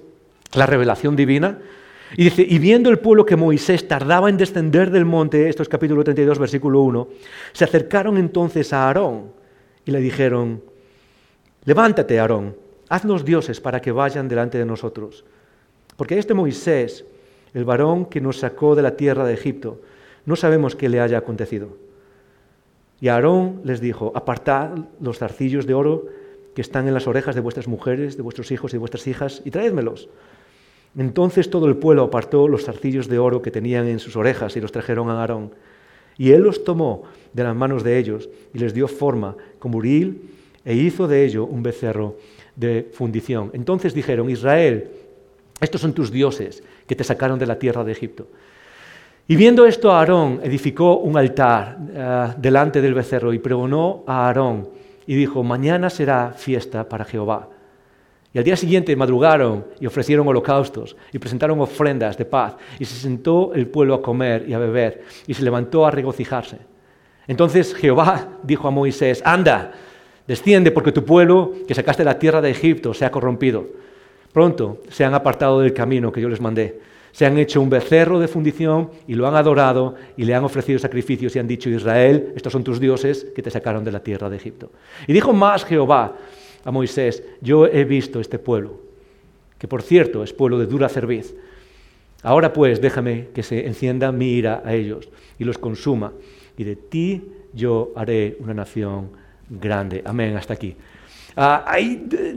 la 0.53 0.65
revelación 0.65 1.17
divina. 1.17 1.59
Y 2.17 2.23
dice, 2.23 2.45
y 2.47 2.59
viendo 2.59 2.89
el 2.89 2.99
pueblo 2.99 3.25
que 3.25 3.35
Moisés 3.35 3.87
tardaba 3.87 4.29
en 4.29 4.37
descender 4.37 4.89
del 4.89 5.03
monte, 5.03 5.49
esto 5.49 5.63
es 5.63 5.69
capítulo 5.69 6.03
32, 6.03 6.39
versículo 6.39 6.81
1, 6.81 7.07
se 7.51 7.65
acercaron 7.65 8.17
entonces 8.17 8.71
a 8.71 8.87
Aarón 8.87 9.31
y 9.85 9.91
le 9.91 9.99
dijeron, 9.99 10.63
levántate, 11.65 12.19
Aarón, 12.19 12.55
haznos 12.87 13.25
dioses 13.25 13.59
para 13.59 13.81
que 13.81 13.91
vayan 13.91 14.29
delante 14.29 14.57
de 14.57 14.65
nosotros. 14.65 15.25
Porque 15.97 16.17
este 16.17 16.33
Moisés, 16.33 17.03
el 17.53 17.65
varón 17.65 18.05
que 18.05 18.21
nos 18.21 18.39
sacó 18.39 18.75
de 18.75 18.81
la 18.81 18.95
tierra 18.95 19.25
de 19.25 19.33
Egipto, 19.33 19.81
no 20.25 20.37
sabemos 20.37 20.75
qué 20.75 20.87
le 20.87 21.01
haya 21.01 21.17
acontecido. 21.17 21.77
Y 23.01 23.09
Aarón 23.09 23.59
les 23.65 23.81
dijo, 23.81 24.13
apartad 24.15 24.69
los 25.01 25.19
zarcillos 25.19 25.67
de 25.67 25.73
oro 25.73 26.05
que 26.55 26.61
están 26.61 26.87
en 26.87 26.93
las 26.93 27.07
orejas 27.07 27.35
de 27.35 27.41
vuestras 27.41 27.67
mujeres, 27.67 28.15
de 28.15 28.23
vuestros 28.23 28.51
hijos 28.51 28.71
y 28.71 28.75
de 28.75 28.79
vuestras 28.79 29.05
hijas, 29.05 29.41
y 29.43 29.51
traédmelos. 29.51 30.07
Entonces 30.97 31.49
todo 31.49 31.67
el 31.67 31.75
pueblo 31.75 32.03
apartó 32.03 32.47
los 32.47 32.65
zarcillos 32.65 33.07
de 33.07 33.19
oro 33.19 33.41
que 33.41 33.51
tenían 33.51 33.87
en 33.87 33.99
sus 33.99 34.15
orejas 34.15 34.55
y 34.55 34.61
los 34.61 34.71
trajeron 34.71 35.09
a 35.09 35.19
Aarón. 35.19 35.51
Y 36.17 36.31
él 36.31 36.43
los 36.43 36.63
tomó 36.63 37.03
de 37.33 37.43
las 37.43 37.55
manos 37.55 37.83
de 37.83 37.97
ellos 37.97 38.29
y 38.53 38.59
les 38.59 38.73
dio 38.73 38.87
forma 38.87 39.35
como 39.59 39.77
uril 39.77 40.29
e 40.63 40.73
hizo 40.73 41.07
de 41.07 41.25
ello 41.25 41.45
un 41.45 41.61
becerro 41.61 42.15
de 42.55 42.89
fundición. 42.93 43.51
Entonces 43.53 43.93
dijeron, 43.93 44.29
Israel, 44.29 44.89
estos 45.59 45.81
son 45.81 45.93
tus 45.93 46.11
dioses 46.11 46.63
que 46.87 46.95
te 46.95 47.03
sacaron 47.03 47.37
de 47.37 47.45
la 47.45 47.59
tierra 47.59 47.83
de 47.83 47.91
Egipto. 47.91 48.27
Y 49.27 49.35
viendo 49.35 49.65
esto, 49.65 49.91
Aarón 49.91 50.39
edificó 50.43 50.97
un 50.97 51.17
altar 51.17 51.77
eh, 51.93 52.27
delante 52.37 52.81
del 52.81 52.93
becerro 52.93 53.33
y 53.33 53.39
pregonó 53.39 54.03
a 54.05 54.27
Aarón 54.27 54.69
y 55.07 55.15
dijo, 55.15 55.43
mañana 55.43 55.89
será 55.89 56.31
fiesta 56.31 56.87
para 56.87 57.05
Jehová. 57.05 57.49
Y 58.35 58.37
al 58.37 58.43
día 58.43 58.57
siguiente 58.57 58.93
madrugaron 58.97 59.65
y 59.79 59.85
ofrecieron 59.85 60.27
holocaustos 60.27 60.97
y 61.13 61.19
presentaron 61.19 61.61
ofrendas 61.61 62.17
de 62.17 62.25
paz. 62.25 62.57
Y 62.77 62.83
se 62.83 62.95
sentó 62.95 63.53
el 63.53 63.65
pueblo 63.67 63.93
a 63.93 64.01
comer 64.01 64.43
y 64.45 64.53
a 64.53 64.59
beber 64.59 65.03
y 65.25 65.33
se 65.33 65.41
levantó 65.41 65.85
a 65.85 65.91
regocijarse. 65.91 66.57
Entonces 67.27 67.73
Jehová 67.73 68.27
dijo 68.43 68.67
a 68.67 68.71
Moisés, 68.71 69.21
anda, 69.23 69.71
desciende 70.27 70.71
porque 70.71 70.91
tu 70.91 71.05
pueblo 71.05 71.53
que 71.65 71.73
sacaste 71.73 72.03
de 72.03 72.09
la 72.09 72.19
tierra 72.19 72.41
de 72.41 72.51
Egipto 72.51 72.93
se 72.93 73.05
ha 73.05 73.09
corrompido. 73.09 73.67
Pronto 74.33 74.81
se 74.89 75.05
han 75.05 75.13
apartado 75.13 75.61
del 75.61 75.73
camino 75.73 76.11
que 76.11 76.19
yo 76.19 76.27
les 76.27 76.41
mandé 76.41 76.81
se 77.15 77.25
han 77.25 77.37
hecho 77.37 77.61
un 77.61 77.69
becerro 77.69 78.19
de 78.19 78.27
fundición 78.27 78.89
y 79.07 79.13
lo 79.13 79.25
han 79.25 79.35
adorado 79.35 79.95
y 80.17 80.25
le 80.25 80.35
han 80.35 80.43
ofrecido 80.43 80.77
sacrificios 80.79 81.33
y 81.33 81.39
han 81.39 81.47
dicho, 81.47 81.69
Israel, 81.69 82.33
estos 82.35 82.51
son 82.51 82.61
tus 82.61 82.77
dioses 82.77 83.27
que 83.33 83.41
te 83.41 83.49
sacaron 83.49 83.85
de 83.85 83.93
la 83.93 84.01
tierra 84.01 84.29
de 84.29 84.35
Egipto. 84.35 84.69
Y 85.07 85.13
dijo 85.13 85.31
más 85.31 85.63
Jehová 85.63 86.17
a 86.65 86.71
Moisés, 86.71 87.23
yo 87.41 87.67
he 87.67 87.85
visto 87.85 88.19
este 88.19 88.39
pueblo, 88.39 88.81
que 89.57 89.67
por 89.67 89.81
cierto 89.81 90.23
es 90.23 90.33
pueblo 90.33 90.59
de 90.59 90.65
dura 90.65 90.89
cerviz. 90.89 91.35
Ahora 92.23 92.51
pues 92.51 92.81
déjame 92.81 93.27
que 93.33 93.43
se 93.43 93.67
encienda 93.67 94.11
mi 94.11 94.31
ira 94.31 94.63
a 94.65 94.73
ellos 94.73 95.07
y 95.39 95.43
los 95.43 95.59
consuma, 95.59 96.11
y 96.57 96.63
de 96.63 96.75
ti 96.75 97.21
yo 97.53 97.93
haré 97.95 98.35
una 98.39 98.53
nación 98.53 99.11
grande. 99.49 100.01
Amén, 100.05 100.35
hasta 100.35 100.55
aquí. 100.55 100.75
Ah, 101.37 101.65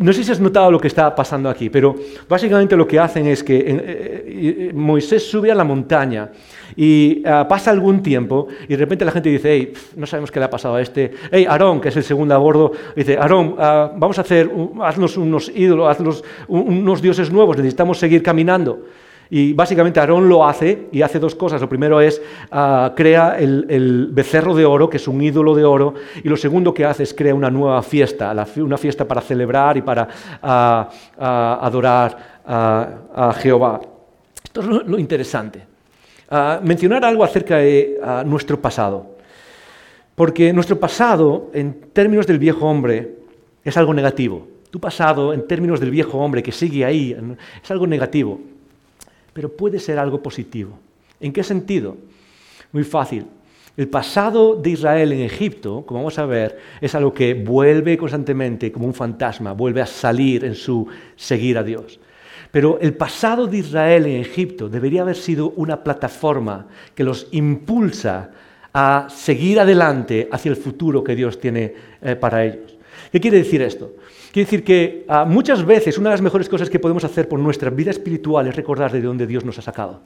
no 0.00 0.12
sé 0.12 0.24
si 0.24 0.32
has 0.32 0.40
notado 0.40 0.72
lo 0.72 0.80
que 0.80 0.88
está 0.88 1.14
pasando 1.14 1.48
aquí, 1.48 1.70
pero 1.70 1.94
básicamente 2.28 2.76
lo 2.76 2.86
que 2.86 2.98
hacen 2.98 3.28
es 3.28 3.44
que 3.44 3.56
eh, 3.56 4.24
eh, 4.26 4.72
Moisés 4.74 5.30
sube 5.30 5.52
a 5.52 5.54
la 5.54 5.62
montaña 5.62 6.30
y 6.74 7.22
ah, 7.24 7.46
pasa 7.48 7.70
algún 7.70 8.02
tiempo 8.02 8.48
y 8.64 8.74
de 8.74 8.76
repente 8.76 9.04
la 9.04 9.12
gente 9.12 9.28
dice, 9.28 9.52
hey, 9.52 9.72
no 9.94 10.04
sabemos 10.04 10.32
qué 10.32 10.40
le 10.40 10.46
ha 10.46 10.50
pasado 10.50 10.74
a 10.74 10.82
este. 10.82 11.12
Hey, 11.30 11.46
Aarón, 11.48 11.80
que 11.80 11.90
es 11.90 11.96
el 11.96 12.02
segundo 12.02 12.34
a 12.34 12.38
bordo, 12.38 12.72
dice, 12.96 13.16
Aarón, 13.16 13.54
ah, 13.58 13.92
vamos 13.94 14.18
a 14.18 14.22
hacer, 14.22 14.50
haznos 14.82 15.16
unos 15.16 15.48
ídolos, 15.54 15.88
haznos 15.88 16.24
unos 16.48 17.00
dioses 17.00 17.30
nuevos, 17.30 17.56
necesitamos 17.56 17.98
seguir 17.98 18.20
caminando. 18.20 18.82
Y 19.30 19.52
básicamente 19.52 20.00
Aarón 20.00 20.28
lo 20.28 20.46
hace 20.46 20.88
y 20.90 21.02
hace 21.02 21.18
dos 21.18 21.34
cosas. 21.34 21.60
Lo 21.60 21.68
primero 21.68 22.00
es 22.00 22.20
uh, 22.50 22.94
crea 22.94 23.38
el, 23.38 24.08
becerro 24.10 24.54
de 24.54 24.64
oro, 24.64 24.88
que 24.88 24.96
es 24.96 25.06
un 25.06 25.20
ídolo 25.20 25.54
de 25.54 25.64
oro, 25.64 25.94
y 26.22 26.28
lo 26.28 26.36
segundo 26.36 26.72
que 26.72 26.84
hace 26.84 27.02
es 27.02 27.12
crea 27.12 27.34
una 27.34 27.50
nueva 27.50 27.82
fiesta, 27.82 28.34
una 28.56 28.78
fiesta 28.78 29.06
para 29.06 29.20
celebrar 29.20 29.76
y 29.76 29.82
para 29.82 30.08
uh, 30.42 31.20
adorar 31.20 32.38
a 32.46 33.34
Jehová. 33.38 33.80
Esto 34.42 34.60
es 34.62 34.66
lo, 34.66 34.98
interesante. 34.98 35.62
mencionar 36.62 37.04
algo 37.04 37.22
acerca 37.22 37.56
de 37.58 38.00
nuestro 38.24 38.58
pasado. 38.58 39.18
Porque 40.14 40.52
nuestro 40.52 40.80
pasado, 40.80 41.50
en 41.52 41.90
términos 41.92 42.26
del 42.26 42.38
viejo 42.38 42.66
hombre, 42.66 43.16
es 43.62 43.76
algo 43.76 43.92
negativo. 43.92 44.48
Tu 44.70 44.80
pasado, 44.80 45.34
en 45.34 45.46
términos 45.46 45.78
del 45.78 45.90
viejo 45.90 46.18
hombre 46.18 46.42
que 46.42 46.50
sigue 46.50 46.86
ahí, 46.86 47.14
es 47.62 47.70
algo 47.70 47.86
negativo 47.86 48.40
pero 49.38 49.52
puede 49.52 49.78
ser 49.78 50.00
algo 50.00 50.20
positivo. 50.20 50.76
¿En 51.20 51.32
qué 51.32 51.44
sentido? 51.44 51.96
Muy 52.72 52.82
fácil. 52.82 53.24
El 53.76 53.86
pasado 53.86 54.56
de 54.56 54.70
Israel 54.70 55.12
en 55.12 55.20
Egipto, 55.20 55.84
como 55.86 56.00
vamos 56.00 56.18
a 56.18 56.26
ver, 56.26 56.58
es 56.80 56.92
algo 56.96 57.14
que 57.14 57.34
vuelve 57.34 57.96
constantemente 57.96 58.72
como 58.72 58.86
un 58.86 58.94
fantasma, 58.94 59.52
vuelve 59.52 59.80
a 59.80 59.86
salir 59.86 60.44
en 60.44 60.56
su 60.56 60.88
seguir 61.14 61.56
a 61.56 61.62
Dios. 61.62 62.00
Pero 62.50 62.80
el 62.80 62.94
pasado 62.94 63.46
de 63.46 63.58
Israel 63.58 64.06
en 64.06 64.22
Egipto 64.22 64.68
debería 64.68 65.02
haber 65.02 65.14
sido 65.14 65.50
una 65.50 65.84
plataforma 65.84 66.66
que 66.96 67.04
los 67.04 67.28
impulsa 67.30 68.32
a 68.74 69.06
seguir 69.08 69.60
adelante 69.60 70.28
hacia 70.32 70.50
el 70.50 70.56
futuro 70.56 71.04
que 71.04 71.14
Dios 71.14 71.38
tiene 71.38 71.74
eh, 72.02 72.16
para 72.16 72.44
ellos. 72.44 72.76
¿Qué 73.12 73.20
quiere 73.20 73.38
decir 73.38 73.62
esto? 73.62 73.92
Quiere 74.32 74.44
decir 74.44 74.64
que 74.64 75.04
ah, 75.08 75.24
muchas 75.24 75.64
veces 75.64 75.96
una 75.98 76.10
de 76.10 76.14
las 76.14 76.22
mejores 76.22 76.48
cosas 76.48 76.68
que 76.68 76.78
podemos 76.78 77.04
hacer 77.04 77.28
por 77.28 77.38
nuestra 77.40 77.70
vida 77.70 77.90
espiritual 77.90 78.46
es 78.46 78.56
recordar 78.56 78.92
de 78.92 79.00
dónde 79.00 79.26
Dios 79.26 79.44
nos 79.44 79.58
ha 79.58 79.62
sacado. 79.62 80.02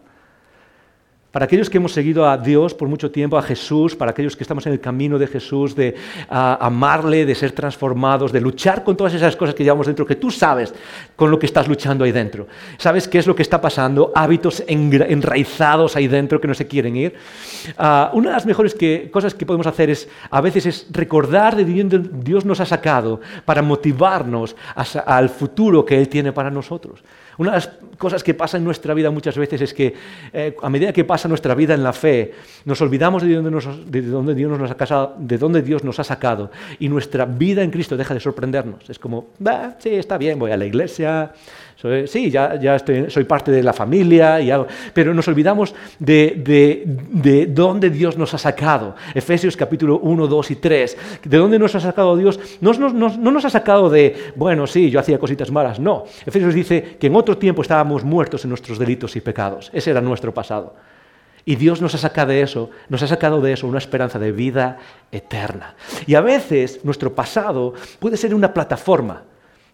Para 1.33 1.47
aquellos 1.47 1.71
que 1.71 1.79
hemos 1.79 1.95
seguido 1.95 2.29
a 2.29 2.37
Dios 2.37 2.75
por 2.75 2.89
mucho 2.89 3.11
tiempo, 3.11 3.39
a 3.39 3.43
Jesús, 3.43 3.97
para 3.97 4.11
aquellos 4.11 4.37
que 4.37 4.45
estamos 4.45 4.67
en 4.67 4.75
el 4.75 4.81
camino 4.81 5.19
de 5.19 5.27
Jesús, 5.27 5.75
de 5.75 5.95
amarle, 6.29 7.25
de 7.25 7.35
ser 7.35 7.53
transformados, 7.53 8.33
de 8.33 8.41
luchar 8.43 8.85
con 8.85 8.99
todas 8.99 9.15
esas 9.15 9.35
cosas 9.35 9.55
que 9.55 9.65
llevamos 9.65 9.87
dentro, 9.87 10.05
que 10.05 10.17
tú 10.17 10.31
sabes 10.31 10.75
con 11.17 11.31
lo 11.31 11.39
que 11.39 11.47
estás 11.47 11.69
luchando 11.69 12.05
ahí 12.05 12.13
dentro. 12.13 12.49
Sabes 12.77 13.09
qué 13.09 13.19
es 13.19 13.27
lo 13.27 13.35
que 13.35 13.41
está 13.41 13.63
pasando, 13.63 14.13
hábitos 14.15 14.63
enraizados 14.69 15.97
ahí 15.97 16.07
dentro 16.07 16.39
que 16.39 16.49
no 16.49 16.55
se 16.55 16.67
quieren 16.67 16.97
ir. 16.97 17.15
Ah, 17.79 18.11
una 18.13 18.29
de 18.29 18.35
las 18.35 18.45
mejores 18.45 18.77
cosas 19.11 19.33
que 19.33 19.47
podemos 19.47 19.67
hacer 19.67 19.89
es, 19.89 20.11
a 20.31 20.43
veces, 20.43 20.67
es 20.67 20.87
recordar 20.91 21.57
de 21.57 21.65
dónde 21.65 22.11
Dios 22.13 22.45
nos 22.45 22.61
ha 22.61 22.67
sacado 22.67 23.23
para 23.47 23.63
motivarnos 23.63 24.55
al 25.07 25.31
futuro 25.31 25.83
que 25.87 25.97
Él 25.99 26.11
tiene 26.11 26.31
para 26.33 26.51
nosotros. 26.51 27.03
Una 27.39 27.53
de 27.53 27.57
las 27.57 27.71
cosas 27.99 28.23
que 28.23 28.35
pasa 28.35 28.57
en 28.57 28.65
nuestra 28.65 28.95
vida 28.95 29.11
muchas 29.11 29.37
veces 29.37 29.61
es 29.61 29.75
que 29.75 29.95
eh, 30.33 30.57
a 30.63 30.71
medida 30.71 30.93
que 30.93 31.05
pasa 31.05 31.29
nuestra 31.29 31.55
vida 31.55 31.75
en 31.75 31.83
la 31.83 31.93
fe, 31.93 32.33
nos 32.65 32.81
olvidamos 32.81 33.23
de 33.23 33.35
dónde, 33.35 34.35
Dios 34.35 34.51
nos 34.51 34.71
ha 34.93 35.13
de 35.19 35.39
dónde 35.39 35.63
Dios 35.63 35.85
nos 35.85 35.99
ha 35.99 36.05
sacado 36.05 36.51
y 36.79 36.89
nuestra 36.89 37.25
vida 37.25 37.63
en 37.63 37.71
Cristo 37.71 37.97
deja 37.97 38.15
de 38.15 38.21
sorprendernos. 38.21 38.89
Es 38.89 38.99
como, 38.99 39.29
sí, 39.79 39.91
está 39.91 40.19
bien, 40.19 40.39
voy 40.39 40.51
a 40.51 40.57
la 40.57 40.65
iglesia, 40.65 41.33
sí, 42.07 42.31
ya, 42.31 42.55
estoy, 42.77 43.11
soy 43.11 43.25
parte 43.25 43.51
de 43.51 43.63
la 43.63 43.73
familia, 43.73 44.39
pero 44.93 45.13
nos 45.13 45.27
olvidamos 45.29 45.75
de, 45.99 46.85
de, 47.13 47.47
dónde 47.47 47.91
Dios 47.91 48.17
nos 48.17 48.35
ha 48.35 48.39
sacado. 48.39 48.95
Efesios 49.15 49.57
capítulo 49.57 49.99
1, 49.99 50.27
2 50.27 50.51
y 50.51 50.57
3. 50.57 50.99
¿De 51.25 51.37
dónde 51.39 51.59
nos 51.59 51.75
ha 51.75 51.81
sacado 51.81 52.17
Dios? 52.17 52.39
No, 52.61 52.73
no, 52.73 52.91
no 52.91 53.31
nos 53.31 53.45
ha 53.45 53.51
sacado 53.51 53.91
de, 53.91 54.33
bueno, 54.37 54.67
sí, 54.67 54.91
yo 54.91 55.01
hacía 55.01 55.19
cositas 55.19 55.51
malas. 55.51 55.81
No. 55.81 56.05
Efesios 56.25 56.55
dice 56.55 56.97
que 56.99 57.09
en 57.09 57.17
otro 57.17 57.37
tiempo 57.37 57.63
estábamos 57.63 58.05
muertos 58.05 58.45
en 58.45 58.51
nuestros 58.51 58.79
delitos 58.79 59.17
y 59.17 59.21
pecados. 59.21 59.71
Ese 59.73 59.91
era 59.91 60.01
nuestro 60.01 60.33
pasado. 60.33 60.75
Y 61.45 61.57
Dios 61.57 61.83
nos 61.83 61.95
ha 61.95 61.99
sacado 61.99 62.29
de 62.29 62.43
eso, 62.43 62.71
nos 62.89 63.03
ha 63.03 63.09
sacado 63.09 63.41
de 63.41 63.53
eso 63.53 63.67
una 63.67 63.79
esperanza 63.79 64.19
de 64.19 64.31
vida 64.31 64.79
eterna. 65.11 65.75
Y 66.07 66.15
a 66.15 66.21
veces 66.21 66.85
nuestro 66.85 67.15
pasado 67.15 67.75
puede 67.99 68.17
ser 68.17 68.35
una 68.35 68.55
plataforma 68.55 69.25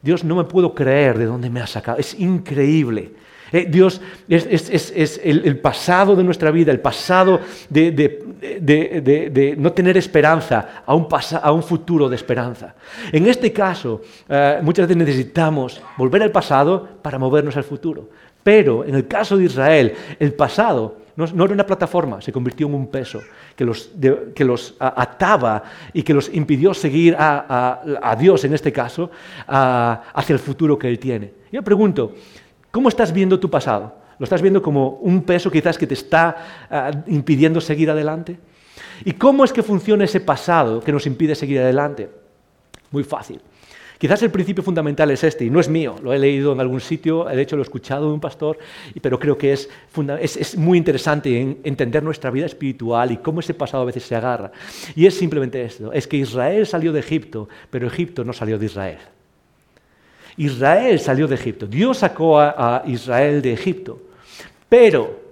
Dios, 0.00 0.24
no 0.24 0.36
me 0.36 0.44
puedo 0.44 0.74
creer 0.74 1.18
de 1.18 1.26
dónde 1.26 1.50
me 1.50 1.60
ha 1.60 1.66
sacado. 1.66 1.98
Es 1.98 2.18
increíble. 2.18 3.12
Eh, 3.50 3.66
Dios 3.68 4.00
es, 4.28 5.20
el, 5.24 5.58
pasado 5.58 6.14
de 6.14 6.22
nuestra 6.22 6.50
vida, 6.50 6.70
el 6.70 6.80
pasado 6.80 7.40
de, 7.70 9.56
no 9.56 9.72
tener 9.72 9.96
esperanza 9.96 10.82
a 10.84 10.94
un, 10.94 11.62
futuro 11.62 12.08
de 12.08 12.16
esperanza. 12.16 12.74
En 13.10 13.26
este 13.26 13.52
caso, 13.52 14.02
eh, 14.28 14.58
muchas 14.62 14.86
veces 14.86 14.98
necesitamos 14.98 15.80
volver 15.96 16.22
al 16.22 16.30
pasado 16.30 16.86
para 17.00 17.18
movernos 17.18 17.56
al 17.56 17.64
futuro. 17.64 18.10
Pero 18.42 18.84
en 18.84 18.94
el 18.94 19.06
caso 19.06 19.36
de 19.36 19.44
Israel, 19.44 19.94
el 20.18 20.32
pasado 20.34 20.96
no, 21.26 21.44
era 21.44 21.52
una 21.52 21.66
plataforma, 21.66 22.20
se 22.20 22.30
convirtió 22.30 22.68
en 22.68 22.74
un 22.74 22.86
peso 22.86 23.20
que 23.56 23.64
los, 23.64 23.90
que 24.34 24.44
los 24.44 24.76
ataba 24.78 25.64
y 25.92 26.04
que 26.04 26.14
los 26.14 26.32
impidió 26.32 26.72
seguir 26.72 27.16
a, 27.18 28.16
Dios, 28.16 28.44
en 28.44 28.54
este 28.54 28.72
caso, 28.72 29.10
hacia 29.48 30.32
el 30.32 30.38
futuro 30.38 30.78
que 30.78 30.88
Él 30.88 31.00
tiene. 31.00 31.32
Yo 31.50 31.62
pregunto, 31.62 32.14
¿cómo 32.70 32.88
estás 32.88 33.12
viendo 33.12 33.40
tu 33.40 33.50
pasado? 33.50 33.96
¿Lo 34.20 34.24
estás 34.24 34.40
viendo 34.40 34.62
como 34.62 34.90
un 34.90 35.22
peso 35.22 35.50
quizás 35.50 35.76
que 35.76 35.88
te 35.88 35.94
está 35.94 37.02
impidiendo 37.08 37.60
seguir 37.60 37.90
adelante? 37.90 38.38
¿Y 39.04 39.12
cómo 39.14 39.44
es 39.44 39.52
que 39.52 39.64
funciona 39.64 40.04
ese 40.04 40.20
pasado 40.20 40.80
que 40.80 40.92
nos 40.92 41.04
impide 41.04 41.34
seguir 41.34 41.58
adelante? 41.58 42.10
Muy 42.92 43.02
fácil. 43.02 43.40
Quizás 43.98 44.22
el 44.22 44.30
principio 44.30 44.62
fundamental 44.62 45.10
es 45.10 45.24
este, 45.24 45.44
y 45.44 45.50
no 45.50 45.58
es 45.58 45.68
mío, 45.68 45.96
lo 46.02 46.12
he 46.12 46.18
leído 46.20 46.52
en 46.52 46.60
algún 46.60 46.80
sitio, 46.80 47.24
de 47.24 47.42
hecho 47.42 47.56
lo 47.56 47.62
he 47.62 47.64
escuchado 47.64 48.06
de 48.06 48.12
un 48.12 48.20
pastor, 48.20 48.56
pero 49.02 49.18
creo 49.18 49.36
que 49.36 49.52
es, 49.52 49.68
es, 50.20 50.56
muy 50.56 50.78
interesante 50.78 51.58
entender 51.64 52.04
nuestra 52.04 52.30
vida 52.30 52.46
espiritual 52.46 53.10
y 53.10 53.16
cómo 53.16 53.40
ese 53.40 53.54
pasado 53.54 53.82
a 53.82 53.86
veces 53.86 54.04
se 54.04 54.14
agarra. 54.14 54.52
Y 54.94 55.06
es 55.06 55.14
simplemente 55.14 55.64
esto, 55.64 55.92
es 55.92 56.06
que 56.06 56.16
Israel 56.16 56.64
salió 56.64 56.92
de 56.92 57.00
Egipto, 57.00 57.48
pero 57.70 57.88
Egipto 57.88 58.22
no 58.22 58.32
salió 58.32 58.56
de 58.56 58.66
Israel. 58.66 58.98
Israel 60.36 61.00
salió 61.00 61.26
de 61.26 61.34
Egipto, 61.34 61.66
Dios 61.66 61.98
sacó 61.98 62.38
a 62.38 62.84
Israel 62.86 63.42
de 63.42 63.52
Egipto, 63.52 64.00
pero 64.68 65.27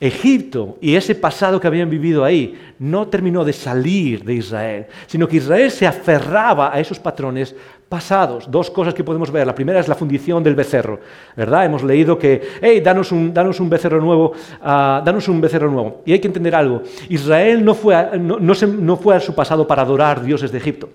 Egipto 0.00 0.78
y 0.80 0.94
ese 0.94 1.14
pasado 1.14 1.60
que 1.60 1.66
habían 1.66 1.90
vivido 1.90 2.24
ahí 2.24 2.58
no 2.78 3.06
terminó 3.08 3.44
de 3.44 3.52
salir 3.52 4.24
de 4.24 4.34
Israel, 4.34 4.86
sino 5.06 5.28
que 5.28 5.36
Israel 5.36 5.70
se 5.70 5.86
aferraba 5.86 6.74
a 6.74 6.80
esos 6.80 6.98
patrones 6.98 7.54
pasados. 7.86 8.50
Dos 8.50 8.70
cosas 8.70 8.94
que 8.94 9.04
podemos 9.04 9.30
ver. 9.30 9.46
La 9.46 9.54
primera 9.54 9.78
es 9.78 9.88
la 9.88 9.94
fundición 9.94 10.42
del 10.42 10.54
becerro, 10.54 11.00
¿verdad? 11.36 11.66
Hemos 11.66 11.82
leído 11.82 12.18
que, 12.18 12.40
hey, 12.62 12.80
danos 12.80 13.12
un, 13.12 13.34
danos 13.34 13.60
un 13.60 13.68
becerro 13.68 14.00
nuevo, 14.00 14.32
uh, 14.62 15.04
danos 15.04 15.28
un 15.28 15.38
becerro 15.38 15.70
nuevo. 15.70 16.00
Y 16.06 16.12
hay 16.12 16.20
que 16.20 16.28
entender 16.28 16.54
algo. 16.54 16.82
Israel 17.10 17.62
no 17.62 17.74
fue, 17.74 17.94
a, 17.94 18.16
no, 18.16 18.38
no, 18.40 18.54
se, 18.54 18.66
no 18.66 18.96
fue 18.96 19.16
a 19.16 19.20
su 19.20 19.34
pasado 19.34 19.66
para 19.66 19.82
adorar 19.82 20.22
dioses 20.22 20.50
de 20.50 20.58
Egipto. 20.58 20.88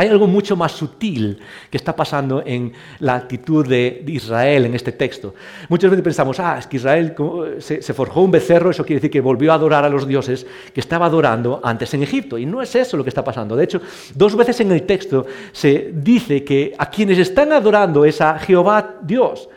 Hay 0.00 0.08
algo 0.08 0.26
mucho 0.26 0.56
más 0.56 0.72
sutil 0.72 1.38
que 1.68 1.76
está 1.76 1.94
pasando 1.94 2.42
en 2.46 2.72
la 3.00 3.16
actitud 3.16 3.68
de 3.68 4.02
Israel 4.06 4.64
en 4.64 4.74
este 4.74 4.92
texto. 4.92 5.34
Muchas 5.68 5.90
veces 5.90 6.02
pensamos, 6.02 6.40
ah, 6.40 6.56
es 6.58 6.66
que 6.66 6.78
Israel 6.78 7.14
se, 7.58 7.82
forjó 7.92 8.22
un 8.22 8.30
becerro, 8.30 8.70
eso 8.70 8.82
quiere 8.82 8.98
decir 8.98 9.10
que 9.10 9.20
volvió 9.20 9.52
a 9.52 9.56
adorar 9.56 9.84
a 9.84 9.90
los 9.90 10.08
dioses 10.08 10.46
que 10.72 10.80
estaba 10.80 11.04
adorando 11.04 11.60
antes 11.62 11.92
en 11.92 12.02
Egipto. 12.02 12.38
Y 12.38 12.46
no 12.46 12.62
es 12.62 12.74
eso 12.76 12.96
lo 12.96 13.04
que 13.04 13.10
está 13.10 13.22
pasando. 13.22 13.54
De 13.54 13.64
hecho, 13.64 13.82
dos 14.14 14.34
veces 14.34 14.58
en 14.60 14.72
el 14.72 14.84
texto 14.84 15.26
se 15.52 15.90
dice 15.92 16.44
que 16.44 16.72
a 16.78 16.88
quienes 16.88 17.18
están 17.18 17.52
adorando 17.52 18.06
es 18.06 18.22
a 18.22 18.38
Jehová 18.38 18.94
Dios. 19.02 19.50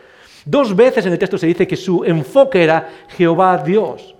Dos 0.44 0.76
veces 0.76 1.06
en 1.06 1.12
el 1.14 1.18
texto 1.18 1.38
se 1.38 1.46
dice 1.46 1.66
que 1.66 1.76
su 1.78 2.04
enfoque 2.04 2.64
era 2.64 2.90
Jehová 3.16 3.62
Dios. 3.64 4.14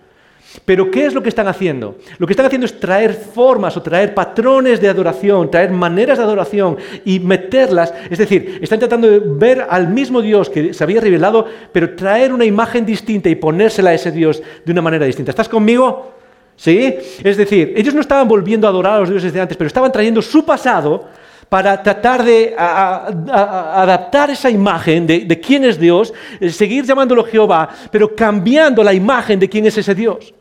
Pero 0.65 0.91
¿qué 0.91 1.07
es 1.07 1.15
lo 1.15 1.23
que 1.23 1.29
están 1.29 1.49
haciendo? 1.49 1.97
Lo 2.19 2.27
que 2.27 2.33
están 2.33 2.47
haciendo 2.47 2.67
es 2.67 2.79
traer 2.79 3.13
formas 3.13 3.77
o 3.77 3.83
traer 3.83 4.15
patrones 4.15 4.81
de 4.81 4.89
adoración, 4.89 5.51
traer 5.51 5.71
maneras 5.71 6.19
de 6.19 6.25
adoración 6.25 6.77
y 7.05 7.21
meterlas. 7.21 7.93
Es 8.09 8.19
decir, 8.19 8.59
están 8.63 8.79
tratando 8.79 9.11
de 9.11 9.21
ver 9.21 9.67
al 9.69 9.89
mismo 9.89 10.23
Dios 10.23 10.49
que 10.49 10.73
se 10.73 10.85
había 10.85 11.01
revelado, 11.01 11.47
pero 11.73 11.95
traer 11.95 12.33
una 12.33 12.45
imagen 12.45 12.87
distinta 12.87 13.29
y 13.29 13.35
ponérsela 13.35 13.91
a 13.91 13.95
ese 13.95 14.13
Dios 14.13 14.43
de 14.65 14.73
una 14.73 14.83
manera 14.83 15.07
distinta. 15.07 15.33
¿Estás 15.33 15.49
conmigo? 15.49 16.13
¿Sí? 16.57 16.95
Es 17.23 17.37
decir, 17.37 17.73
ellos 17.77 17.95
no 17.95 18.01
estaban 18.01 18.29
volviendo 18.29 18.67
a 18.67 18.71
adorar 18.71 18.95
a 18.95 19.01
los 19.01 19.11
dioses 19.11 19.33
de 19.33 19.41
antes, 19.41 19.57
pero 19.57 19.67
estaban 19.67 19.91
trayendo 19.91 20.23
su 20.23 20.45
pasado 20.45 21.09
para 21.49 21.83
tratar 21.83 22.25
de 22.25 22.55
adaptar 22.57 24.31
esa 24.31 24.51
imagen 24.51 25.07
de, 25.07 25.21
de, 25.21 25.41
quién 25.41 25.65
es 25.65 25.79
Dios, 25.79 26.15
eh, 26.41 26.51
seguir 26.51 26.85
llamándolo 26.85 27.25
Jehová, 27.25 27.69
pero 27.91 28.15
cambiando 28.15 28.83
la 28.83 28.95
imagen 28.95 29.39
de 29.39 29.49
quién 29.49 29.67
es 29.67 29.77
ese 29.77 29.95
Dios. 29.95 30.33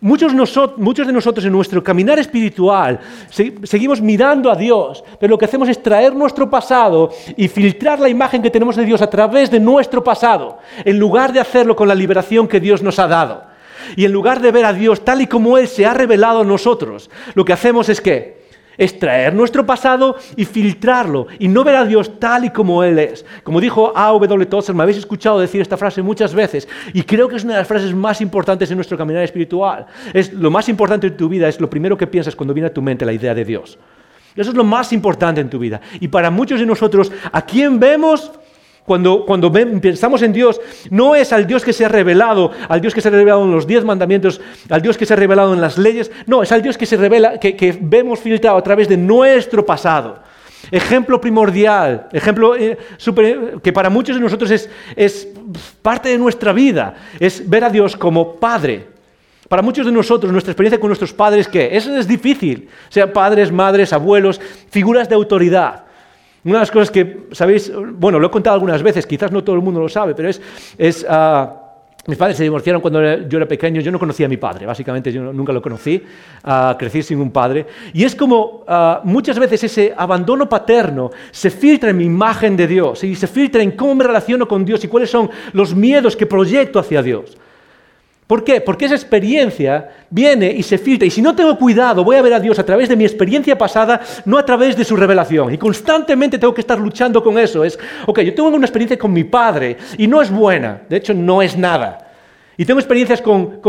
Muchos, 0.00 0.32
de 0.32 1.12
nosotros 1.12 1.44
en 1.44 1.52
nuestro 1.52 1.82
caminar 1.82 2.20
espiritual 2.20 3.00
seguimos 3.64 4.00
mirando 4.00 4.48
a 4.48 4.54
Dios, 4.54 5.02
pero 5.18 5.30
lo 5.32 5.38
que 5.38 5.44
hacemos 5.44 5.68
es 5.68 5.82
traer 5.82 6.14
nuestro 6.14 6.48
pasado 6.48 7.10
y 7.36 7.48
filtrar 7.48 7.98
la 7.98 8.08
imagen 8.08 8.40
que 8.40 8.50
tenemos 8.50 8.76
de 8.76 8.84
Dios 8.84 9.02
a 9.02 9.10
través 9.10 9.50
de 9.50 9.58
nuestro 9.58 10.04
pasado, 10.04 10.58
en 10.84 11.00
lugar 11.00 11.32
de 11.32 11.40
hacerlo 11.40 11.74
con 11.74 11.88
la 11.88 11.96
liberación 11.96 12.46
que 12.46 12.60
Dios 12.60 12.80
nos 12.80 13.00
ha 13.00 13.08
dado. 13.08 13.42
Y 13.96 14.04
en 14.04 14.12
lugar 14.12 14.40
de 14.40 14.52
ver 14.52 14.66
a 14.66 14.72
Dios 14.72 15.04
tal 15.04 15.20
y 15.20 15.26
como 15.26 15.58
Él 15.58 15.66
se 15.66 15.84
ha 15.84 15.94
revelado 15.94 16.42
a 16.42 16.44
nosotros, 16.44 17.10
lo 17.34 17.44
que 17.44 17.52
hacemos 17.52 17.88
es 17.88 18.00
que 18.00 18.37
es 18.78 18.98
traer 18.98 19.34
nuestro 19.34 19.66
pasado 19.66 20.16
y 20.36 20.44
filtrarlo 20.44 21.26
y 21.38 21.48
no 21.48 21.64
ver 21.64 21.74
a 21.74 21.84
Dios 21.84 22.18
tal 22.18 22.44
y 22.44 22.50
como 22.50 22.82
Él 22.84 22.98
es. 22.98 23.26
Como 23.42 23.60
dijo 23.60 23.92
A.W. 23.94 24.46
Tozer, 24.46 24.74
me 24.74 24.84
habéis 24.84 24.98
escuchado 24.98 25.40
decir 25.40 25.60
esta 25.60 25.76
frase 25.76 26.00
muchas 26.00 26.32
veces 26.32 26.68
y 26.94 27.02
creo 27.02 27.28
que 27.28 27.36
es 27.36 27.44
una 27.44 27.54
de 27.54 27.58
las 27.58 27.68
frases 27.68 27.94
más 27.94 28.20
importantes 28.20 28.70
en 28.70 28.76
nuestro 28.76 28.96
caminar 28.96 29.24
espiritual. 29.24 29.86
Es 30.14 30.32
lo 30.32 30.50
más 30.50 30.68
importante 30.68 31.08
en 31.08 31.16
tu 31.16 31.28
vida, 31.28 31.48
es 31.48 31.60
lo 31.60 31.68
primero 31.68 31.98
que 31.98 32.06
piensas 32.06 32.36
cuando 32.36 32.54
viene 32.54 32.68
a 32.68 32.72
tu 32.72 32.80
mente 32.80 33.04
la 33.04 33.12
idea 33.12 33.34
de 33.34 33.44
Dios. 33.44 33.78
Eso 34.36 34.50
es 34.50 34.56
lo 34.56 34.64
más 34.64 34.92
importante 34.92 35.40
en 35.40 35.50
tu 35.50 35.58
vida. 35.58 35.80
Y 35.98 36.06
para 36.06 36.30
muchos 36.30 36.60
de 36.60 36.66
nosotros, 36.66 37.10
¿a 37.32 37.42
quién 37.42 37.80
vemos? 37.80 38.30
Cuando, 38.88 39.52
pensamos 39.52 40.22
en 40.22 40.32
Dios, 40.32 40.58
no 40.90 41.14
es 41.14 41.30
al 41.34 41.46
Dios 41.46 41.62
que 41.62 41.74
se 41.74 41.84
ha 41.84 41.88
revelado, 41.88 42.50
al 42.68 42.80
Dios 42.80 42.94
que 42.94 43.02
se 43.02 43.08
ha 43.08 43.10
revelado 43.10 43.44
en 43.44 43.52
los 43.52 43.66
diez 43.66 43.84
mandamientos, 43.84 44.40
al 44.70 44.80
Dios 44.80 44.96
que 44.96 45.04
se 45.04 45.12
ha 45.12 45.16
revelado 45.16 45.52
en 45.52 45.60
las 45.60 45.76
leyes, 45.76 46.10
no, 46.26 46.42
es 46.42 46.50
al 46.50 46.62
Dios 46.62 46.78
que 46.78 46.86
se 46.86 46.96
revela, 46.96 47.38
que, 47.38 47.78
vemos 47.82 48.18
filtrado 48.18 48.56
a 48.56 48.62
través 48.62 48.88
de 48.88 48.96
nuestro 48.96 49.64
pasado. 49.66 50.20
Ejemplo 50.70 51.20
primordial, 51.20 52.08
ejemplo 52.12 52.56
eh, 52.56 52.78
que 53.62 53.72
para 53.72 53.90
muchos 53.90 54.16
de 54.16 54.22
nosotros 54.22 54.50
es, 54.50 54.70
es 54.96 55.28
parte 55.82 56.08
de 56.08 56.16
nuestra 56.16 56.54
vida, 56.54 56.94
es 57.20 57.46
ver 57.48 57.64
a 57.64 57.70
Dios 57.70 57.94
como 57.94 58.36
Padre, 58.36 58.86
para 59.48 59.62
muchos 59.62 59.84
de 59.84 59.92
nosotros, 59.92 60.32
nuestra 60.32 60.52
experiencia 60.52 60.80
con 60.80 60.88
nuestros 60.88 61.12
padres, 61.12 61.46
¿qué? 61.46 61.70
Eso 61.72 61.94
es 61.96 62.08
difícil. 62.08 62.68
Sean 62.88 63.12
padres, 63.12 63.50
madres, 63.50 63.94
abuelos, 63.94 64.40
figuras 64.70 65.08
de 65.08 65.14
autoridad. 65.14 65.87
Una 66.48 66.58
de 66.58 66.62
las 66.62 66.70
cosas 66.70 66.90
que, 66.90 67.26
¿sabéis? 67.32 67.70
Bueno, 67.74 68.18
lo 68.18 68.28
he 68.28 68.30
contado 68.30 68.54
algunas 68.54 68.82
veces, 68.82 69.06
quizás 69.06 69.30
no 69.30 69.44
todo 69.44 69.54
el 69.54 69.62
mundo 69.62 69.80
lo 69.80 69.88
sabe, 69.88 70.14
pero 70.14 70.28
es... 70.28 70.40
es 70.78 71.06
ah, 71.08 71.64
mis 72.06 72.16
padres 72.16 72.38
se 72.38 72.42
divorciaron 72.42 72.80
cuando 72.80 73.02
yo 73.02 73.36
era 73.36 73.46
pequeño, 73.46 73.82
yo 73.82 73.92
no 73.92 73.98
conocía 73.98 74.24
a 74.24 74.28
mi 74.30 74.38
padre, 74.38 74.64
básicamente 74.64 75.12
yo 75.12 75.30
nunca 75.30 75.52
lo 75.52 75.60
conocí, 75.60 76.02
uh, 76.42 76.74
crecí 76.78 77.02
sin 77.02 77.20
un 77.20 77.30
padre. 77.30 77.66
Y 77.92 78.02
es 78.02 78.14
como 78.14 78.64
ah, 78.66 79.02
muchas 79.04 79.38
veces 79.38 79.64
ese 79.64 79.92
abandono 79.94 80.48
paterno 80.48 81.10
se 81.30 81.50
filtra 81.50 81.90
en 81.90 81.98
mi 81.98 82.04
imagen 82.04 82.56
de 82.56 82.66
Dios 82.66 83.04
y 83.04 83.14
se 83.14 83.26
filtra 83.26 83.62
en 83.62 83.72
cómo 83.72 83.94
me 83.96 84.04
relaciono 84.04 84.48
con 84.48 84.64
Dios 84.64 84.82
y 84.84 84.88
cuáles 84.88 85.10
son 85.10 85.28
los 85.52 85.74
miedos 85.74 86.16
que 86.16 86.24
proyecto 86.24 86.78
hacia 86.78 87.02
Dios. 87.02 87.36
¿Por 88.28 88.44
qué? 88.44 88.60
Porque 88.60 88.84
esa 88.84 88.94
experiencia 88.94 89.88
viene 90.10 90.52
y 90.52 90.62
se 90.62 90.76
filtra. 90.76 91.06
Y 91.06 91.10
si 91.10 91.22
no 91.22 91.34
tengo 91.34 91.56
cuidado, 91.56 92.04
voy 92.04 92.16
a 92.16 92.22
ver 92.22 92.34
a 92.34 92.40
Dios 92.40 92.58
a 92.58 92.64
través 92.64 92.86
de 92.90 92.94
mi 92.94 93.04
experiencia 93.04 93.56
pasada, 93.56 94.02
no 94.26 94.36
a 94.36 94.44
través 94.44 94.76
de 94.76 94.84
su 94.84 94.96
revelación. 94.96 95.54
Y 95.54 95.56
constantemente 95.56 96.38
tengo 96.38 96.52
que 96.52 96.60
estar 96.60 96.78
luchando 96.78 97.22
con 97.24 97.38
eso. 97.38 97.64
Es, 97.64 97.78
ok, 98.06 98.20
yo 98.20 98.34
tengo 98.34 98.50
una 98.50 98.66
experiencia 98.66 98.98
con 98.98 99.14
mi 99.14 99.24
padre 99.24 99.78
y 99.96 100.06
no 100.06 100.20
es 100.20 100.30
buena. 100.30 100.82
De 100.90 100.98
hecho, 100.98 101.14
no 101.14 101.40
es 101.40 101.56
nada. 101.56 102.06
Y 102.58 102.66
tengo 102.66 102.80
experiencias 102.80 103.22
con, 103.22 103.62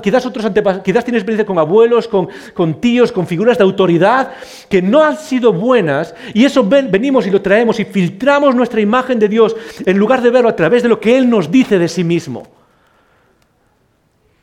quizás 0.00 0.24
otros 0.24 0.46
antepasados, 0.46 0.84
quizás 0.84 1.04
tienes 1.04 1.20
experiencia 1.20 1.44
con 1.44 1.58
abuelos, 1.58 2.08
con, 2.08 2.80
tíos, 2.80 3.12
con 3.12 3.26
figuras 3.26 3.58
de 3.58 3.64
autoridad 3.64 4.32
que 4.70 4.80
no 4.80 5.04
han 5.04 5.18
sido 5.18 5.52
buenas. 5.52 6.14
Y 6.32 6.46
eso 6.46 6.64
venimos 6.64 7.26
y 7.26 7.30
lo 7.30 7.42
traemos 7.42 7.78
y 7.78 7.84
filtramos 7.84 8.54
nuestra 8.54 8.80
imagen 8.80 9.18
de 9.18 9.28
Dios 9.28 9.54
en 9.84 9.98
lugar 9.98 10.22
de 10.22 10.30
verlo 10.30 10.48
a 10.48 10.56
través 10.56 10.82
de 10.82 10.88
lo 10.88 10.98
que 10.98 11.18
Él 11.18 11.28
nos 11.28 11.50
dice 11.50 11.78
de 11.78 11.88
sí 11.88 12.04
mismo. 12.04 12.57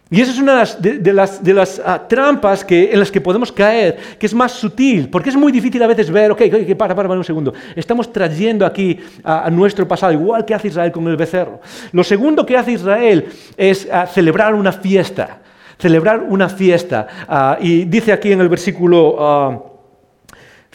Y 0.09 0.21
esa 0.21 0.31
es 0.31 0.37
una 0.37 0.63
de 0.79 1.53
las, 1.53 1.81
ah, 1.83 2.07
trampas 2.07 2.63
que, 2.63 2.91
en 2.91 2.99
las 2.99 3.09
que 3.11 3.19
podemos 3.19 3.51
caer, 3.51 3.97
que 4.19 4.27
es 4.27 4.35
más 4.35 4.51
sutil, 4.51 5.09
porque 5.09 5.29
es 5.29 5.35
muy 5.35 5.51
difícil 5.51 5.81
a 5.81 5.87
veces 5.87 6.11
ver, 6.11 6.31
ok, 6.31 6.41
okay 6.47 6.75
para, 6.75 6.93
para, 6.93 7.07
para 7.07 7.17
un 7.17 7.23
segundo, 7.23 7.53
estamos 7.75 8.13
trayendo 8.13 8.67
aquí 8.67 8.99
a, 9.23 9.49
nuestro 9.49 9.87
pasado, 9.87 10.13
igual 10.13 10.45
que 10.45 10.53
hace 10.53 10.67
Israel 10.67 10.91
con 10.91 11.07
el 11.07 11.17
becerro. 11.17 11.59
Lo 11.91 12.03
segundo 12.03 12.45
que 12.45 12.55
hace 12.55 12.73
Israel 12.73 13.25
es 13.57 13.87
ah, 13.91 14.05
celebrar 14.05 14.53
una 14.53 14.71
fiesta, 14.71 15.39
celebrar 15.79 16.21
una 16.21 16.49
fiesta. 16.49 17.07
Ah, 17.27 17.57
y 17.59 17.85
dice 17.85 18.13
aquí 18.13 18.31
en 18.31 18.41
el 18.41 18.49
versículo... 18.49 19.74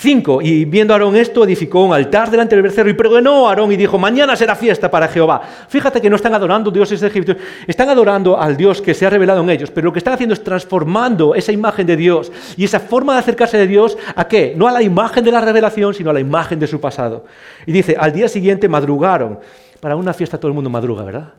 5. 0.01 0.41
Y 0.41 0.65
viendo 0.65 0.95
Aarón 0.95 1.15
esto, 1.15 1.45
edificó 1.45 1.85
un 1.85 1.93
altar 1.93 2.31
delante 2.31 2.57
del 2.57 2.63
becerro 2.63 2.89
y 2.89 2.95
pregonó 2.95 3.47
a 3.47 3.51
Aarón 3.51 3.71
y 3.71 3.77
dijo, 3.77 3.99
mañana 3.99 4.35
será 4.35 4.57
fiesta 4.57 4.91
para 4.91 5.09
Jehová. 5.09 5.43
Fíjate 5.69 6.01
que 6.01 6.09
no 6.09 6.17
están 6.17 6.33
adorando 6.33 6.71
dioses 6.71 7.03
egipcios, 7.03 7.37
están 7.67 7.91
adorando 7.91 8.41
al 8.41 8.57
Dios 8.57 8.81
que 8.81 8.95
se 8.95 9.05
ha 9.05 9.11
revelado 9.11 9.43
en 9.43 9.51
ellos, 9.51 9.71
pero 9.71 9.85
lo 9.85 9.93
que 9.93 9.99
están 9.99 10.15
haciendo 10.15 10.33
es 10.33 10.43
transformando 10.43 11.35
esa 11.35 11.53
imagen 11.53 11.87
de 11.87 11.99
Dios 11.99 12.33
y 12.57 12.65
esa 12.65 12.81
forma 12.81 13.13
de 13.13 13.19
acercarse 13.19 13.59
de 13.59 13.67
Dios 13.67 13.99
a 14.17 14.27
qué? 14.27 14.55
No 14.57 14.67
a 14.67 14.73
la 14.73 14.83
imagen 14.83 15.23
de 15.23 15.33
la 15.33 15.43
revelación, 15.43 15.93
sino 15.93 16.09
a 16.09 16.15
la 16.15 16.21
imagen 16.21 16.59
de 16.59 16.67
su 16.67 16.81
pasado. 16.81 17.27
Y 17.67 17.73
dice, 17.73 17.95
al 18.01 18.13
día 18.13 18.29
siguiente 18.29 18.71
madrugaron. 18.71 19.39
Para 19.81 19.97
una 19.97 20.15
fiesta 20.15 20.39
todo 20.39 20.49
el 20.49 20.55
mundo 20.55 20.71
madruga, 20.71 21.05
¿verdad? 21.05 21.35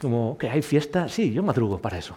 Como, 0.00 0.38
¿que 0.38 0.48
hay 0.48 0.62
fiesta? 0.62 1.08
Sí, 1.08 1.32
yo 1.32 1.42
madrugo 1.42 1.78
para 1.78 1.98
eso. 1.98 2.14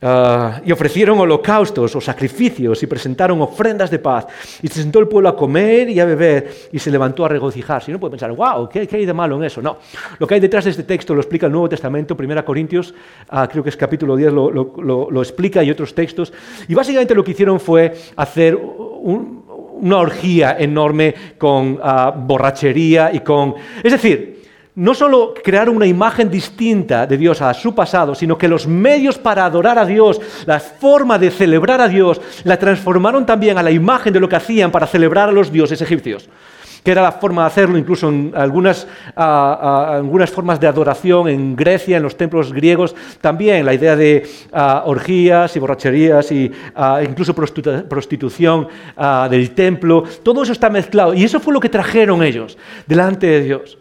Ah, 0.00 0.60
y 0.64 0.70
ofrecieron 0.70 1.18
holocaustos 1.18 1.96
o 1.96 2.00
sacrificios 2.00 2.80
y 2.84 2.86
presentaron 2.86 3.40
ofrendas 3.42 3.90
de 3.90 3.98
paz. 3.98 4.28
Y 4.62 4.68
se 4.68 4.80
sentó 4.80 5.00
el 5.00 5.08
pueblo 5.08 5.28
a 5.28 5.34
comer 5.36 5.90
y 5.90 5.98
a 5.98 6.04
beber 6.04 6.68
y 6.70 6.78
se 6.78 6.90
levantó 6.92 7.24
a 7.24 7.28
regocijarse. 7.28 7.90
Y 7.90 7.94
uno 7.94 8.00
puede 8.00 8.12
pensar, 8.12 8.30
wow, 8.30 8.68
¿qué, 8.68 8.88
hay 8.92 9.06
de 9.06 9.12
malo 9.12 9.36
en 9.36 9.44
eso? 9.44 9.60
No. 9.60 9.78
Lo 10.20 10.26
que 10.26 10.34
hay 10.34 10.40
detrás 10.40 10.64
de 10.66 10.70
este 10.70 10.84
texto 10.84 11.14
lo 11.14 11.20
explica 11.20 11.46
el 11.46 11.52
Nuevo 11.52 11.68
Testamento, 11.68 12.16
1 12.16 12.44
Corintios, 12.44 12.94
ah, 13.28 13.48
creo 13.50 13.64
que 13.64 13.70
es 13.70 13.76
capítulo 13.76 14.14
10, 14.14 14.32
lo, 14.32 15.20
explica 15.20 15.64
y 15.64 15.70
otros 15.72 15.92
textos. 15.94 16.32
Y 16.68 16.74
básicamente 16.74 17.12
lo 17.12 17.24
que 17.24 17.32
hicieron 17.32 17.58
fue 17.58 17.92
hacer 18.14 18.56
una 18.56 19.96
orgía 19.98 20.56
enorme 20.60 21.12
con 21.38 21.80
ah, 21.82 22.14
borrachería 22.16 23.12
y 23.12 23.20
con... 23.20 23.56
Es 23.82 23.90
decir, 23.90 24.37
no 24.78 24.94
solo 24.94 25.34
crear 25.42 25.68
una 25.68 25.86
imagen 25.86 26.30
distinta 26.30 27.04
de 27.04 27.16
Dios 27.16 27.42
a 27.42 27.52
su 27.52 27.74
pasado, 27.74 28.14
sino 28.14 28.38
que 28.38 28.46
los 28.46 28.68
medios 28.68 29.18
para 29.18 29.44
adorar 29.44 29.76
a 29.76 29.84
Dios, 29.84 30.20
la 30.46 30.60
forma 30.60 31.18
de 31.18 31.32
celebrar 31.32 31.80
a 31.80 31.88
Dios, 31.88 32.20
la 32.44 32.56
transformaron 32.60 33.26
también 33.26 33.58
a 33.58 33.62
la 33.64 33.72
imagen 33.72 34.12
de 34.12 34.20
lo 34.20 34.28
que 34.28 34.36
hacían 34.36 34.70
para 34.70 34.86
celebrar 34.86 35.30
a 35.30 35.32
los 35.32 35.50
dioses 35.50 35.82
egipcios 35.82 36.28
que 36.84 36.92
era 36.92 37.02
la 37.02 37.12
forma 37.12 37.42
de 37.42 37.48
hacerlo, 37.48 37.76
incluso 37.76 38.08
en 38.08 38.32
algunas, 38.36 38.86
algunas 39.16 40.30
formas 40.30 40.60
de 40.60 40.68
adoración 40.68 41.28
en 41.28 41.56
Grecia, 41.56 41.96
en 41.96 42.04
los 42.04 42.16
templos 42.16 42.52
griegos, 42.52 42.94
también 43.20 43.66
la 43.66 43.74
idea 43.74 43.96
de 43.96 44.26
orgías 44.84 45.54
y 45.56 45.58
borracherías 45.58 46.30
e 46.30 46.52
incluso 47.02 47.34
prostitución 47.34 48.68
del 49.28 49.50
templo, 49.50 50.04
todo 50.22 50.44
eso 50.44 50.52
está 50.52 50.70
mezclado. 50.70 51.12
Y 51.14 51.24
eso 51.24 51.40
fue 51.40 51.52
lo 51.52 51.60
que 51.60 51.68
trajeron 51.68 52.22
ellos 52.22 52.56
delante 52.86 53.26
de 53.26 53.42
Dios. 53.42 53.78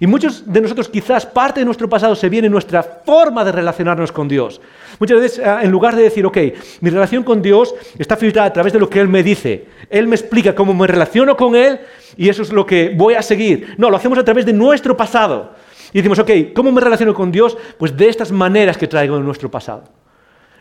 Y 0.00 0.06
muchos 0.06 0.50
de 0.50 0.62
nosotros 0.62 0.88
quizás 0.88 1.26
parte 1.26 1.60
de 1.60 1.66
nuestro 1.66 1.86
pasado 1.86 2.14
se 2.14 2.30
viene 2.30 2.46
en 2.46 2.52
nuestra 2.52 2.82
forma 2.82 3.44
de 3.44 3.52
relacionarnos 3.52 4.10
con 4.10 4.28
Dios. 4.28 4.58
Muchas 4.98 5.20
veces 5.20 5.46
ah, 5.46 5.60
en 5.62 5.70
lugar 5.70 5.94
de 5.94 6.02
decir, 6.02 6.24
ok, 6.24 6.38
mi 6.80 6.88
relación 6.88 7.22
con 7.22 7.42
Dios 7.42 7.74
está 7.98 8.16
filtrada 8.16 8.48
a 8.48 8.52
través 8.52 8.72
de 8.72 8.78
lo 8.78 8.88
que 8.88 8.98
Él 8.98 9.08
me 9.08 9.22
dice, 9.22 9.66
Él 9.90 10.08
me 10.08 10.16
explica 10.16 10.54
cómo 10.54 10.72
me 10.72 10.86
relaciono 10.86 11.36
con 11.36 11.54
Él 11.54 11.80
y 12.16 12.30
eso 12.30 12.40
es 12.40 12.50
lo 12.50 12.64
que 12.64 12.94
voy 12.96 13.12
a 13.12 13.20
seguir. 13.20 13.74
No, 13.76 13.90
lo 13.90 13.96
hacemos 13.98 14.18
a 14.18 14.24
través 14.24 14.46
de 14.46 14.54
nuestro 14.54 14.96
pasado. 14.96 15.54
Y 15.92 15.98
decimos, 15.98 16.18
ok, 16.18 16.30
¿cómo 16.54 16.72
me 16.72 16.80
relaciono 16.80 17.12
con 17.12 17.30
Dios? 17.30 17.58
Pues 17.78 17.94
de 17.94 18.08
estas 18.08 18.32
maneras 18.32 18.78
que 18.78 18.88
traigo 18.88 19.18
en 19.18 19.24
nuestro 19.24 19.50
pasado. 19.50 19.84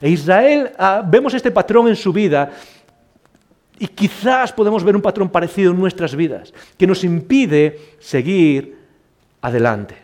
E 0.01 0.09
Israel, 0.09 0.71
ah, 0.77 1.01
vemos 1.05 1.33
este 1.33 1.51
patrón 1.51 1.87
en 1.87 1.95
su 1.95 2.11
vida 2.11 2.51
Y 3.81 3.87
quizás 3.87 4.51
podemos 4.51 4.83
ver 4.83 4.97
un 4.97 5.01
patrón 5.01 5.29
parecido 5.29 5.71
en 5.71 5.79
nuestras 5.79 6.13
vidas, 6.13 6.53
que 6.77 6.85
nos 6.85 7.05
impide 7.05 7.95
seguir 7.99 8.78
adelante. 9.41 9.95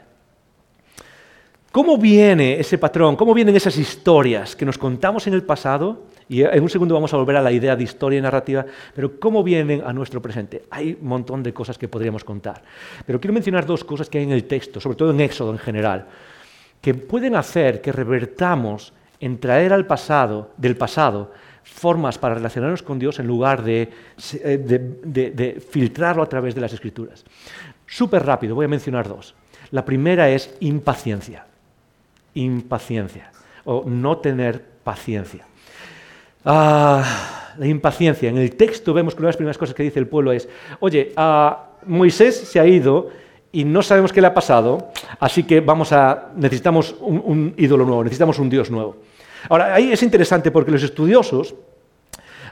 ¿Cómo 1.71 1.97
viene 1.97 2.57
ese 2.57 2.77
patrón? 2.77 3.17
¿Cómo 3.17 3.33
vienen 3.33 3.55
esas 3.55 3.77
historias 3.77 4.55
que 4.55 4.65
nos 4.65 4.77
contamos 4.77 5.27
en 5.27 5.33
el 5.33 5.43
pasado? 5.43 6.03
Y 6.29 6.41
en 6.41 6.63
un 6.63 6.69
segundo 6.69 6.95
vamos 6.95 7.13
a 7.13 7.17
volver 7.17 7.35
a 7.35 7.41
la 7.41 7.51
idea 7.51 7.75
de 7.75 7.83
historia 7.83 8.17
y 8.17 8.21
narrativa, 8.21 8.65
pero 8.95 9.19
¿cómo 9.19 9.43
vienen 9.43 9.83
a 9.85 9.91
nuestro 9.91 10.21
presente? 10.21 10.63
Hay 10.71 10.97
un 10.99 11.07
montón 11.07 11.43
de 11.43 11.53
cosas 11.53 11.77
que 11.77 11.87
podríamos 11.87 12.23
contar. 12.23 12.63
Pero 13.05 13.19
quiero 13.19 13.33
mencionar 13.33 13.65
dos 13.65 13.83
cosas 13.83 14.09
que 14.09 14.17
hay 14.17 14.23
en 14.23 14.31
el 14.31 14.45
texto, 14.45 14.79
sobre 14.79 14.95
todo 14.95 15.11
en 15.11 15.19
Éxodo 15.19 15.51
en 15.51 15.59
general, 15.59 16.07
que 16.81 16.93
pueden 16.93 17.35
hacer 17.35 17.81
que 17.81 17.91
revertamos 17.91 18.93
en 19.19 19.39
traer 19.39 19.73
al 19.73 19.85
pasado, 19.85 20.51
del 20.57 20.77
pasado, 20.77 21.31
formas 21.63 22.17
para 22.17 22.35
relacionarnos 22.35 22.83
con 22.83 22.99
Dios 22.99 23.19
en 23.19 23.27
lugar 23.27 23.63
de, 23.63 23.89
eh, 24.43 25.65
filtrarlo 25.69 26.23
a 26.23 26.29
través 26.29 26.55
de 26.55 26.61
las 26.61 26.73
escrituras. 26.73 27.25
Súper 27.87 28.25
rápido, 28.25 28.55
voy 28.55 28.65
a 28.65 28.69
mencionar 28.69 29.07
dos. 29.07 29.35
La 29.71 29.85
primera 29.85 30.29
es 30.29 30.55
impaciencia. 30.59 31.45
Impaciencia. 32.33 33.31
O 33.63 33.83
no 33.85 34.17
tener 34.17 34.63
paciencia. 34.83 35.45
Ah, 36.43 37.53
la 37.57 37.67
impaciencia. 37.67 38.29
En 38.29 38.37
el 38.37 38.55
texto 38.55 38.93
vemos 38.93 39.15
que 39.15 39.19
una 39.19 39.27
de 39.27 39.29
las 39.29 39.37
primeras 39.37 39.57
cosas 39.57 39.75
que 39.75 39.83
dice 39.83 39.99
el 39.99 40.07
pueblo 40.07 40.31
es, 40.31 40.47
oye, 40.79 41.13
ah, 41.15 41.69
Moisés 41.85 42.35
se 42.35 42.59
ha 42.59 42.65
ido 42.65 43.09
y 43.51 43.63
no 43.63 43.81
sabemos 43.81 44.11
qué 44.11 44.21
le 44.21 44.27
ha 44.27 44.33
pasado, 44.33 44.91
así 45.19 45.43
que 45.43 45.61
vamos 45.61 45.93
a, 45.93 46.31
necesitamos 46.35 46.95
un 46.99 47.53
ídolo 47.57 47.85
nuevo, 47.85 48.03
necesitamos 48.03 48.37
un 48.37 48.49
Dios 48.49 48.69
nuevo. 48.69 48.97
Ahora, 49.49 49.73
ahí 49.73 49.91
es 49.91 50.03
interesante 50.03 50.51
porque 50.51 50.71
los 50.71 50.83
estudiosos, 50.83 51.55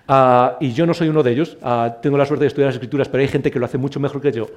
ah, 0.07 0.57
y 0.59 0.73
yo 0.73 0.85
no 0.85 0.93
soy 0.93 1.09
uno 1.09 1.23
de 1.23 1.31
ellos, 1.31 1.57
ah, 1.61 1.97
tengo 2.01 2.17
la 2.17 2.25
suerte 2.25 2.43
de 2.43 2.47
estudiar 2.47 2.67
las 2.67 2.75
escrituras, 2.75 3.09
pero 3.09 3.21
hay 3.21 3.27
gente 3.27 3.51
que 3.51 3.59
lo 3.59 3.65
hace 3.65 3.77
mucho 3.77 3.99
mejor 3.99 4.21
que 4.21 4.31
yo. 4.31 4.47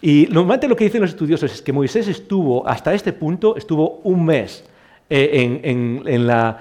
Y 0.00 0.28
normalmente 0.30 0.68
lo 0.68 0.76
que 0.76 0.84
dicen 0.84 1.00
los 1.00 1.10
estudiosos 1.10 1.52
es 1.52 1.62
que 1.62 1.72
Moisés 1.72 2.08
estuvo, 2.08 2.66
hasta 2.66 2.94
este 2.94 3.12
punto, 3.12 3.56
estuvo 3.56 4.00
un 4.04 4.24
mes. 4.24 4.64
Eh, 5.10 5.60
en, 5.62 6.26
la, 6.26 6.58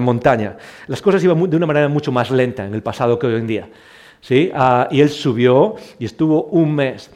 montaña. 0.00 0.56
Las 0.86 1.02
cosas 1.02 1.22
iban 1.24 1.50
de 1.50 1.56
una 1.56 1.66
manera 1.66 1.88
mucho 1.88 2.12
más 2.12 2.30
lenta 2.30 2.64
en 2.64 2.74
el 2.74 2.82
pasado 2.82 3.18
que 3.18 3.26
hoy 3.26 3.34
en 3.34 3.46
día. 3.46 3.68
¿sí? 4.20 4.50
Ah, 4.54 4.86
y 4.90 5.00
él 5.00 5.08
subió 5.08 5.74
y 5.98 6.04
estuvo 6.04 6.44
un 6.44 6.74
mes. 6.76 7.10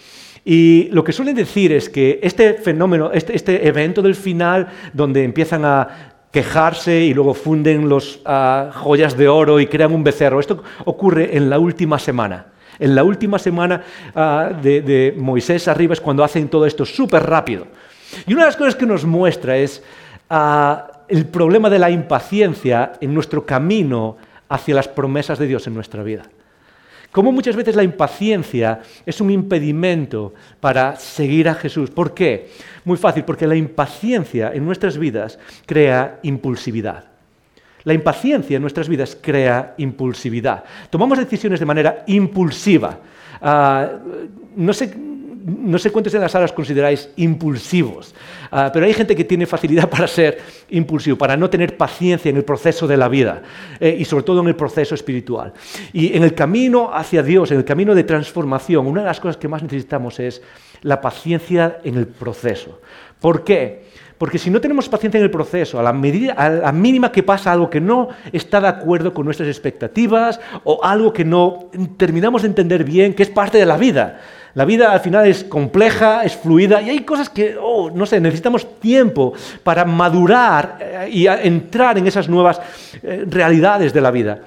Y 0.44 0.88
lo 0.90 1.04
que 1.04 1.12
suelen 1.12 1.36
decir 1.36 1.72
es 1.72 1.88
que 1.88 2.18
este 2.22 2.54
fenómeno, 2.54 3.12
este, 3.12 3.36
este 3.36 3.66
evento 3.66 4.02
del 4.02 4.16
final, 4.16 4.68
donde 4.92 5.22
empiezan 5.22 5.64
a 5.64 6.11
quejarse 6.32 7.00
y 7.00 7.14
luego 7.14 7.34
funden 7.34 7.88
las 7.88 8.18
ah, 8.24 8.70
joyas 8.74 9.16
de 9.16 9.28
oro 9.28 9.60
y 9.60 9.66
crean 9.66 9.92
un 9.92 10.02
becerro. 10.02 10.40
Esto 10.40 10.64
ocurre 10.84 11.36
en 11.36 11.48
la 11.48 11.58
última 11.58 11.98
semana. 11.98 12.46
En 12.78 12.94
la 12.94 13.04
última 13.04 13.38
semana 13.38 13.84
ah, 14.14 14.50
de, 14.60 15.14
Moisés 15.16 15.68
arriba 15.68 15.92
es 15.92 16.00
cuando 16.00 16.24
hacen 16.24 16.48
todo 16.48 16.66
esto 16.66 16.84
súper 16.84 17.22
rápido. 17.24 17.66
Y 18.26 18.32
una 18.32 18.42
de 18.42 18.48
las 18.48 18.56
cosas 18.56 18.74
que 18.74 18.86
nos 18.86 19.04
muestra 19.04 19.56
es 19.58 19.84
ah, 20.30 21.04
el 21.06 21.26
problema 21.26 21.68
de 21.68 21.78
la 21.78 21.90
impaciencia 21.90 22.92
en 23.00 23.12
nuestro 23.12 23.44
camino 23.44 24.16
hacia 24.48 24.74
las 24.74 24.88
promesas 24.88 25.38
de 25.38 25.46
Dios 25.46 25.66
en 25.66 25.74
nuestra 25.74 26.02
vida. 26.02 26.24
Cómo 27.12 27.30
muchas 27.30 27.54
veces 27.54 27.76
la 27.76 27.82
impaciencia 27.82 28.80
es 29.04 29.20
un 29.20 29.30
impedimento 29.30 30.32
para 30.60 30.96
seguir 30.96 31.46
a 31.48 31.54
Jesús. 31.54 31.90
¿Por 31.90 32.14
qué? 32.14 32.48
Muy 32.86 32.96
fácil, 32.96 33.24
porque 33.24 33.46
la 33.46 33.54
impaciencia 33.54 34.50
en 34.54 34.64
nuestras 34.64 34.96
vidas 34.96 35.38
crea 35.66 36.18
impulsividad. 36.22 37.04
La 37.84 37.92
impaciencia 37.92 38.56
en 38.56 38.62
nuestras 38.62 38.88
vidas 38.88 39.16
crea 39.20 39.74
impulsividad. 39.76 40.64
Tomamos 40.88 41.18
decisiones 41.18 41.60
de 41.60 41.66
manera 41.66 42.02
impulsiva. 42.06 42.98
Ah, 43.42 43.90
no 44.56 44.72
sé 44.72 44.94
no 45.44 45.78
sé 45.78 45.90
cuántos 45.90 46.12
de 46.12 46.18
las 46.18 46.32
salas 46.32 46.52
consideráis 46.52 47.08
impulsivos, 47.16 48.14
ah, 48.50 48.70
pero 48.72 48.86
hay 48.86 48.94
gente 48.94 49.16
que 49.16 49.24
tiene 49.24 49.46
facilidad 49.46 49.88
para 49.90 50.06
ser 50.06 50.38
impulsivo, 50.70 51.16
para 51.16 51.36
no 51.36 51.50
tener 51.50 51.76
paciencia 51.76 52.30
en 52.30 52.36
el 52.36 52.44
proceso 52.44 52.86
de 52.86 52.96
la 52.96 53.08
vida 53.08 53.42
eh, 53.80 53.96
y 53.98 54.04
sobre 54.04 54.24
todo 54.24 54.40
en 54.40 54.48
el 54.48 54.56
proceso 54.56 54.94
espiritual. 54.94 55.52
Y 55.92 56.16
en 56.16 56.22
el 56.22 56.34
camino 56.34 56.90
hacia 56.92 57.22
Dios, 57.22 57.50
en 57.50 57.58
el 57.58 57.64
camino 57.64 57.94
de 57.94 58.04
transformación, 58.04 58.86
una 58.86 59.02
de 59.02 59.06
las 59.06 59.20
cosas 59.20 59.36
que 59.36 59.48
más 59.48 59.62
necesitamos 59.62 60.20
es 60.20 60.42
la 60.82 61.00
paciencia 61.00 61.78
en 61.84 61.96
el 61.96 62.06
proceso. 62.06 62.80
¿Por 63.20 63.44
qué? 63.44 63.92
Porque 64.22 64.38
si 64.38 64.50
no 64.50 64.60
tenemos 64.60 64.88
paciencia 64.88 65.18
en 65.18 65.24
el 65.24 65.32
proceso, 65.32 65.80
a 65.80 65.82
la, 65.82 65.92
medida, 65.92 66.34
a 66.34 66.48
la 66.48 66.72
mínima 66.72 67.10
que 67.10 67.24
pasa 67.24 67.50
algo 67.50 67.68
que 67.68 67.80
no 67.80 68.08
está 68.32 68.60
de 68.60 68.68
acuerdo 68.68 69.12
con 69.12 69.24
nuestras 69.24 69.48
expectativas 69.48 70.38
o 70.62 70.84
algo 70.84 71.12
que 71.12 71.24
no 71.24 71.70
terminamos 71.96 72.42
de 72.42 72.48
entender 72.48 72.84
bien, 72.84 73.14
que 73.14 73.24
es 73.24 73.30
parte 73.30 73.58
de 73.58 73.66
la 73.66 73.76
vida, 73.76 74.20
la 74.54 74.64
vida 74.64 74.92
al 74.92 75.00
final 75.00 75.26
es 75.26 75.44
compleja, 75.44 76.24
es 76.24 76.36
fluida 76.36 76.82
y 76.82 76.90
hay 76.90 77.00
cosas 77.00 77.30
que, 77.30 77.56
oh, 77.60 77.90
no 77.90 78.04
sé, 78.04 78.20
necesitamos 78.20 78.78
tiempo 78.78 79.32
para 79.62 79.84
madurar 79.84 80.78
eh, 80.80 81.08
y 81.10 81.26
entrar 81.26 81.96
en 81.98 82.06
esas 82.06 82.28
nuevas 82.28 82.60
eh, 83.02 83.24
realidades 83.26 83.92
de 83.92 84.00
la 84.00 84.10
vida. 84.10 84.40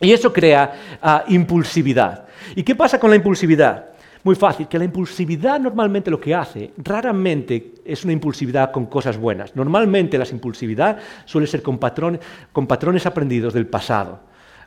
Y 0.00 0.12
eso 0.12 0.32
crea 0.32 0.98
ah, 1.00 1.24
impulsividad. 1.28 2.26
¿Y 2.54 2.62
qué 2.62 2.74
pasa 2.74 2.98
con 2.98 3.10
la 3.10 3.16
impulsividad? 3.16 3.86
Muy 4.24 4.34
fácil, 4.34 4.66
que 4.66 4.78
la 4.78 4.84
impulsividad 4.84 5.60
normalmente 5.60 6.10
lo 6.10 6.20
que 6.20 6.34
hace, 6.34 6.72
raramente 6.78 7.74
es 7.84 8.02
una 8.02 8.12
impulsividad 8.12 8.72
con 8.72 8.86
cosas 8.86 9.16
buenas. 9.16 9.54
Normalmente 9.54 10.18
la 10.18 10.26
impulsividad 10.28 10.98
suele 11.24 11.46
ser 11.46 11.62
con 11.62 11.78
patrones 11.78 13.06
aprendidos 13.06 13.54
del 13.54 13.68
pasado. 13.68 14.18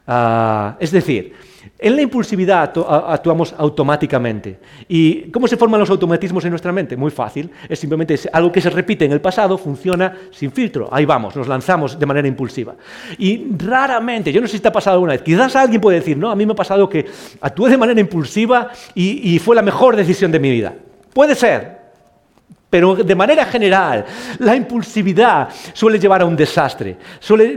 Ah, 0.08 0.76
es 0.80 0.90
decir, 0.90 1.34
en 1.78 1.96
la 1.96 2.02
impulsividad 2.02 2.74
actuamos 3.08 3.54
automáticamente. 3.58 4.60
¿Y 4.88 5.32
cómo 5.32 5.48
se 5.48 5.58
forman 5.58 5.80
los 5.80 5.90
automatismos 5.90 6.44
en 6.44 6.50
nuestra 6.52 6.72
mente? 6.72 6.98
Muy 6.98 7.12
fácil. 7.12 7.50
Es 7.68 7.80
simplemente 7.80 8.20
algo 8.34 8.52
que 8.52 8.62
se 8.62 8.70
repite 8.70 9.06
en 9.06 9.12
el 9.12 9.22
pasado, 9.22 9.58
funciona 9.58 10.14
sin 10.32 10.52
filtro. 10.52 10.90
Ahí 10.92 11.06
vamos, 11.06 11.36
nos 11.36 11.48
lanzamos 11.48 11.98
de 11.98 12.06
manera 12.06 12.28
impulsiva. 12.28 12.76
Y 13.18 13.48
raramente, 13.58 14.32
yo 14.32 14.42
no 14.42 14.48
sé 14.48 14.58
si 14.58 14.60
te 14.60 14.68
ha 14.68 14.74
pasado 14.74 14.96
alguna 14.96 15.14
vez, 15.14 15.22
quizás 15.22 15.56
alguien 15.56 15.82
puede 15.82 16.00
decir, 16.00 16.18
no, 16.18 16.30
a 16.30 16.36
mí 16.36 16.46
me 16.46 16.54
ha 16.54 16.56
pasado 16.56 16.90
que 16.90 17.06
actué 17.42 17.70
de 17.70 17.78
manera 17.78 18.00
impulsiva 18.00 18.70
y, 18.94 19.40
fue 19.40 19.56
la 19.56 19.62
mejor 19.62 19.96
decisión 19.96 20.32
de 20.32 20.40
mi 20.40 20.52
vida. 20.52 20.74
Puede 21.14 21.34
ser, 21.34 21.80
pero 22.70 22.96
de 22.96 23.16
manera 23.16 23.46
general, 23.46 24.06
la 24.40 24.56
impulsividad 24.56 25.50
suele 25.74 25.98
llevar 25.98 26.22
a 26.22 26.26
un 26.26 26.36
desastre. 26.36 26.98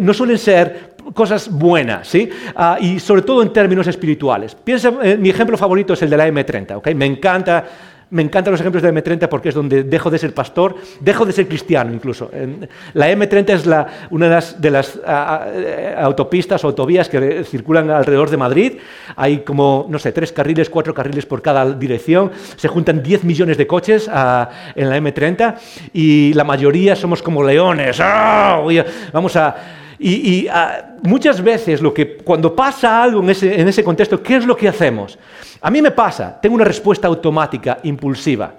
no 0.01 0.15
suelen 0.15 0.39
ser 0.39 0.92
cosas 1.15 1.51
buenas, 1.51 2.09
¿sí? 2.09 2.29
Ah, 2.55 2.79
y 2.81 2.99
sobre 3.01 3.23
todo 3.23 3.43
en 3.43 3.53
términos 3.53 3.87
espirituales. 3.87 4.55
Piensa, 4.55 4.93
eh, 5.03 5.17
mi 5.17 5.31
ejemplo 5.31 5.57
favorito 5.57 5.93
es 5.95 6.03
el 6.03 6.11
de 6.11 6.17
la 6.17 6.29
M30, 6.29 6.77
¿ok? 6.77 6.95
Me 6.95 7.07
encanta 7.07 7.65
me 8.13 8.21
encantan 8.21 8.53
los 8.53 8.61
ejemplos 8.61 8.83
de 8.83 8.93
M30 8.93 9.27
porque 9.29 9.49
es 9.49 9.55
donde 9.55 9.85
dejo 9.85 10.11
de 10.11 10.19
ser 10.19 10.35
pastor, 10.35 10.77
dejo 11.01 11.25
de 11.25 11.33
ser 11.33 11.49
cristiano 11.49 11.95
incluso. 11.95 12.31
La 12.93 13.11
M30 13.11 13.51
es 13.51 13.67
una 14.11 14.41
de 14.59 14.71
las, 14.71 15.01
autopistas 15.97 16.63
o 16.63 16.69
autovías 16.69 17.09
que 17.09 17.43
circulan 17.45 17.89
alrededor 17.91 18.29
de 18.29 18.37
Madrid. 18.37 18.73
Hay 19.17 19.39
como, 19.39 19.87
no 19.89 19.99
sé, 19.99 20.13
tres 20.13 20.31
carriles, 20.31 20.69
cuatro 20.69 20.93
carriles 20.93 21.25
por 21.25 21.41
cada 21.41 21.73
dirección. 21.73 22.31
Se 22.57 22.69
juntan 22.69 23.03
10 23.03 23.25
millones 23.25 23.57
de 23.57 23.67
coches 23.67 24.09
en 24.09 24.91
la 24.91 24.99
M30 24.99 25.55
y 25.95 26.35
la 26.35 26.45
mayoría 26.45 26.95
somos 26.95 27.23
como 27.23 27.43
leones. 27.43 27.97
¡Ah! 27.99 28.63
Vamos 29.11 29.37
a 29.37 29.57
y, 30.05 30.49
ah, 30.49 30.97
muchas 31.03 31.41
veces 31.41 31.81
lo 31.81 31.95
que, 31.95 32.17
cuando 32.17 32.55
pasa 32.55 33.03
algo 33.03 33.21
en 33.21 33.31
ese, 33.31 33.61
en 33.61 33.69
ese 33.69 33.85
contexto, 33.85 34.23
¿qué 34.23 34.37
es 34.37 34.47
lo 34.47 34.57
que 34.57 34.69
hacemos? 34.69 35.19
A 35.61 35.71
mí 35.71 35.81
me 35.81 35.93
pasa, 35.93 36.39
tengo 36.41 36.57
una 36.57 36.65
respuesta 36.65 37.07
automática, 37.07 37.79
impulsiva. 37.85 38.53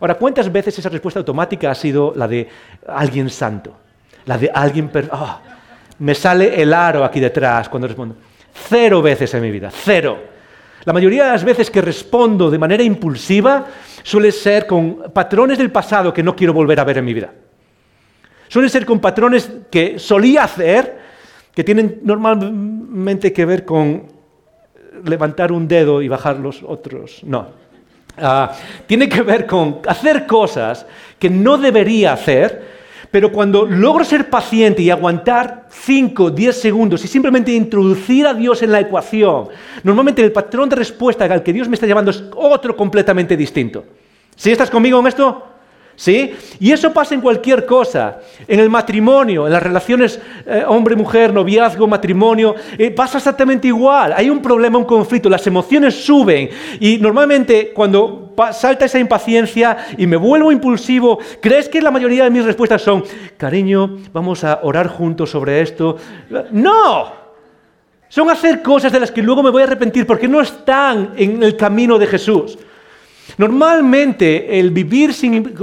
Ahora, 0.00 0.14
¿cuántas 0.14 0.50
veces 0.50 0.78
esa 0.78 0.88
respuesta 0.88 1.20
automática 1.20 1.70
ha 1.70 1.74
sido 1.74 2.12
la 2.16 2.26
de 2.26 2.48
alguien 2.86 3.28
santo? 3.28 3.76
La 4.26 4.38
de 4.38 4.50
alguien... 4.52 4.90
Oh, 5.12 5.38
me 5.98 6.14
sale 6.14 6.60
el 6.60 6.72
aro 6.72 7.04
aquí 7.04 7.20
detrás 7.20 7.68
cuando 7.68 7.88
respondo. 7.88 8.16
Cero 8.68 9.02
veces 9.02 9.32
en 9.34 9.42
mi 9.42 9.50
vida, 9.50 9.70
cero. 9.72 10.18
La 10.84 10.92
mayoría 10.92 11.24
de 11.24 11.32
las 11.32 11.44
veces 11.44 11.70
que 11.70 11.82
respondo 11.82 12.50
de 12.50 12.58
manera 12.58 12.82
impulsiva 12.82 13.66
suele 14.02 14.32
ser 14.32 14.66
con 14.66 15.10
patrones 15.12 15.58
del 15.58 15.70
pasado 15.70 16.14
que 16.14 16.22
no 16.22 16.34
quiero 16.34 16.52
volver 16.52 16.78
a 16.80 16.84
ver 16.84 16.98
en 16.98 17.04
mi 17.04 17.12
vida. 17.12 17.30
Suelen 18.48 18.70
ser 18.70 18.86
con 18.86 18.98
patrones 18.98 19.50
que 19.70 19.98
solía 19.98 20.44
hacer, 20.44 20.98
que 21.54 21.64
tienen 21.64 22.00
normalmente 22.02 23.32
que 23.32 23.44
ver 23.44 23.64
con 23.64 24.04
levantar 25.04 25.52
un 25.52 25.68
dedo 25.68 26.02
y 26.02 26.08
bajar 26.08 26.38
los 26.38 26.62
otros. 26.62 27.20
No. 27.24 27.46
Ah, 28.16 28.52
tiene 28.86 29.08
que 29.08 29.22
ver 29.22 29.46
con 29.46 29.80
hacer 29.86 30.26
cosas 30.26 30.86
que 31.18 31.30
no 31.30 31.56
debería 31.56 32.12
hacer, 32.14 32.78
pero 33.10 33.30
cuando 33.30 33.64
logro 33.64 34.04
ser 34.04 34.28
paciente 34.28 34.82
y 34.82 34.90
aguantar 34.90 35.66
5, 35.70 36.30
10 36.30 36.60
segundos 36.60 37.04
y 37.04 37.08
simplemente 37.08 37.52
introducir 37.52 38.26
a 38.26 38.34
Dios 38.34 38.62
en 38.62 38.72
la 38.72 38.80
ecuación, 38.80 39.48
normalmente 39.84 40.22
el 40.22 40.32
patrón 40.32 40.68
de 40.68 40.76
respuesta 40.76 41.24
al 41.24 41.42
que 41.42 41.52
Dios 41.52 41.68
me 41.68 41.74
está 41.74 41.86
llevando 41.86 42.10
es 42.10 42.24
otro 42.34 42.76
completamente 42.76 43.36
distinto. 43.36 43.84
¿Sí 44.34 44.50
estás 44.50 44.70
conmigo 44.70 44.98
en 45.00 45.06
esto? 45.06 45.47
¿Sí? 45.98 46.32
Y 46.60 46.70
eso 46.70 46.92
pasa 46.92 47.16
en 47.16 47.20
cualquier 47.20 47.66
cosa, 47.66 48.20
en 48.46 48.60
el 48.60 48.70
matrimonio, 48.70 49.48
en 49.48 49.52
las 49.52 49.60
relaciones 49.60 50.20
eh, 50.46 50.62
hombre-mujer, 50.64 51.34
noviazgo, 51.34 51.88
matrimonio, 51.88 52.54
eh, 52.78 52.92
pasa 52.92 53.18
exactamente 53.18 53.66
igual. 53.66 54.14
Hay 54.16 54.30
un 54.30 54.40
problema, 54.40 54.78
un 54.78 54.84
conflicto, 54.84 55.28
las 55.28 55.44
emociones 55.48 55.96
suben 55.96 56.50
y 56.78 56.98
normalmente 56.98 57.72
cuando 57.74 58.32
salta 58.52 58.84
esa 58.84 59.00
impaciencia 59.00 59.76
y 59.96 60.06
me 60.06 60.16
vuelvo 60.16 60.52
impulsivo, 60.52 61.18
¿crees 61.40 61.68
que 61.68 61.82
la 61.82 61.90
mayoría 61.90 62.22
de 62.22 62.30
mis 62.30 62.44
respuestas 62.44 62.80
son, 62.80 63.02
cariño, 63.36 63.96
vamos 64.12 64.44
a 64.44 64.60
orar 64.62 64.86
juntos 64.86 65.30
sobre 65.30 65.62
esto? 65.62 65.96
No, 66.52 67.10
son 68.08 68.30
hacer 68.30 68.62
cosas 68.62 68.92
de 68.92 69.00
las 69.00 69.10
que 69.10 69.20
luego 69.20 69.42
me 69.42 69.50
voy 69.50 69.62
a 69.62 69.64
arrepentir 69.64 70.06
porque 70.06 70.28
no 70.28 70.40
están 70.40 71.14
en 71.16 71.42
el 71.42 71.56
camino 71.56 71.98
de 71.98 72.06
Jesús. 72.06 72.56
Normalmente 73.36 74.58
el 74.58 74.70
vivir 74.70 75.14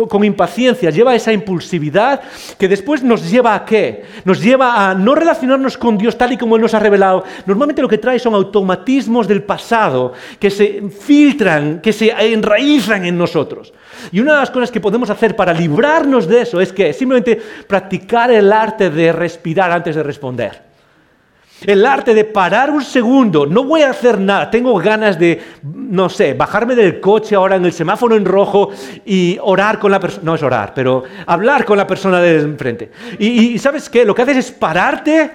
con 0.07 0.23
impaciencia 0.23 0.91
lleva 0.91 1.15
esa 1.15 1.33
impulsividad 1.33 2.21
que 2.57 2.67
después 2.67 3.03
nos 3.03 3.29
lleva 3.29 3.55
a 3.55 3.65
qué? 3.65 4.03
Nos 4.23 4.41
lleva 4.41 4.89
a 4.89 4.93
no 4.93 5.15
relacionarnos 5.15 5.77
con 5.77 5.97
Dios 5.97 6.17
tal 6.17 6.33
y 6.33 6.37
como 6.37 6.55
Él 6.55 6.61
nos 6.61 6.73
ha 6.73 6.79
revelado. 6.79 7.23
Normalmente 7.45 7.81
lo 7.81 7.89
que 7.89 7.97
trae 7.97 8.19
son 8.19 8.33
automatismos 8.33 9.27
del 9.27 9.43
pasado 9.43 10.13
que 10.39 10.49
se 10.49 10.83
filtran, 10.89 11.81
que 11.81 11.91
se 11.91 12.11
enraizan 12.11 13.05
en 13.05 13.17
nosotros. 13.17 13.73
Y 14.11 14.19
una 14.19 14.33
de 14.33 14.39
las 14.39 14.51
cosas 14.51 14.71
que 14.71 14.79
podemos 14.79 15.09
hacer 15.09 15.35
para 15.35 15.53
librarnos 15.53 16.27
de 16.27 16.41
eso 16.41 16.61
es 16.61 16.71
que 16.71 16.93
simplemente 16.93 17.41
practicar 17.67 18.31
el 18.31 18.51
arte 18.51 18.89
de 18.89 19.11
respirar 19.11 19.71
antes 19.71 19.95
de 19.95 20.03
responder. 20.03 20.74
El 21.65 21.85
arte 21.85 22.13
de 22.13 22.25
parar 22.25 22.69
un 22.69 22.83
segundo, 22.83 23.45
no 23.45 23.63
voy 23.63 23.81
a 23.81 23.91
hacer 23.91 24.19
nada, 24.19 24.49
tengo 24.49 24.75
ganas 24.77 25.17
de, 25.17 25.41
no 25.63 26.09
sé, 26.09 26.33
bajarme 26.33 26.75
del 26.75 26.99
coche 26.99 27.35
ahora 27.35 27.55
en 27.55 27.65
el 27.65 27.73
semáforo 27.73 28.15
en 28.15 28.25
rojo 28.25 28.69
y 29.05 29.37
orar 29.41 29.79
con 29.79 29.91
la 29.91 29.99
persona, 29.99 30.23
no 30.25 30.35
es 30.35 30.43
orar, 30.43 30.73
pero 30.73 31.03
hablar 31.25 31.65
con 31.65 31.77
la 31.77 31.87
persona 31.87 32.19
de 32.19 32.39
enfrente. 32.39 32.91
Y, 33.19 33.53
y 33.53 33.59
¿sabes 33.59 33.89
qué? 33.89 34.05
Lo 34.05 34.13
que 34.13 34.23
haces 34.23 34.37
es 34.37 34.51
pararte, 34.51 35.31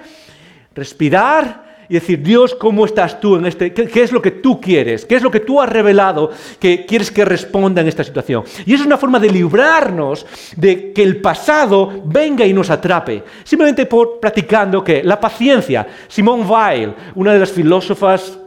respirar 0.73 1.70
y 1.91 1.95
decir, 1.95 2.23
Dios, 2.23 2.55
¿cómo 2.55 2.85
estás 2.85 3.19
tú 3.19 3.35
en 3.35 3.45
este? 3.45 3.73
¿Qué, 3.73 4.01
es 4.01 4.13
lo 4.13 4.21
que 4.21 4.31
tú 4.31 4.61
quieres? 4.61 5.03
¿Qué 5.03 5.17
es 5.17 5.21
lo 5.21 5.29
que 5.29 5.41
tú 5.41 5.59
has 5.59 5.67
revelado 5.67 6.31
que 6.57 6.85
quieres 6.85 7.11
que 7.11 7.25
responda 7.25 7.81
en 7.81 7.89
esta 7.89 8.01
situación? 8.01 8.45
Y 8.65 8.73
es 8.73 8.85
una 8.85 8.97
forma 8.97 9.19
de 9.19 9.29
librarnos 9.29 10.25
de 10.55 10.93
que 10.93 11.03
el 11.03 11.19
pasado 11.19 12.01
venga 12.05 12.45
y 12.45 12.53
nos 12.53 12.69
atrape. 12.69 13.25
Simplemente 13.43 13.87
por 13.87 14.21
practicando 14.21 14.81
que 14.81 15.03
la 15.03 15.19
paciencia. 15.19 15.85
Simone 16.07 16.45
Weil, 16.45 16.95
una 17.15 17.33
de 17.33 17.39
las 17.39 17.51
filósofas 17.51 18.39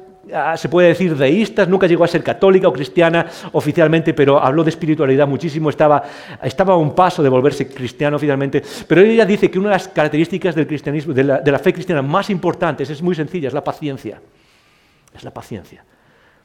se 0.56 0.68
puede 0.68 0.88
decir 0.88 1.16
deístas, 1.16 1.68
nunca 1.68 1.86
llegó 1.86 2.04
a 2.04 2.08
ser 2.08 2.22
católica 2.22 2.68
o 2.68 2.72
cristiana 2.72 3.26
oficialmente, 3.52 4.14
pero 4.14 4.40
habló 4.40 4.64
de 4.64 4.70
espiritualidad 4.70 5.26
muchísimo, 5.26 5.70
estaba, 5.70 6.02
estaba 6.42 6.74
a 6.74 6.76
un 6.76 6.94
paso 6.94 7.22
de 7.22 7.28
volverse 7.28 7.68
cristiano 7.68 8.16
oficialmente, 8.16 8.62
pero 8.86 9.00
ella 9.00 9.24
dice 9.24 9.50
que 9.50 9.58
una 9.58 9.70
de 9.70 9.74
las 9.74 9.88
características 9.88 10.54
del 10.54 10.66
cristianismo, 10.66 11.12
de 11.12 11.24
la, 11.24 11.40
de 11.40 11.52
la 11.52 11.58
fe 11.58 11.72
cristiana 11.72 12.02
más 12.02 12.30
importantes 12.30 12.90
es 12.90 13.02
muy 13.02 13.14
sencilla, 13.14 13.48
es 13.48 13.54
la 13.54 13.64
paciencia. 13.64 14.20
Es 15.14 15.22
la 15.22 15.32
paciencia. 15.32 15.84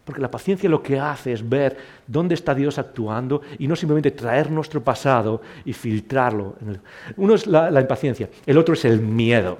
Porque 0.06 0.22
la 0.22 0.32
paciencia 0.32 0.70
lo 0.70 0.82
que 0.82 1.00
hace 1.00 1.34
es 1.34 1.48
ver 1.48 1.78
dónde 2.08 2.36
está 2.36 2.56
Dios 2.56 2.80
actuando 2.80 3.42
y 3.60 3.68
no 3.68 3.76
simplemente 3.76 4.12
traer 4.12 4.50
nuestro 4.50 4.84
pasado 4.84 5.42
y 5.66 5.74
filtrarlo. 5.74 6.56
Uno 7.18 7.36
es 7.36 7.46
la, 7.46 7.70
la 7.70 7.82
impaciencia, 7.82 8.30
el 8.46 8.58
otro 8.58 8.74
es 8.74 8.86
el 8.86 9.02
miedo. 9.02 9.60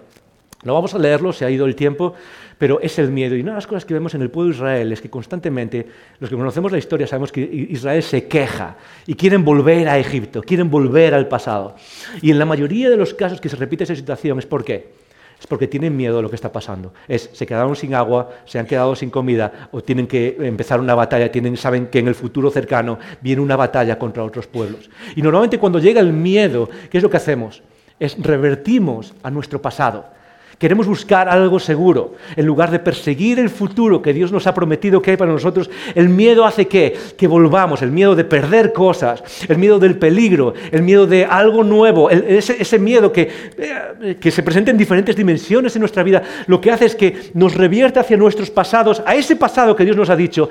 No 0.64 0.74
vamos 0.74 0.94
a 0.94 0.98
leerlo, 0.98 1.32
se 1.32 1.46
ha 1.46 1.50
ido 1.50 1.66
el 1.66 1.76
tiempo, 1.76 2.16
pero 2.60 2.80
es 2.82 3.00
el 3.00 3.10
miedo. 3.10 3.36
Y 3.36 3.42
una 3.42 3.54
de 3.54 3.56
las 3.56 3.66
cosas 3.66 3.86
que 3.86 3.96
vemos 3.96 4.14
en 4.14 4.22
el 4.22 4.30
pueblo 4.30 4.52
de 4.52 4.58
Israel 4.58 4.92
es 4.92 5.02
que 5.02 5.10
constantemente, 5.10 5.88
los 6.20 6.30
que 6.30 6.36
conocemos 6.36 6.72
la 6.72 6.78
historia, 6.78 7.08
sabemos 7.08 7.32
que 7.32 7.42
Israel 7.42 8.04
se 8.04 8.28
queja 8.28 8.76
y 9.08 9.16
quieren 9.16 9.44
volver 9.44 9.88
a 9.88 9.98
Egipto, 9.98 10.44
quieren 10.44 10.70
volver 10.70 11.16
al 11.16 11.28
pasado. 11.28 11.76
Y 12.22 12.30
en 12.30 12.38
la 12.38 12.46
mayoría 12.46 12.90
de 12.90 12.98
los 12.98 13.14
casos 13.14 13.42
que 13.42 13.50
se 13.50 13.56
repite 13.56 13.86
esa 13.86 13.96
situación 13.96 14.38
es 14.38 14.46
por 14.46 14.64
qué. 14.64 14.92
Es 15.40 15.48
porque 15.48 15.68
tienen 15.70 15.96
miedo 15.96 16.18
de 16.18 16.22
lo 16.22 16.30
que 16.30 16.36
está 16.36 16.52
pasando. 16.52 16.94
Es, 17.08 17.30
se 17.32 17.48
quedaron 17.48 17.78
sin 17.78 17.96
agua, 17.96 18.30
se 18.44 18.60
han 18.60 18.66
quedado 18.66 18.94
sin 18.94 19.10
comida 19.10 19.70
o 19.72 19.82
tienen 19.82 20.06
que 20.06 20.36
empezar 20.42 20.82
una 20.82 20.96
batalla, 20.96 21.32
tienen, 21.32 21.56
saben 21.56 21.88
que 21.88 22.00
en 22.00 22.10
el 22.10 22.16
futuro 22.16 22.52
cercano 22.52 23.00
viene 23.22 23.42
una 23.42 23.56
batalla 23.56 23.98
contra 23.98 24.22
otros 24.22 24.48
pueblos. 24.48 24.90
Y 25.16 25.22
normalmente 25.22 25.58
cuando 25.58 25.80
llega 25.80 26.02
el 26.02 26.12
miedo, 26.12 26.70
¿qué 26.90 26.98
es 26.98 27.04
lo 27.04 27.10
que 27.10 27.16
hacemos? 27.16 27.64
Es 28.02 28.22
revertimos 28.22 29.14
a 29.24 29.32
nuestro 29.32 29.62
pasado 29.62 30.19
Queremos 30.60 30.88
buscar 30.88 31.30
algo 31.30 31.58
seguro. 31.58 32.16
En 32.36 32.46
lugar 32.46 32.70
de 32.70 32.80
perseguir 32.80 33.40
el 33.40 33.50
futuro 33.50 34.02
que 34.02 34.12
Dios 34.12 34.30
nos 34.34 34.46
ha 34.46 34.54
prometido 34.54 35.02
que 35.02 35.12
hay 35.12 35.18
para 35.18 35.32
nosotros, 35.32 35.70
el 35.96 36.10
miedo 36.10 36.46
hace 36.46 36.68
que, 36.68 36.98
que 37.18 37.28
volvamos, 37.28 37.82
el 37.82 37.92
miedo 37.92 38.14
de 38.14 38.26
perder 38.26 38.74
cosas, 38.74 39.24
el 39.48 39.58
miedo 39.58 39.80
del 39.80 39.98
peligro, 39.98 40.54
el 40.70 40.84
miedo 40.84 41.08
de 41.08 41.24
algo 41.24 41.64
nuevo, 41.64 42.10
ese, 42.10 42.78
miedo 42.78 43.10
que, 43.14 43.32
eh, 43.58 44.18
que 44.20 44.32
se 44.32 44.44
presenta 44.44 44.70
en 44.70 44.78
diferentes 44.78 45.16
dimensiones 45.16 45.74
en 45.78 45.80
nuestra 45.80 46.04
vida, 46.04 46.24
lo 46.48 46.60
que 46.60 46.72
hace 46.72 46.88
es 46.88 46.96
que 46.96 47.32
nos 47.36 47.56
revierte 47.56 48.02
hacia 48.02 48.18
nuestros 48.18 48.50
pasados, 48.50 49.02
a 49.06 49.16
ese 49.16 49.38
pasado 49.38 49.78
que 49.78 49.86
Dios 49.86 49.96
nos 49.96 50.10
ha 50.10 50.16
dicho, 50.18 50.50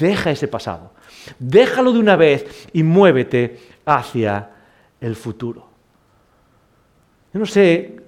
deja 0.00 0.30
ese 0.30 0.48
pasado, 0.48 0.92
déjalo 1.38 1.92
de 1.92 1.98
una 1.98 2.16
vez 2.16 2.68
y 2.72 2.82
muévete 2.82 3.58
hacia 3.84 4.48
el 5.02 5.14
futuro. 5.16 5.68
Yo 7.34 7.40
no 7.40 7.46
sé 7.46 8.00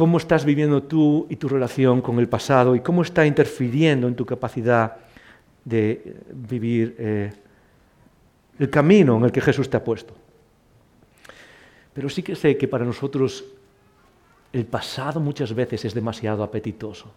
cómo 0.00 0.16
estás 0.16 0.46
viviendo 0.46 0.84
tú 0.84 1.26
y 1.28 1.36
tu 1.36 1.46
relación 1.46 2.00
con 2.00 2.18
el 2.20 2.26
pasado 2.26 2.74
y 2.74 2.80
cómo 2.80 3.02
está 3.02 3.26
interfiriendo 3.26 4.08
en 4.08 4.14
tu 4.14 4.24
capacidad 4.24 4.96
de 5.62 6.16
vivir 6.32 6.96
eh, 6.98 7.30
el 8.58 8.70
camino 8.70 9.18
en 9.18 9.24
el 9.24 9.30
que 9.30 9.42
Jesús 9.42 9.68
te 9.68 9.76
ha 9.76 9.84
puesto. 9.84 10.14
Pero 11.92 12.08
sí 12.08 12.22
que 12.22 12.34
sé 12.34 12.56
que 12.56 12.66
para 12.66 12.86
nosotros 12.86 13.44
el 14.54 14.64
pasado 14.64 15.20
muchas 15.20 15.52
veces 15.52 15.84
es 15.84 15.92
demasiado 15.92 16.42
apetitoso. 16.42 17.12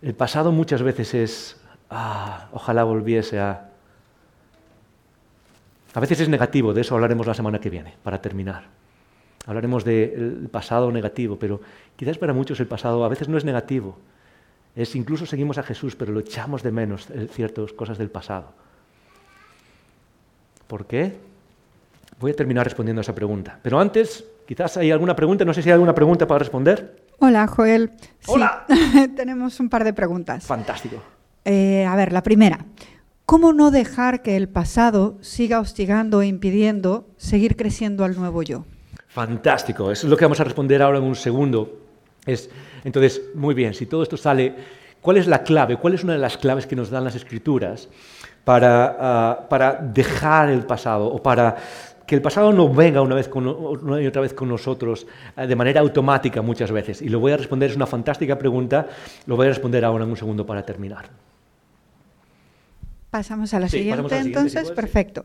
El 0.00 0.14
pasado 0.14 0.52
muchas 0.52 0.80
veces 0.80 1.12
es, 1.12 1.60
ah, 1.90 2.48
ojalá 2.52 2.82
volviese 2.84 3.40
a... 3.40 3.72
A 5.92 6.00
veces 6.00 6.18
es 6.18 6.30
negativo, 6.30 6.72
de 6.72 6.80
eso 6.80 6.94
hablaremos 6.94 7.26
la 7.26 7.34
semana 7.34 7.60
que 7.60 7.68
viene, 7.68 7.92
para 8.02 8.22
terminar. 8.22 8.85
Hablaremos 9.46 9.84
del 9.84 10.48
pasado 10.50 10.90
negativo, 10.90 11.38
pero 11.38 11.60
quizás 11.94 12.18
para 12.18 12.32
muchos 12.32 12.58
el 12.60 12.66
pasado 12.66 13.04
a 13.04 13.08
veces 13.08 13.28
no 13.28 13.38
es 13.38 13.44
negativo. 13.44 13.96
Es 14.74 14.94
incluso 14.94 15.24
seguimos 15.24 15.56
a 15.56 15.62
Jesús, 15.62 15.96
pero 15.96 16.12
lo 16.12 16.20
echamos 16.20 16.62
de 16.62 16.72
menos 16.72 17.08
eh, 17.10 17.28
ciertas 17.32 17.72
cosas 17.72 17.96
del 17.96 18.10
pasado. 18.10 18.52
¿Por 20.66 20.86
qué? 20.86 21.16
Voy 22.18 22.32
a 22.32 22.34
terminar 22.34 22.64
respondiendo 22.64 23.00
a 23.00 23.02
esa 23.02 23.14
pregunta. 23.14 23.58
Pero 23.62 23.78
antes, 23.78 24.24
quizás 24.46 24.76
hay 24.76 24.90
alguna 24.90 25.14
pregunta, 25.14 25.44
no 25.44 25.54
sé 25.54 25.62
si 25.62 25.68
hay 25.68 25.74
alguna 25.74 25.94
pregunta 25.94 26.26
para 26.26 26.40
responder. 26.40 27.04
Hola, 27.20 27.46
Joel. 27.46 27.90
Hola. 28.26 28.66
tenemos 29.16 29.60
un 29.60 29.68
par 29.68 29.84
de 29.84 29.92
preguntas. 29.92 30.44
Fantástico. 30.44 30.96
Eh, 31.44 31.86
a 31.86 31.94
ver, 31.94 32.12
la 32.12 32.22
primera. 32.22 32.66
¿Cómo 33.24 33.52
no 33.52 33.70
dejar 33.70 34.22
que 34.22 34.36
el 34.36 34.48
pasado 34.48 35.18
siga 35.20 35.60
hostigando 35.60 36.20
e 36.20 36.26
impidiendo 36.26 37.08
seguir 37.16 37.56
creciendo 37.56 38.04
al 38.04 38.16
nuevo 38.16 38.42
yo? 38.42 38.64
Fantástico, 39.16 39.90
eso 39.90 40.06
es 40.06 40.10
lo 40.10 40.14
que 40.18 40.26
vamos 40.26 40.40
a 40.40 40.44
responder 40.44 40.82
ahora 40.82 40.98
en 40.98 41.04
un 41.04 41.14
segundo. 41.16 41.72
Es, 42.26 42.50
entonces, 42.84 43.22
muy 43.34 43.54
bien, 43.54 43.72
si 43.72 43.86
todo 43.86 44.02
esto 44.02 44.18
sale, 44.18 44.54
¿cuál 45.00 45.16
es 45.16 45.26
la 45.26 45.42
clave? 45.42 45.78
¿Cuál 45.78 45.94
es 45.94 46.04
una 46.04 46.12
de 46.12 46.18
las 46.18 46.36
claves 46.36 46.66
que 46.66 46.76
nos 46.76 46.90
dan 46.90 47.04
las 47.04 47.14
escrituras 47.14 47.88
para, 48.44 48.94
ah, 49.00 49.46
para 49.48 49.72
dejar 49.76 50.50
el 50.50 50.66
pasado 50.66 51.06
o 51.06 51.22
para 51.22 51.56
que 52.06 52.14
el 52.14 52.20
pasado 52.20 52.52
no 52.52 52.68
venga 52.68 53.00
una, 53.00 53.14
vez 53.14 53.30
con, 53.30 53.46
una 53.46 54.02
y 54.02 54.06
otra 54.06 54.20
vez 54.20 54.34
con 54.34 54.50
nosotros 54.50 55.06
ah, 55.34 55.46
de 55.46 55.56
manera 55.56 55.80
automática 55.80 56.42
muchas 56.42 56.70
veces? 56.70 57.00
Y 57.00 57.08
lo 57.08 57.18
voy 57.18 57.32
a 57.32 57.38
responder, 57.38 57.70
es 57.70 57.76
una 57.76 57.86
fantástica 57.86 58.36
pregunta, 58.36 58.86
lo 59.24 59.34
voy 59.34 59.46
a 59.46 59.48
responder 59.48 59.82
ahora 59.86 60.04
en 60.04 60.10
un 60.10 60.16
segundo 60.18 60.44
para 60.44 60.62
terminar. 60.62 61.08
Pasamos 63.08 63.54
a 63.54 63.60
la 63.60 63.68
siguiente, 63.70 64.18
entonces, 64.18 64.70
perfecto. 64.72 65.24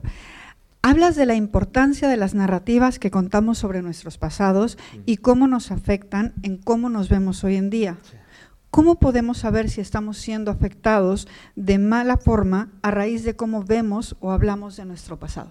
Hablas 0.84 1.16
de 1.16 1.28
la 1.28 1.36
importancia 1.36 2.10
de 2.10 2.18
las 2.18 2.34
narrativas 2.34 2.98
que 2.98 3.12
contamos 3.12 3.60
sobre 3.60 3.84
nuestros 3.84 4.18
pasados 4.18 4.80
y 5.06 5.18
cómo 5.18 5.48
nos 5.48 5.72
afectan 5.72 6.34
en 6.42 6.58
cómo 6.58 6.90
nos 6.90 7.08
vemos 7.08 7.44
hoy 7.44 7.56
en 7.56 7.70
día. 7.70 7.98
¿Cómo 8.72 8.96
podemos 9.00 9.38
saber 9.38 9.70
si 9.70 9.80
estamos 9.80 10.18
siendo 10.18 10.50
afectados 10.50 11.28
de 11.56 11.78
mala 11.78 12.18
forma 12.18 12.70
a 12.82 12.90
raíz 12.90 13.24
de 13.24 13.36
cómo 13.36 13.64
vemos 13.64 14.16
o 14.22 14.32
hablamos 14.32 14.76
de 14.76 14.86
nuestro 14.86 15.20
pasado? 15.20 15.50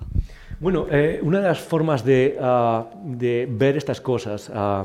Bueno, 0.59 0.87
eh, 0.91 1.21
una 1.23 1.39
de 1.39 1.47
las 1.47 1.61
formas 1.61 2.05
de, 2.05 2.37
ah, 2.41 2.87
ver 3.05 3.77
estas 3.77 4.01
cosas, 4.01 4.51
ah, 4.53 4.85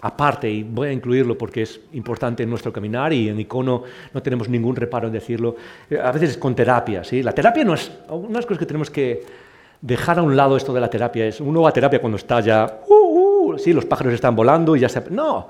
aparte, 0.00 0.50
y 0.50 0.64
voy 0.64 0.88
a 0.88 0.92
incluirlo 0.92 1.38
porque 1.38 1.62
es 1.62 1.80
importante 1.92 2.42
en 2.42 2.50
nuestro 2.50 2.72
caminar 2.72 3.12
y 3.12 3.28
en 3.28 3.38
Icono 3.38 3.84
no 4.12 4.22
tenemos 4.22 4.48
ningún 4.48 4.74
reparo 4.74 5.06
en 5.06 5.12
decirlo, 5.12 5.54
eh, 5.88 6.00
a 6.02 6.10
veces 6.10 6.30
es 6.30 6.38
con 6.38 6.56
terapia. 6.56 7.04
¿sí? 7.04 7.22
La 7.22 7.32
terapia 7.32 7.62
no 7.62 7.74
es 7.74 7.92
una 8.08 8.28
de 8.28 8.34
las 8.34 8.46
cosas 8.46 8.58
que 8.58 8.66
tenemos 8.66 8.90
que 8.90 9.49
dejar 9.80 10.18
a 10.18 10.22
un 10.22 10.36
lado 10.36 10.56
esto 10.56 10.72
de 10.72 10.80
la 10.80 10.88
terapia. 10.88 11.26
Es, 11.26 11.40
uno 11.40 11.62
va 11.62 11.70
a 11.70 11.72
terapia 11.72 12.00
cuando 12.00 12.16
está 12.16 12.40
ya, 12.40 12.80
uh, 12.88 13.52
uh, 13.52 13.58
sí, 13.58 13.72
los 13.72 13.84
pájaros 13.84 14.12
están 14.12 14.36
volando 14.36 14.76
y 14.76 14.80
ya 14.80 14.88
se... 14.88 15.02
No, 15.10 15.48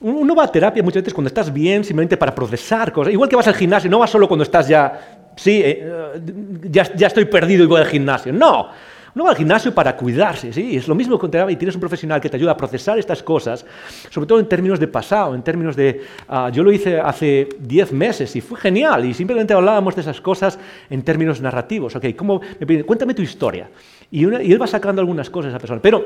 uno 0.00 0.34
va 0.34 0.44
a 0.44 0.48
terapia 0.48 0.82
muchas 0.82 1.02
veces 1.02 1.14
cuando 1.14 1.28
estás 1.28 1.52
bien, 1.52 1.84
simplemente 1.84 2.16
para 2.16 2.34
procesar 2.34 2.92
cosas. 2.92 3.12
Igual 3.12 3.28
que 3.28 3.36
vas 3.36 3.46
al 3.46 3.54
gimnasio, 3.54 3.88
no 3.88 4.00
vas 4.00 4.10
solo 4.10 4.26
cuando 4.26 4.42
estás 4.42 4.66
ya, 4.66 5.30
sí, 5.36 5.62
eh, 5.64 6.20
ya, 6.64 6.92
ya 6.94 7.06
estoy 7.06 7.26
perdido 7.26 7.62
y 7.62 7.66
voy 7.66 7.80
al 7.80 7.86
gimnasio. 7.86 8.32
No, 8.32 8.68
Uno 9.14 9.24
va 9.24 9.30
al 9.30 9.36
gimnasio 9.36 9.74
para 9.74 9.94
cuidarse, 9.94 10.52
¿sí? 10.52 10.76
Es 10.76 10.88
lo 10.88 10.94
mismo 10.94 11.18
que 11.18 11.26
y 11.26 11.56
tienes 11.56 11.74
un 11.74 11.80
profesional 11.80 12.20
que 12.20 12.30
te 12.30 12.36
ayuda 12.36 12.52
a 12.52 12.56
procesar 12.56 12.98
estas 12.98 13.22
cosas, 13.22 13.64
sobre 14.08 14.26
todo 14.26 14.40
en 14.40 14.48
términos 14.48 14.80
de 14.80 14.88
pasado, 14.88 15.34
en 15.34 15.42
términos 15.42 15.76
de... 15.76 16.00
Ah, 16.28 16.50
yo 16.50 16.62
lo 16.62 16.72
hice 16.72 16.98
hace 16.98 17.48
10 17.58 17.92
meses 17.92 18.34
y 18.36 18.40
fue 18.40 18.58
genial 18.58 19.04
y 19.04 19.12
simplemente 19.12 19.52
hablábamos 19.52 19.94
de 19.94 20.00
esas 20.00 20.20
cosas 20.20 20.58
en 20.88 21.02
términos 21.02 21.42
narrativos. 21.42 21.94
Ok, 21.94 22.06
¿cómo, 22.16 22.40
me 22.58 22.84
cuéntame 22.84 23.12
tu 23.12 23.20
historia. 23.20 23.68
Y, 24.10 24.24
él 24.24 24.60
va 24.60 24.66
sacando 24.66 25.00
algunas 25.02 25.28
cosas 25.28 25.48
a 25.48 25.56
esa 25.56 25.58
persona. 25.58 25.82
Pero 25.82 26.04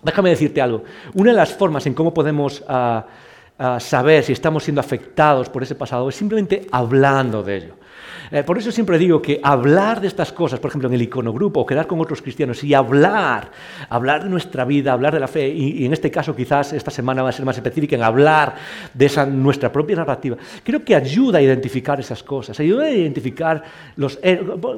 déjame 0.00 0.30
decirte 0.30 0.60
algo. 0.60 0.84
Una 1.14 1.32
de 1.32 1.36
las 1.36 1.52
formas 1.52 1.86
en 1.86 1.94
cómo 1.94 2.14
podemos... 2.14 2.62
Ah, 2.68 3.04
ah, 3.58 3.78
saber 3.80 4.24
si 4.24 4.32
estamos 4.32 4.64
siendo 4.64 4.80
afectados 4.80 5.48
por 5.48 5.62
ese 5.62 5.74
pasado 5.76 6.08
es 6.08 6.14
simplemente 6.14 6.66
hablando 6.70 7.42
de 7.42 7.56
ello. 7.56 7.74
Eh, 8.30 8.42
por 8.42 8.58
eso 8.58 8.72
siempre 8.72 8.98
digo 8.98 9.20
que 9.20 9.40
hablar 9.42 10.00
de 10.00 10.08
estas 10.08 10.32
cosas, 10.32 10.60
por 10.60 10.70
ejemplo, 10.70 10.88
en 10.88 10.94
el 10.94 11.02
iconogrupo 11.02 11.60
o 11.60 11.66
quedar 11.66 11.86
con 11.86 12.00
otros 12.00 12.22
cristianos 12.22 12.62
y 12.64 12.74
hablar, 12.74 13.50
hablar 13.88 14.24
de 14.24 14.30
nuestra 14.30 14.64
vida, 14.64 14.92
hablar 14.92 15.14
de 15.14 15.20
la 15.20 15.28
fe, 15.28 15.48
y, 15.48 15.84
en 15.84 15.92
este 15.92 16.10
caso 16.10 16.34
quizás 16.34 16.72
esta 16.72 16.90
semana 16.90 17.22
va 17.22 17.28
a 17.28 17.32
ser 17.32 17.44
más 17.44 17.56
específica 17.56 17.96
en 17.96 18.02
hablar 18.02 18.54
de 18.92 19.06
esa 19.06 19.26
nuestra 19.26 19.70
propia 19.70 19.96
narrativa, 19.96 20.36
creo 20.62 20.84
que 20.84 20.94
ayuda 20.94 21.38
a 21.38 21.42
identificar 21.42 22.00
esas 22.00 22.22
cosas, 22.22 22.58
ayuda 22.60 22.84
a 22.84 22.90
identificar 22.90 23.62
los, 23.96 24.18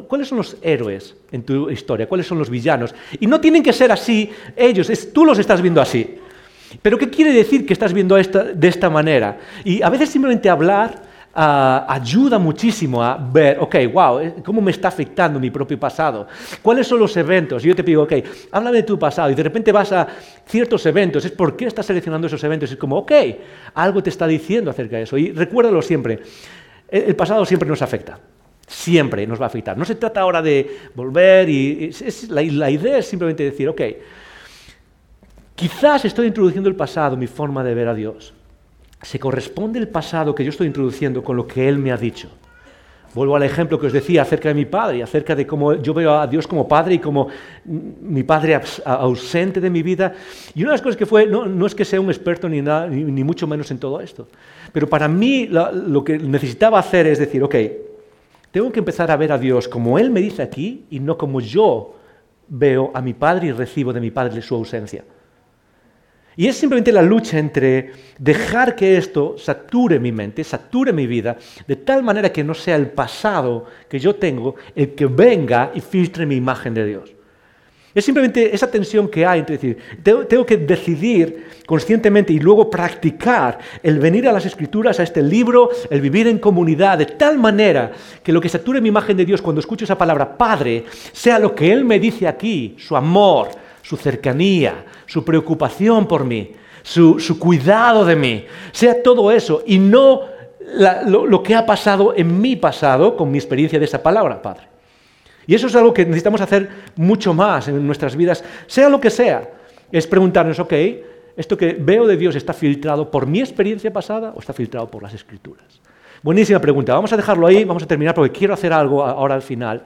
cuáles 0.09 0.29
son 0.29 0.39
los 0.39 0.57
héroes 0.63 1.15
en 1.33 1.43
tu 1.43 1.71
historia, 1.71 2.09
cuáles 2.09 2.27
son 2.27 2.39
los 2.39 2.51
villanos. 2.51 2.95
Y 3.21 3.27
no 3.27 3.41
tienen 3.41 3.63
que 3.63 3.73
ser 3.73 3.93
así 3.93 4.31
ellos, 4.57 4.91
tú 5.13 5.25
los 5.25 5.39
estás 5.39 5.63
viendo 5.63 5.81
así. 5.81 6.19
Pero 6.83 6.99
¿qué 6.99 7.09
quiere 7.09 7.33
decir 7.33 7.65
que 7.65 7.73
estás 7.73 7.93
viendo 7.93 8.17
esta, 8.17 8.43
de 8.45 8.69
esta 8.69 8.91
manera? 8.91 9.39
Y 9.65 9.83
a 9.83 9.89
veces 9.89 10.11
simplemente 10.11 10.49
hablar 10.49 11.06
ayuda 11.39 12.39
muchísimo 12.39 13.03
a 13.03 13.17
ver, 13.17 13.59
ok, 13.61 13.77
wow, 13.93 14.21
eh, 14.21 14.35
¿cómo 14.43 14.63
me 14.63 14.71
está 14.71 14.89
afectando 14.89 15.39
mi 15.39 15.51
propio 15.51 15.79
pasado? 15.79 16.27
¿Cuáles 16.63 16.87
son 16.87 16.99
los 16.99 17.15
eventos? 17.17 17.63
Y 17.65 17.69
yo 17.69 17.77
te 17.77 17.83
digo, 17.83 18.05
ok, 18.05 18.13
háblame 18.53 18.79
de 18.79 18.83
tu 18.85 18.99
pasado 18.99 19.31
y 19.31 19.35
de 19.35 19.43
repente 19.43 19.71
vas 19.71 19.93
a 19.93 20.07
ciertos 20.47 20.87
eventos, 20.87 21.25
es 21.27 21.33
por 21.33 21.55
qué 21.55 21.67
estás 21.67 21.85
seleccionando 21.85 22.27
esos 22.27 22.43
eventos. 22.43 22.71
Es 22.71 22.79
como, 22.79 22.97
ok, 22.99 23.13
algo 23.75 24.03
te 24.03 24.09
está 24.09 24.27
diciendo 24.27 24.71
acerca 24.71 24.97
de 24.97 25.03
eso. 25.03 25.19
Y 25.19 25.33
recuérdalo 25.33 25.83
siempre, 25.83 26.21
el 26.89 27.15
pasado 27.15 27.45
siempre 27.45 27.69
nos 27.69 27.83
afecta. 27.83 28.19
Siempre 28.67 29.27
nos 29.27 29.39
va 29.39 29.45
a 29.45 29.49
afectar. 29.49 29.77
No 29.77 29.85
se 29.85 29.95
trata 29.95 30.23
ahora 30.23 30.41
de 30.41 30.89
volver 30.95 31.49
y 31.49 31.91
la 32.29 32.71
idea 32.71 32.99
es 32.99 33.07
simplemente 33.07 33.45
decir, 33.45 33.69
ok, 33.69 33.83
quizás 35.55 36.07
estoy 36.07 36.29
introduciendo 36.29 36.69
el 36.69 36.77
pasado, 36.77 37.17
mi 37.17 37.27
forma 37.27 37.63
de 37.63 37.75
ver 37.75 37.89
a 37.89 37.95
Dios 37.95 38.33
se 39.07 39.21
corresponde 39.21 39.79
el 39.79 39.87
pasado 39.87 40.35
que 40.35 40.43
yo 40.43 40.51
estoy 40.51 40.67
introduciendo 40.67 41.23
con 41.23 41.37
lo 41.37 41.47
que 41.47 41.69
Él 41.69 41.79
me 41.79 41.93
ha 41.93 41.97
dicho. 41.97 42.29
Vuelvo 43.15 43.37
al 43.37 43.45
ejemplo 43.45 43.79
que 43.79 43.87
os 43.87 43.93
decía 43.93 44.23
acerca 44.23 44.49
de 44.49 44.55
mi 44.57 44.65
padre, 44.65 45.01
acerca 45.01 45.37
de 45.37 45.47
cómo 45.47 45.75
yo 45.75 45.95
veo 45.95 46.19
a 46.19 46.27
Dios 46.27 46.45
como 46.49 46.67
padre 46.67 46.95
y 46.95 46.99
como 46.99 47.29
mi 47.65 48.25
padre 48.25 48.61
ausente 48.85 49.61
de 49.61 49.71
mi 49.71 49.85
vida. 49.85 50.13
Y 50.57 50.63
una 50.63 50.73
de 50.73 50.75
las 50.75 50.83
cosas 50.83 50.97
que 50.97 51.07
fue, 51.07 51.25
no, 51.25 51.67
es 51.67 51.75
que 51.77 51.85
sea 51.85 52.01
un 52.01 52.09
experto 52.09 52.49
ni, 52.49 52.61
nada, 52.61 52.89
ni, 52.89 53.23
mucho 53.23 53.47
menos 53.47 53.71
en 53.71 53.79
todo 53.79 54.01
esto, 54.01 54.27
pero 54.73 54.89
para 54.89 55.07
mí 55.07 55.47
lo 55.47 56.03
que 56.03 56.19
necesitaba 56.19 56.81
hacer 56.81 57.07
es 57.07 57.21
decir, 57.21 57.45
ok, 57.45 57.55
tengo 58.51 58.73
que 58.73 58.81
empezar 58.81 59.09
a 59.13 59.17
ver 59.17 59.31
a 59.31 59.39
Dios 59.39 59.69
como 59.69 60.01
Él 60.01 60.11
me 60.11 60.21
dice 60.21 60.43
aquí 60.43 60.85
y 60.91 60.99
no 60.99 61.17
como 61.17 61.41
yo 61.41 61.95
veo 62.49 62.91
a 62.93 63.01
mi 63.01 63.15
padre 63.15 63.47
y 63.47 63.53
recibo 63.53 63.93
de 63.93 64.01
mi 64.01 64.11
padre 64.11 64.43
su 64.43 64.57
ausencia. 64.57 65.05
Y 66.37 66.47
es 66.49 66.57
simplemente 66.57 66.93
la 66.93 67.03
lucha 67.03 67.39
entre 67.39 67.93
dejar 68.19 68.77
que 68.77 68.99
esto 68.99 69.37
sature 69.39 69.99
mi 69.99 70.13
mente, 70.13 70.45
sature 70.45 70.93
mi 70.93 71.07
vida, 71.07 71.39
de 71.67 71.77
tal 71.77 72.03
manera 72.03 72.31
que 72.31 72.45
no 72.45 72.53
sea 72.53 72.77
el 72.77 72.89
pasado 72.89 73.65
que 73.89 73.99
yo 73.99 74.17
tengo 74.17 74.55
el 74.75 74.95
que 74.95 75.07
venga 75.07 75.73
y 75.75 75.81
filtre 75.81 76.27
mi 76.27 76.37
imagen 76.37 76.75
de 76.75 76.87
Dios. 76.87 77.17
Es 77.95 78.05
simplemente 78.05 78.55
esa 78.55 78.71
tensión 78.71 79.09
que 79.09 79.25
hay 79.25 79.39
entre 79.39 79.57
decir, 79.57 79.79
tengo, 80.03 80.45
que 80.45 80.59
decidir 80.59 81.47
conscientemente 81.65 82.31
y 82.31 82.39
luego 82.39 82.69
practicar 82.69 83.59
el 83.83 83.99
venir 83.99 84.29
a 84.29 84.33
las 84.33 84.45
escrituras, 84.45 85.01
a 85.01 85.03
este 85.03 85.23
libro, 85.23 85.71
el 85.89 86.03
vivir 86.03 86.27
en 86.27 86.39
comunidad, 86.39 86.99
de 86.99 87.07
tal 87.07 87.39
manera 87.39 87.93
que 88.23 88.33
lo 88.33 88.43
que 88.43 88.51
sature 88.51 88.83
mi 88.83 88.91
imagen 88.91 89.17
de 89.17 89.25
Dios 89.25 89.41
cuando 89.41 89.61
escucho 89.61 89.87
esa 89.87 89.97
palabra 89.97 90.37
Padre 90.37 90.85
sea 91.13 91.39
lo 91.39 91.55
que 91.55 91.73
Él 91.73 91.87
me 91.87 91.99
dice 91.99 92.29
aquí, 92.29 92.77
su 92.79 92.95
amor, 92.95 93.49
su 93.87 93.97
cercanía, 93.97 94.85
su 95.07 95.25
preocupación 95.25 96.09
por 96.09 96.25
mí, 96.25 96.51
su, 96.83 97.39
cuidado 97.39 98.05
de 98.05 98.17
mí, 98.17 98.45
sea 98.73 99.01
todo 99.01 99.31
eso 99.31 99.63
y 99.65 99.79
no 99.79 100.23
lo, 100.75 101.41
que 101.41 101.55
ha 101.55 101.65
pasado 101.65 102.13
en 102.17 102.41
mi 102.41 102.57
pasado 102.57 103.17
con 103.17 103.31
mi 103.31 103.39
experiencia 103.39 103.79
de 103.79 103.85
esa 103.85 104.03
palabra, 104.03 104.43
Padre. 104.43 104.65
Y 105.47 105.55
eso 105.55 105.69
es 105.69 105.77
algo 105.77 105.95
que 105.95 106.05
necesitamos 106.05 106.41
hacer 106.41 106.69
mucho 106.97 107.33
más 107.33 107.69
en 107.69 107.87
nuestras 107.87 108.17
vidas, 108.17 108.43
sea 108.67 108.89
lo 108.89 109.01
que 109.01 109.09
sea. 109.09 109.49
Es 109.93 110.09
preguntarnos, 110.09 110.59
ok, 110.59 110.73
¿esto 111.37 111.57
que 111.57 111.77
veo 111.79 112.09
de 112.09 112.17
Dios 112.17 112.35
está 112.35 112.53
filtrado 112.53 113.09
por 113.09 113.29
mi 113.29 113.39
experiencia 113.39 113.93
pasada 113.93 114.33
o 114.35 114.41
está 114.41 114.53
filtrado 114.53 114.91
por 114.91 115.01
las 115.01 115.15
escrituras? 115.15 115.81
Buenísima 116.25 116.59
pregunta. 116.59 116.93
Vamos 116.93 117.13
a 117.13 117.17
dejarlo 117.17 117.47
ahí, 117.47 117.65
vamos 117.65 117.85
a 117.85 117.87
terminar 117.87 118.17
porque 118.17 118.37
quiero 118.37 118.53
hacer 118.53 118.73
algo 118.73 119.05
ahora 119.05 119.37
al 119.37 119.43
final. 119.43 119.85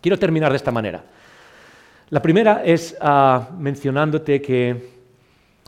Quiero 0.00 0.18
terminar 0.18 0.52
de 0.52 0.56
esta 0.56 0.72
manera. 0.72 1.04
La 2.10 2.22
primera 2.22 2.62
es 2.64 2.96
ah, 3.00 3.50
mencionándote 3.58 4.40
que 4.40 4.90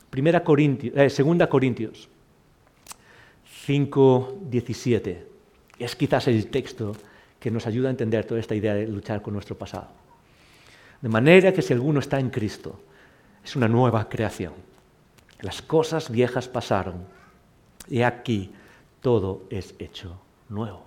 primera 0.09 0.45
Corintios, 0.45 0.97
eh, 0.97 1.11
segunda 1.11 1.49
Corintios 1.49 2.09
5, 3.65 4.39
17 4.49 5.27
es 5.81 5.97
quizás 5.97 6.29
el 6.29 6.47
texto 6.47 6.95
que 7.41 7.51
nos 7.51 7.67
ayuda 7.67 7.89
a 7.89 7.91
entender 7.91 8.25
toda 8.25 8.39
esta 8.39 8.55
idea 8.55 8.75
de 8.75 8.87
luchar 8.87 9.21
con 9.21 9.35
nuestro 9.35 9.59
pasado. 9.59 9.89
De 11.01 11.09
manera 11.09 11.53
que 11.53 11.63
si 11.63 11.73
alguno 11.73 11.99
está 12.01 12.21
en 12.21 12.31
Cristo, 12.31 12.81
es 13.45 13.57
una 13.57 13.69
nueva 13.69 14.09
creación. 14.09 14.53
Las 15.41 15.61
cosas 15.61 16.11
viejas 16.11 16.49
pasaron 16.49 17.05
y 17.89 18.03
aquí 18.03 18.53
todo 19.01 19.43
es 19.51 19.75
hecho 19.79 20.21
nuevo. 20.49 20.85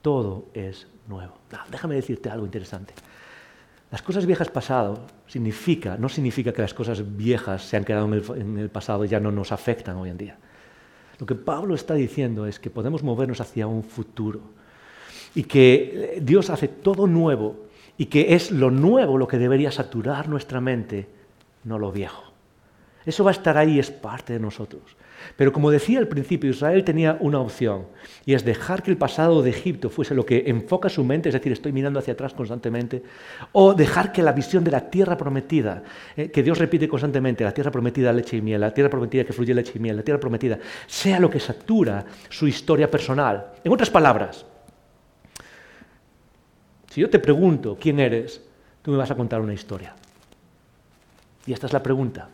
Todo 0.00 0.46
es 0.54 0.86
nuevo. 1.08 1.34
déjame 1.70 1.94
decirte 1.94 2.30
algo 2.30 2.46
interesante. 2.46 2.94
Las 3.96 4.02
cosas 4.02 4.26
viejas 4.26 4.50
pasado 4.50 4.98
significa, 5.26 5.96
no 5.96 6.10
significa 6.10 6.52
que 6.52 6.60
las 6.60 6.74
cosas 6.74 7.16
viejas 7.16 7.62
se 7.62 7.78
han 7.78 7.84
quedado 7.84 8.04
en 8.34 8.58
el, 8.58 8.68
pasado 8.68 9.06
y 9.06 9.08
ya 9.08 9.20
no 9.20 9.32
nos 9.32 9.52
afectan 9.52 9.96
hoy 9.96 10.10
en 10.10 10.18
día. 10.18 10.36
Lo 11.18 11.24
que 11.24 11.34
Pablo 11.34 11.74
está 11.74 11.94
diciendo 11.94 12.46
es 12.46 12.60
que 12.60 12.68
podemos 12.68 13.02
movernos 13.02 13.40
hacia 13.40 13.66
un 13.66 13.82
futuro 13.82 14.42
y 15.34 15.44
que 15.44 16.18
Dios 16.20 16.50
hace 16.50 16.68
todo 16.68 17.06
nuevo 17.06 17.68
y 17.96 18.04
que 18.04 18.34
es 18.34 18.50
lo 18.50 18.70
nuevo 18.70 19.16
lo 19.16 19.26
que 19.26 19.38
debería 19.38 19.72
saturar 19.72 20.28
nuestra 20.28 20.60
mente, 20.60 21.08
no 21.64 21.78
lo 21.78 21.90
viejo. 21.90 22.25
Eso 23.06 23.24
va 23.24 23.30
a 23.30 23.34
estar 23.34 23.56
ahí, 23.56 23.78
es 23.78 23.90
parte 23.90 24.32
de 24.32 24.40
nosotros. 24.40 24.82
Pero 25.36 25.52
como 25.52 25.70
decía 25.70 25.98
al 25.98 26.08
principio, 26.08 26.50
Israel 26.50 26.84
tenía 26.84 27.16
una 27.20 27.40
opción, 27.40 27.86
y 28.24 28.34
es 28.34 28.44
dejar 28.44 28.82
que 28.82 28.90
el 28.90 28.96
pasado 28.96 29.42
de 29.42 29.50
Egipto 29.50 29.90
fuese 29.90 30.14
lo 30.14 30.26
que 30.26 30.44
enfoca 30.46 30.88
su 30.88 31.04
mente, 31.04 31.28
es 31.28 31.34
decir, 31.34 31.52
estoy 31.52 31.72
mirando 31.72 31.98
hacia 31.98 32.14
atrás 32.14 32.34
constantemente, 32.34 33.02
o 33.52 33.74
dejar 33.74 34.12
que 34.12 34.22
la 34.22 34.32
visión 34.32 34.64
de 34.64 34.70
la 34.70 34.90
tierra 34.90 35.16
prometida, 35.16 35.82
eh, 36.16 36.30
que 36.30 36.42
Dios 36.42 36.58
repite 36.58 36.88
constantemente, 36.88 37.44
la 37.44 37.52
tierra 37.52 37.70
prometida 37.70 38.12
leche 38.12 38.36
y 38.36 38.42
miel, 38.42 38.60
la 38.60 38.74
tierra 38.74 38.90
prometida 38.90 39.24
que 39.24 39.32
fluye 39.32 39.54
leche 39.54 39.72
y 39.76 39.78
miel, 39.78 39.96
la 39.96 40.02
tierra 40.02 40.20
prometida, 40.20 40.58
sea 40.86 41.18
lo 41.20 41.30
que 41.30 41.40
satura 41.40 42.04
su 42.28 42.46
historia 42.46 42.90
personal. 42.90 43.52
En 43.64 43.72
otras 43.72 43.90
palabras, 43.90 44.44
si 46.90 47.00
yo 47.00 47.10
te 47.10 47.18
pregunto 47.18 47.76
quién 47.80 48.00
eres, 48.00 48.42
tú 48.82 48.90
me 48.90 48.96
vas 48.96 49.10
a 49.10 49.16
contar 49.16 49.40
una 49.40 49.54
historia. 49.54 49.94
Y 51.46 51.52
esta 51.52 51.66
es 51.66 51.72
la 51.72 51.82
pregunta. 51.82 52.28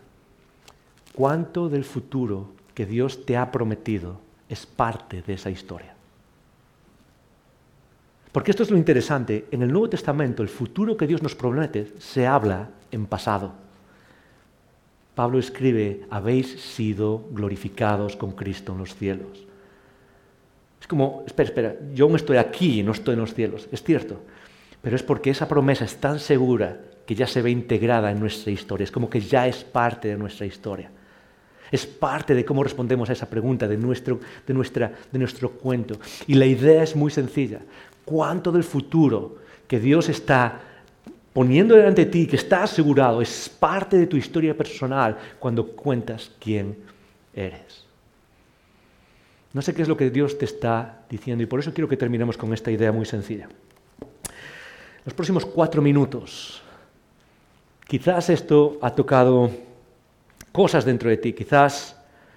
¿Cuánto 1.15 1.69
del 1.69 1.85
futuro 1.85 2.49
que 2.75 2.87
Dios 2.87 3.25
te 3.25 3.37
ha 3.37 3.51
prometido 3.51 4.19
es 4.53 4.67
parte 4.67 5.23
de 5.23 5.35
esa 5.35 5.51
historia. 5.51 5.95
Porque 8.33 8.51
esto 8.51 8.63
es 8.63 8.71
lo 8.71 8.77
interesante, 8.77 9.47
en 9.51 9.63
el 9.63 9.71
Nuevo 9.71 9.89
Testamento 9.89 10.43
el 10.43 10.49
futuro 10.49 10.97
que 10.97 11.07
Dios 11.07 11.23
nos 11.23 11.35
promete 11.35 11.93
se 11.99 12.27
habla 12.27 12.69
en 12.91 13.07
pasado. 13.07 13.53
Pablo 15.15 15.39
escribe, 15.39 16.07
habéis 16.11 16.61
sido 16.61 17.25
glorificados 17.31 18.17
con 18.17 18.33
Cristo 18.33 18.73
en 18.73 18.79
los 18.79 18.95
cielos. 18.95 19.47
Es 20.81 20.87
como, 20.87 21.23
espera, 21.27 21.49
espera, 21.49 21.77
yo 21.95 22.07
aún 22.07 22.17
estoy 22.17 22.39
aquí 22.39 22.81
y 22.81 22.83
no 22.83 22.93
estoy 22.93 23.15
en 23.15 23.21
los 23.21 23.35
cielos, 23.35 23.69
es 23.71 23.83
cierto, 23.83 24.21
pero 24.81 24.97
es 24.97 25.03
porque 25.03 25.31
esa 25.31 25.49
promesa 25.49 25.85
es 25.85 25.97
tan 25.97 26.19
segura 26.19 26.81
que 27.07 27.15
ya 27.15 27.27
se 27.27 27.43
ve 27.43 27.51
integrada 27.51 28.11
en 28.11 28.21
nuestra 28.21 28.51
historia, 28.51 28.85
es 28.85 28.91
como 28.91 29.09
que 29.09 29.21
ya 29.21 29.47
es 29.47 29.63
parte 29.65 30.09
de 30.09 30.17
nuestra 30.17 30.47
historia. 30.47 30.91
Es 31.73 31.87
parte 31.87 32.35
de 32.35 32.45
cómo 32.45 32.63
respondemos 32.63 33.09
a 33.09 33.15
esa 33.15 33.29
pregunta, 33.29 33.67
de 33.67 33.79
nuestro, 33.79 34.21
de, 34.47 34.53
nuestra, 34.55 34.93
de 35.11 35.19
nuestro 35.19 35.51
cuento. 35.51 35.99
Y 36.27 36.35
la 36.35 36.45
idea 36.45 36.83
es 36.83 36.95
muy 36.95 37.11
sencilla. 37.11 37.61
¿Cuánto 38.05 38.53
del 38.53 38.63
futuro 38.63 39.39
que 39.67 39.81
Dios 39.81 40.11
está 40.11 40.61
poniendo 41.33 41.75
delante 41.75 42.05
de 42.05 42.11
ti, 42.11 42.27
que 42.27 42.37
está 42.37 42.65
asegurado, 42.65 43.23
es 43.23 43.49
parte 43.49 43.97
de 43.97 44.07
tu 44.07 44.19
historia 44.19 44.55
personal 44.55 45.17
cuando 45.39 45.67
cuentas 45.67 46.31
quién 46.39 46.77
eres? 47.35 47.87
No 49.55 49.63
sé 49.63 49.75
qué 49.75 49.83
es 49.83 49.89
lo 49.89 49.97
que 49.97 50.11
Dios 50.11 50.39
te 50.39 50.45
está 50.45 51.05
diciendo 51.09 51.43
y 51.43 51.47
por 51.47 51.61
eso 51.61 51.73
quiero 51.73 51.89
que 51.89 51.97
terminemos 51.97 52.37
con 52.37 52.53
esta 52.53 52.71
idea 52.71 52.93
muy 52.93 53.07
sencilla. 53.07 53.49
Los 55.05 55.15
próximos 55.15 55.45
cuatro 55.45 55.83
minutos 55.83 56.63
quizás 57.87 58.31
esto 58.31 58.79
ha 58.81 58.95
tocado 58.95 59.51
cosas 60.53 60.85
dentro 60.85 61.09
de 61.09 61.17
ti, 61.17 61.33
quizás 61.33 61.97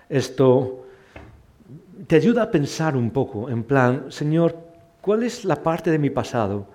esto 0.10 0.86
te 2.08 2.16
ayuda 2.16 2.44
a 2.44 2.52
pensar 2.52 2.96
un 2.96 3.12
poco, 3.12 3.50
en 3.50 3.64
plan, 3.64 4.06
Señor, 4.10 4.58
¿cuál 5.02 5.24
es 5.24 5.46
la 5.46 5.62
parte 5.62 5.92
de 5.92 6.00
mi 6.00 6.10
pasado 6.10 6.68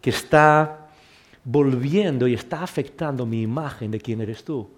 que 0.00 0.10
está 0.10 0.88
volviendo 1.44 2.26
y 2.28 2.34
está 2.34 2.62
afectando 2.62 3.26
mi 3.26 3.42
imagen 3.42 3.90
de 3.90 4.00
quién 4.00 4.20
eres 4.20 4.44
tú? 4.44 4.68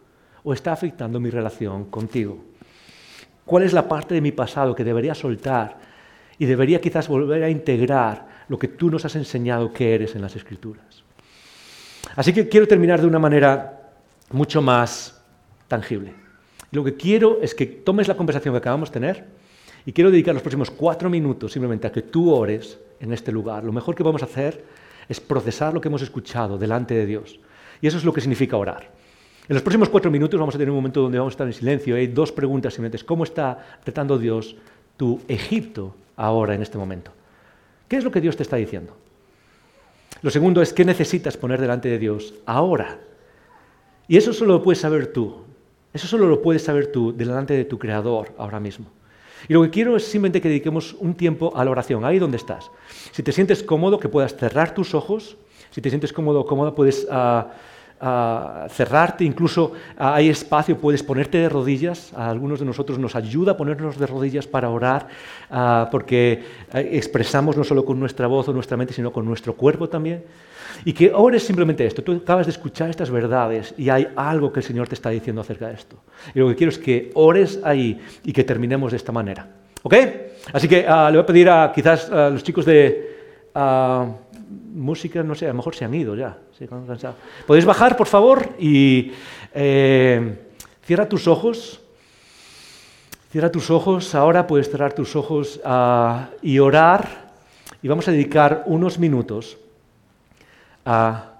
¿O 0.42 0.52
está 0.52 0.72
afectando 0.72 1.20
mi 1.20 1.28
relación 1.28 1.86
contigo? 1.86 2.38
¿Cuál 3.44 3.64
es 3.64 3.72
la 3.72 3.88
parte 3.88 4.14
de 4.14 4.20
mi 4.20 4.32
pasado 4.32 4.74
que 4.74 4.84
debería 4.84 5.14
soltar 5.14 5.78
y 6.38 6.46
debería 6.46 6.80
quizás 6.80 7.08
volver 7.08 7.42
a 7.42 7.50
integrar 7.50 8.44
lo 8.48 8.58
que 8.58 8.68
tú 8.68 8.90
nos 8.90 9.04
has 9.04 9.16
enseñado 9.16 9.72
que 9.72 9.94
eres 9.94 10.14
en 10.14 10.22
las 10.22 10.36
Escrituras? 10.36 11.02
Así 12.16 12.32
que 12.32 12.48
quiero 12.48 12.66
terminar 12.66 13.00
de 13.00 13.06
una 13.06 13.18
manera 13.18 13.90
mucho 14.30 14.62
más 14.62 15.19
tangible. 15.70 16.12
Lo 16.72 16.84
que 16.84 16.96
quiero 16.96 17.38
es 17.40 17.54
que 17.54 17.64
tomes 17.64 18.08
la 18.08 18.16
conversación 18.16 18.52
que 18.52 18.58
acabamos 18.58 18.90
de 18.90 18.94
tener 18.94 19.24
y 19.86 19.92
quiero 19.92 20.10
dedicar 20.10 20.34
los 20.34 20.42
próximos 20.42 20.70
cuatro 20.70 21.08
minutos 21.08 21.52
simplemente 21.52 21.86
a 21.86 21.92
que 21.92 22.02
tú 22.02 22.34
ores 22.34 22.78
en 22.98 23.12
este 23.12 23.32
lugar. 23.32 23.64
Lo 23.64 23.72
mejor 23.72 23.94
que 23.94 24.02
vamos 24.02 24.22
a 24.22 24.26
hacer 24.26 24.62
es 25.08 25.20
procesar 25.20 25.72
lo 25.72 25.80
que 25.80 25.88
hemos 25.88 26.02
escuchado 26.02 26.58
delante 26.58 26.94
de 26.94 27.06
Dios. 27.06 27.40
Y 27.80 27.86
eso 27.86 27.96
es 27.96 28.04
lo 28.04 28.12
que 28.12 28.20
significa 28.20 28.56
orar. 28.56 28.90
En 29.48 29.54
los 29.54 29.62
próximos 29.62 29.88
cuatro 29.88 30.10
minutos 30.10 30.38
vamos 30.38 30.54
a 30.54 30.58
tener 30.58 30.70
un 30.70 30.76
momento 30.76 31.00
donde 31.00 31.18
vamos 31.18 31.32
a 31.32 31.34
estar 31.34 31.46
en 31.46 31.52
silencio. 31.52 31.96
Hay 31.96 32.08
dos 32.08 32.30
preguntas 32.30 32.74
simplemente. 32.74 33.04
¿Cómo 33.06 33.24
está 33.24 33.78
retando 33.86 34.18
Dios 34.18 34.56
tu 34.96 35.20
Egipto 35.28 35.94
ahora, 36.16 36.54
en 36.54 36.62
este 36.62 36.78
momento? 36.78 37.12
¿Qué 37.88 37.96
es 37.96 38.04
lo 38.04 38.10
que 38.10 38.20
Dios 38.20 38.36
te 38.36 38.42
está 38.42 38.56
diciendo? 38.56 38.96
Lo 40.22 40.30
segundo 40.30 40.60
es, 40.60 40.72
¿qué 40.72 40.84
necesitas 40.84 41.36
poner 41.36 41.60
delante 41.60 41.88
de 41.88 41.98
Dios 41.98 42.34
ahora? 42.44 42.98
Y 44.06 44.16
eso 44.16 44.32
solo 44.32 44.54
lo 44.54 44.62
puedes 44.62 44.80
saber 44.80 45.12
tú. 45.12 45.49
Eso 45.92 46.06
solo 46.06 46.28
lo 46.28 46.40
puedes 46.42 46.62
saber 46.62 46.92
tú 46.92 47.12
delante 47.12 47.54
de 47.54 47.64
tu 47.64 47.78
Creador 47.78 48.32
ahora 48.38 48.60
mismo. 48.60 48.86
Y 49.48 49.54
lo 49.54 49.62
que 49.62 49.70
quiero 49.70 49.96
es 49.96 50.04
simplemente 50.04 50.40
que 50.40 50.48
dediquemos 50.48 50.94
un 50.98 51.14
tiempo 51.14 51.52
a 51.56 51.64
la 51.64 51.70
oración, 51.70 52.04
ahí 52.04 52.18
donde 52.18 52.36
estás. 52.36 52.70
Si 53.10 53.22
te 53.22 53.32
sientes 53.32 53.62
cómodo, 53.62 53.98
que 53.98 54.08
puedas 54.08 54.36
cerrar 54.36 54.74
tus 54.74 54.94
ojos. 54.94 55.36
Si 55.70 55.80
te 55.80 55.88
sientes 55.88 56.12
cómodo 56.12 56.40
o 56.40 56.46
cómoda, 56.46 56.74
puedes 56.74 57.06
uh, 57.10 57.44
cerrarte, 58.00 59.24
incluso 59.24 59.72
ah, 59.98 60.14
hay 60.14 60.30
espacio, 60.30 60.78
puedes 60.78 61.02
ponerte 61.02 61.38
de 61.38 61.48
rodillas. 61.48 62.12
A 62.14 62.30
algunos 62.30 62.60
de 62.60 62.64
nosotros 62.64 62.98
nos 62.98 63.14
ayuda 63.14 63.52
a 63.52 63.56
ponernos 63.56 63.98
de 63.98 64.06
rodillas 64.06 64.46
para 64.46 64.70
orar, 64.70 65.08
ah, 65.50 65.88
porque 65.90 66.42
expresamos 66.72 67.56
no 67.56 67.64
solo 67.64 67.84
con 67.84 68.00
nuestra 68.00 68.26
voz 68.26 68.48
o 68.48 68.52
nuestra 68.52 68.76
mente, 68.76 68.94
sino 68.94 69.12
con 69.12 69.26
nuestro 69.26 69.54
cuerpo 69.54 69.88
también. 69.88 70.24
Y 70.84 70.94
que 70.94 71.12
ores 71.12 71.42
simplemente 71.42 71.84
esto. 71.84 72.02
Tú 72.02 72.12
acabas 72.12 72.46
de 72.46 72.52
escuchar 72.52 72.88
estas 72.88 73.10
verdades 73.10 73.74
y 73.76 73.90
hay 73.90 74.08
algo 74.16 74.50
que 74.50 74.60
el 74.60 74.64
Señor 74.64 74.88
te 74.88 74.94
está 74.94 75.10
diciendo 75.10 75.42
acerca 75.42 75.68
de 75.68 75.74
esto. 75.74 75.96
Y 76.34 76.38
lo 76.38 76.48
que 76.48 76.56
quiero 76.56 76.70
es 76.70 76.78
que 76.78 77.10
ores 77.14 77.60
ahí 77.64 78.00
y 78.24 78.32
que 78.32 78.44
terminemos 78.44 78.92
de 78.92 78.96
esta 78.96 79.12
manera. 79.12 79.46
¿Ok? 79.82 79.94
Así 80.52 80.68
que 80.68 80.82
le 80.82 81.10
voy 81.10 81.18
a 81.18 81.26
pedir 81.26 81.50
a 81.50 81.70
quizás 81.74 82.10
a 82.10 82.30
los 82.30 82.42
chicos 82.42 82.64
de 82.64 83.10
música, 84.50 85.22
no 85.22 85.34
sé, 85.34 85.46
a 85.46 85.48
lo 85.48 85.54
mejor 85.54 85.74
se 85.74 85.84
han 85.84 85.94
ido 85.94 86.14
ya. 86.14 86.36
¿Podéis 87.46 87.64
bajar, 87.64 87.96
por 87.96 88.06
favor? 88.06 88.54
Y 88.58 89.12
eh, 89.54 90.38
cierra 90.82 91.08
tus 91.08 91.28
ojos. 91.28 91.80
Cierra 93.30 93.50
tus 93.50 93.70
ojos. 93.70 94.14
Ahora 94.14 94.46
puedes 94.46 94.70
cerrar 94.70 94.92
tus 94.92 95.14
ojos 95.14 95.60
ah, 95.64 96.30
y 96.42 96.58
orar. 96.58 97.30
Y 97.82 97.88
vamos 97.88 98.08
a 98.08 98.12
dedicar 98.12 98.64
unos 98.66 98.98
minutos 98.98 99.56
a, 100.84 101.32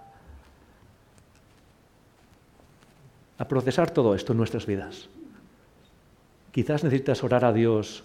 a 3.37 3.49
procesar 3.49 3.91
todo 3.91 4.15
esto 4.15 4.33
en 4.33 4.39
nuestras 4.39 4.67
vidas. 4.67 5.09
Quizás 6.53 6.85
necesitas 6.85 7.23
orar 7.25 7.45
a 7.45 7.53
Dios. 7.53 8.05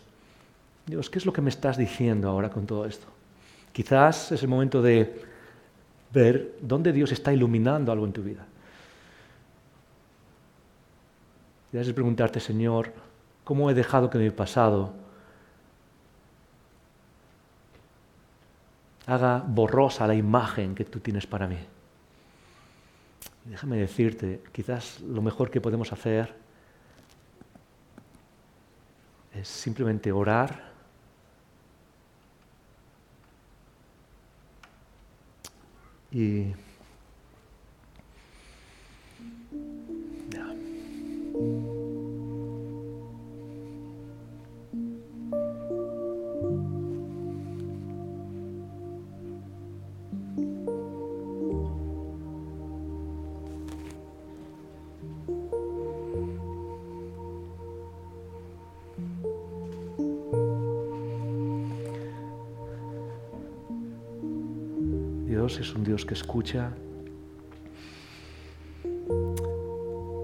Dios, 0.85 1.09
¿qué 1.09 1.19
es 1.19 1.25
lo 1.25 1.33
que 1.33 1.41
me 1.41 1.49
estás 1.49 1.77
diciendo 1.77 2.29
ahora 2.29 2.49
con 2.49 2.65
todo 2.65 2.85
esto? 2.85 3.14
Quizás 3.75 4.31
es 4.31 4.41
el 4.41 4.47
momento 4.47 4.81
de 4.81 5.21
ver 6.13 6.55
dónde 6.61 6.93
Dios 6.93 7.11
está 7.11 7.33
iluminando 7.33 7.91
algo 7.91 8.05
en 8.05 8.13
tu 8.13 8.23
vida. 8.23 8.45
Y 11.73 11.77
es 11.77 11.91
preguntarte, 11.91 12.39
Señor, 12.39 12.93
¿cómo 13.43 13.69
he 13.69 13.73
dejado 13.73 14.09
que 14.09 14.17
mi 14.17 14.29
pasado 14.29 14.93
haga 19.07 19.43
borrosa 19.45 20.07
la 20.07 20.15
imagen 20.15 20.73
que 20.73 20.85
tú 20.85 21.01
tienes 21.01 21.27
para 21.27 21.45
mí? 21.45 21.57
déjame 23.43 23.75
decirte, 23.75 24.41
quizás 24.53 25.01
lo 25.01 25.21
mejor 25.21 25.51
que 25.51 25.59
podemos 25.59 25.91
hacer 25.91 26.33
es 29.33 29.49
simplemente 29.49 30.13
orar 30.13 30.74
Y 36.15 36.55
Que 66.07 66.13
escucha. 66.13 66.71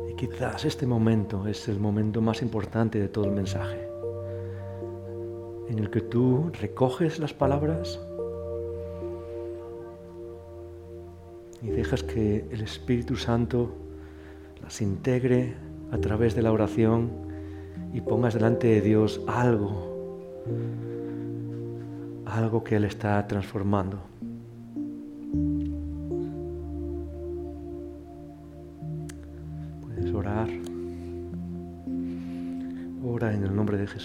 Y 0.09 0.13
quizás 0.15 0.63
este 0.65 0.85
momento 0.85 1.47
es 1.47 1.67
el 1.67 1.79
momento 1.79 2.21
más 2.21 2.43
importante 2.43 2.99
de 2.99 3.07
todo 3.07 3.25
el 3.25 3.31
mensaje, 3.31 3.87
en 5.69 5.79
el 5.79 5.89
que 5.89 6.01
tú 6.01 6.51
recoges 6.61 7.17
las 7.17 7.33
palabras 7.33 7.99
y 11.63 11.69
dejas 11.71 12.03
que 12.03 12.45
el 12.51 12.61
Espíritu 12.61 13.15
Santo 13.15 13.71
las 14.61 14.81
integre 14.81 15.55
a 15.91 15.97
través 15.97 16.35
de 16.35 16.43
la 16.43 16.51
oración 16.51 17.09
y 17.91 18.01
pongas 18.01 18.35
delante 18.35 18.67
de 18.67 18.81
Dios 18.81 19.19
algo, 19.27 20.21
algo 22.27 22.63
que 22.63 22.75
Él 22.75 22.83
está 22.83 23.25
transformando. 23.25 24.10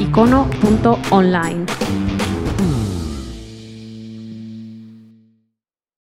icono.online. 0.00 2.05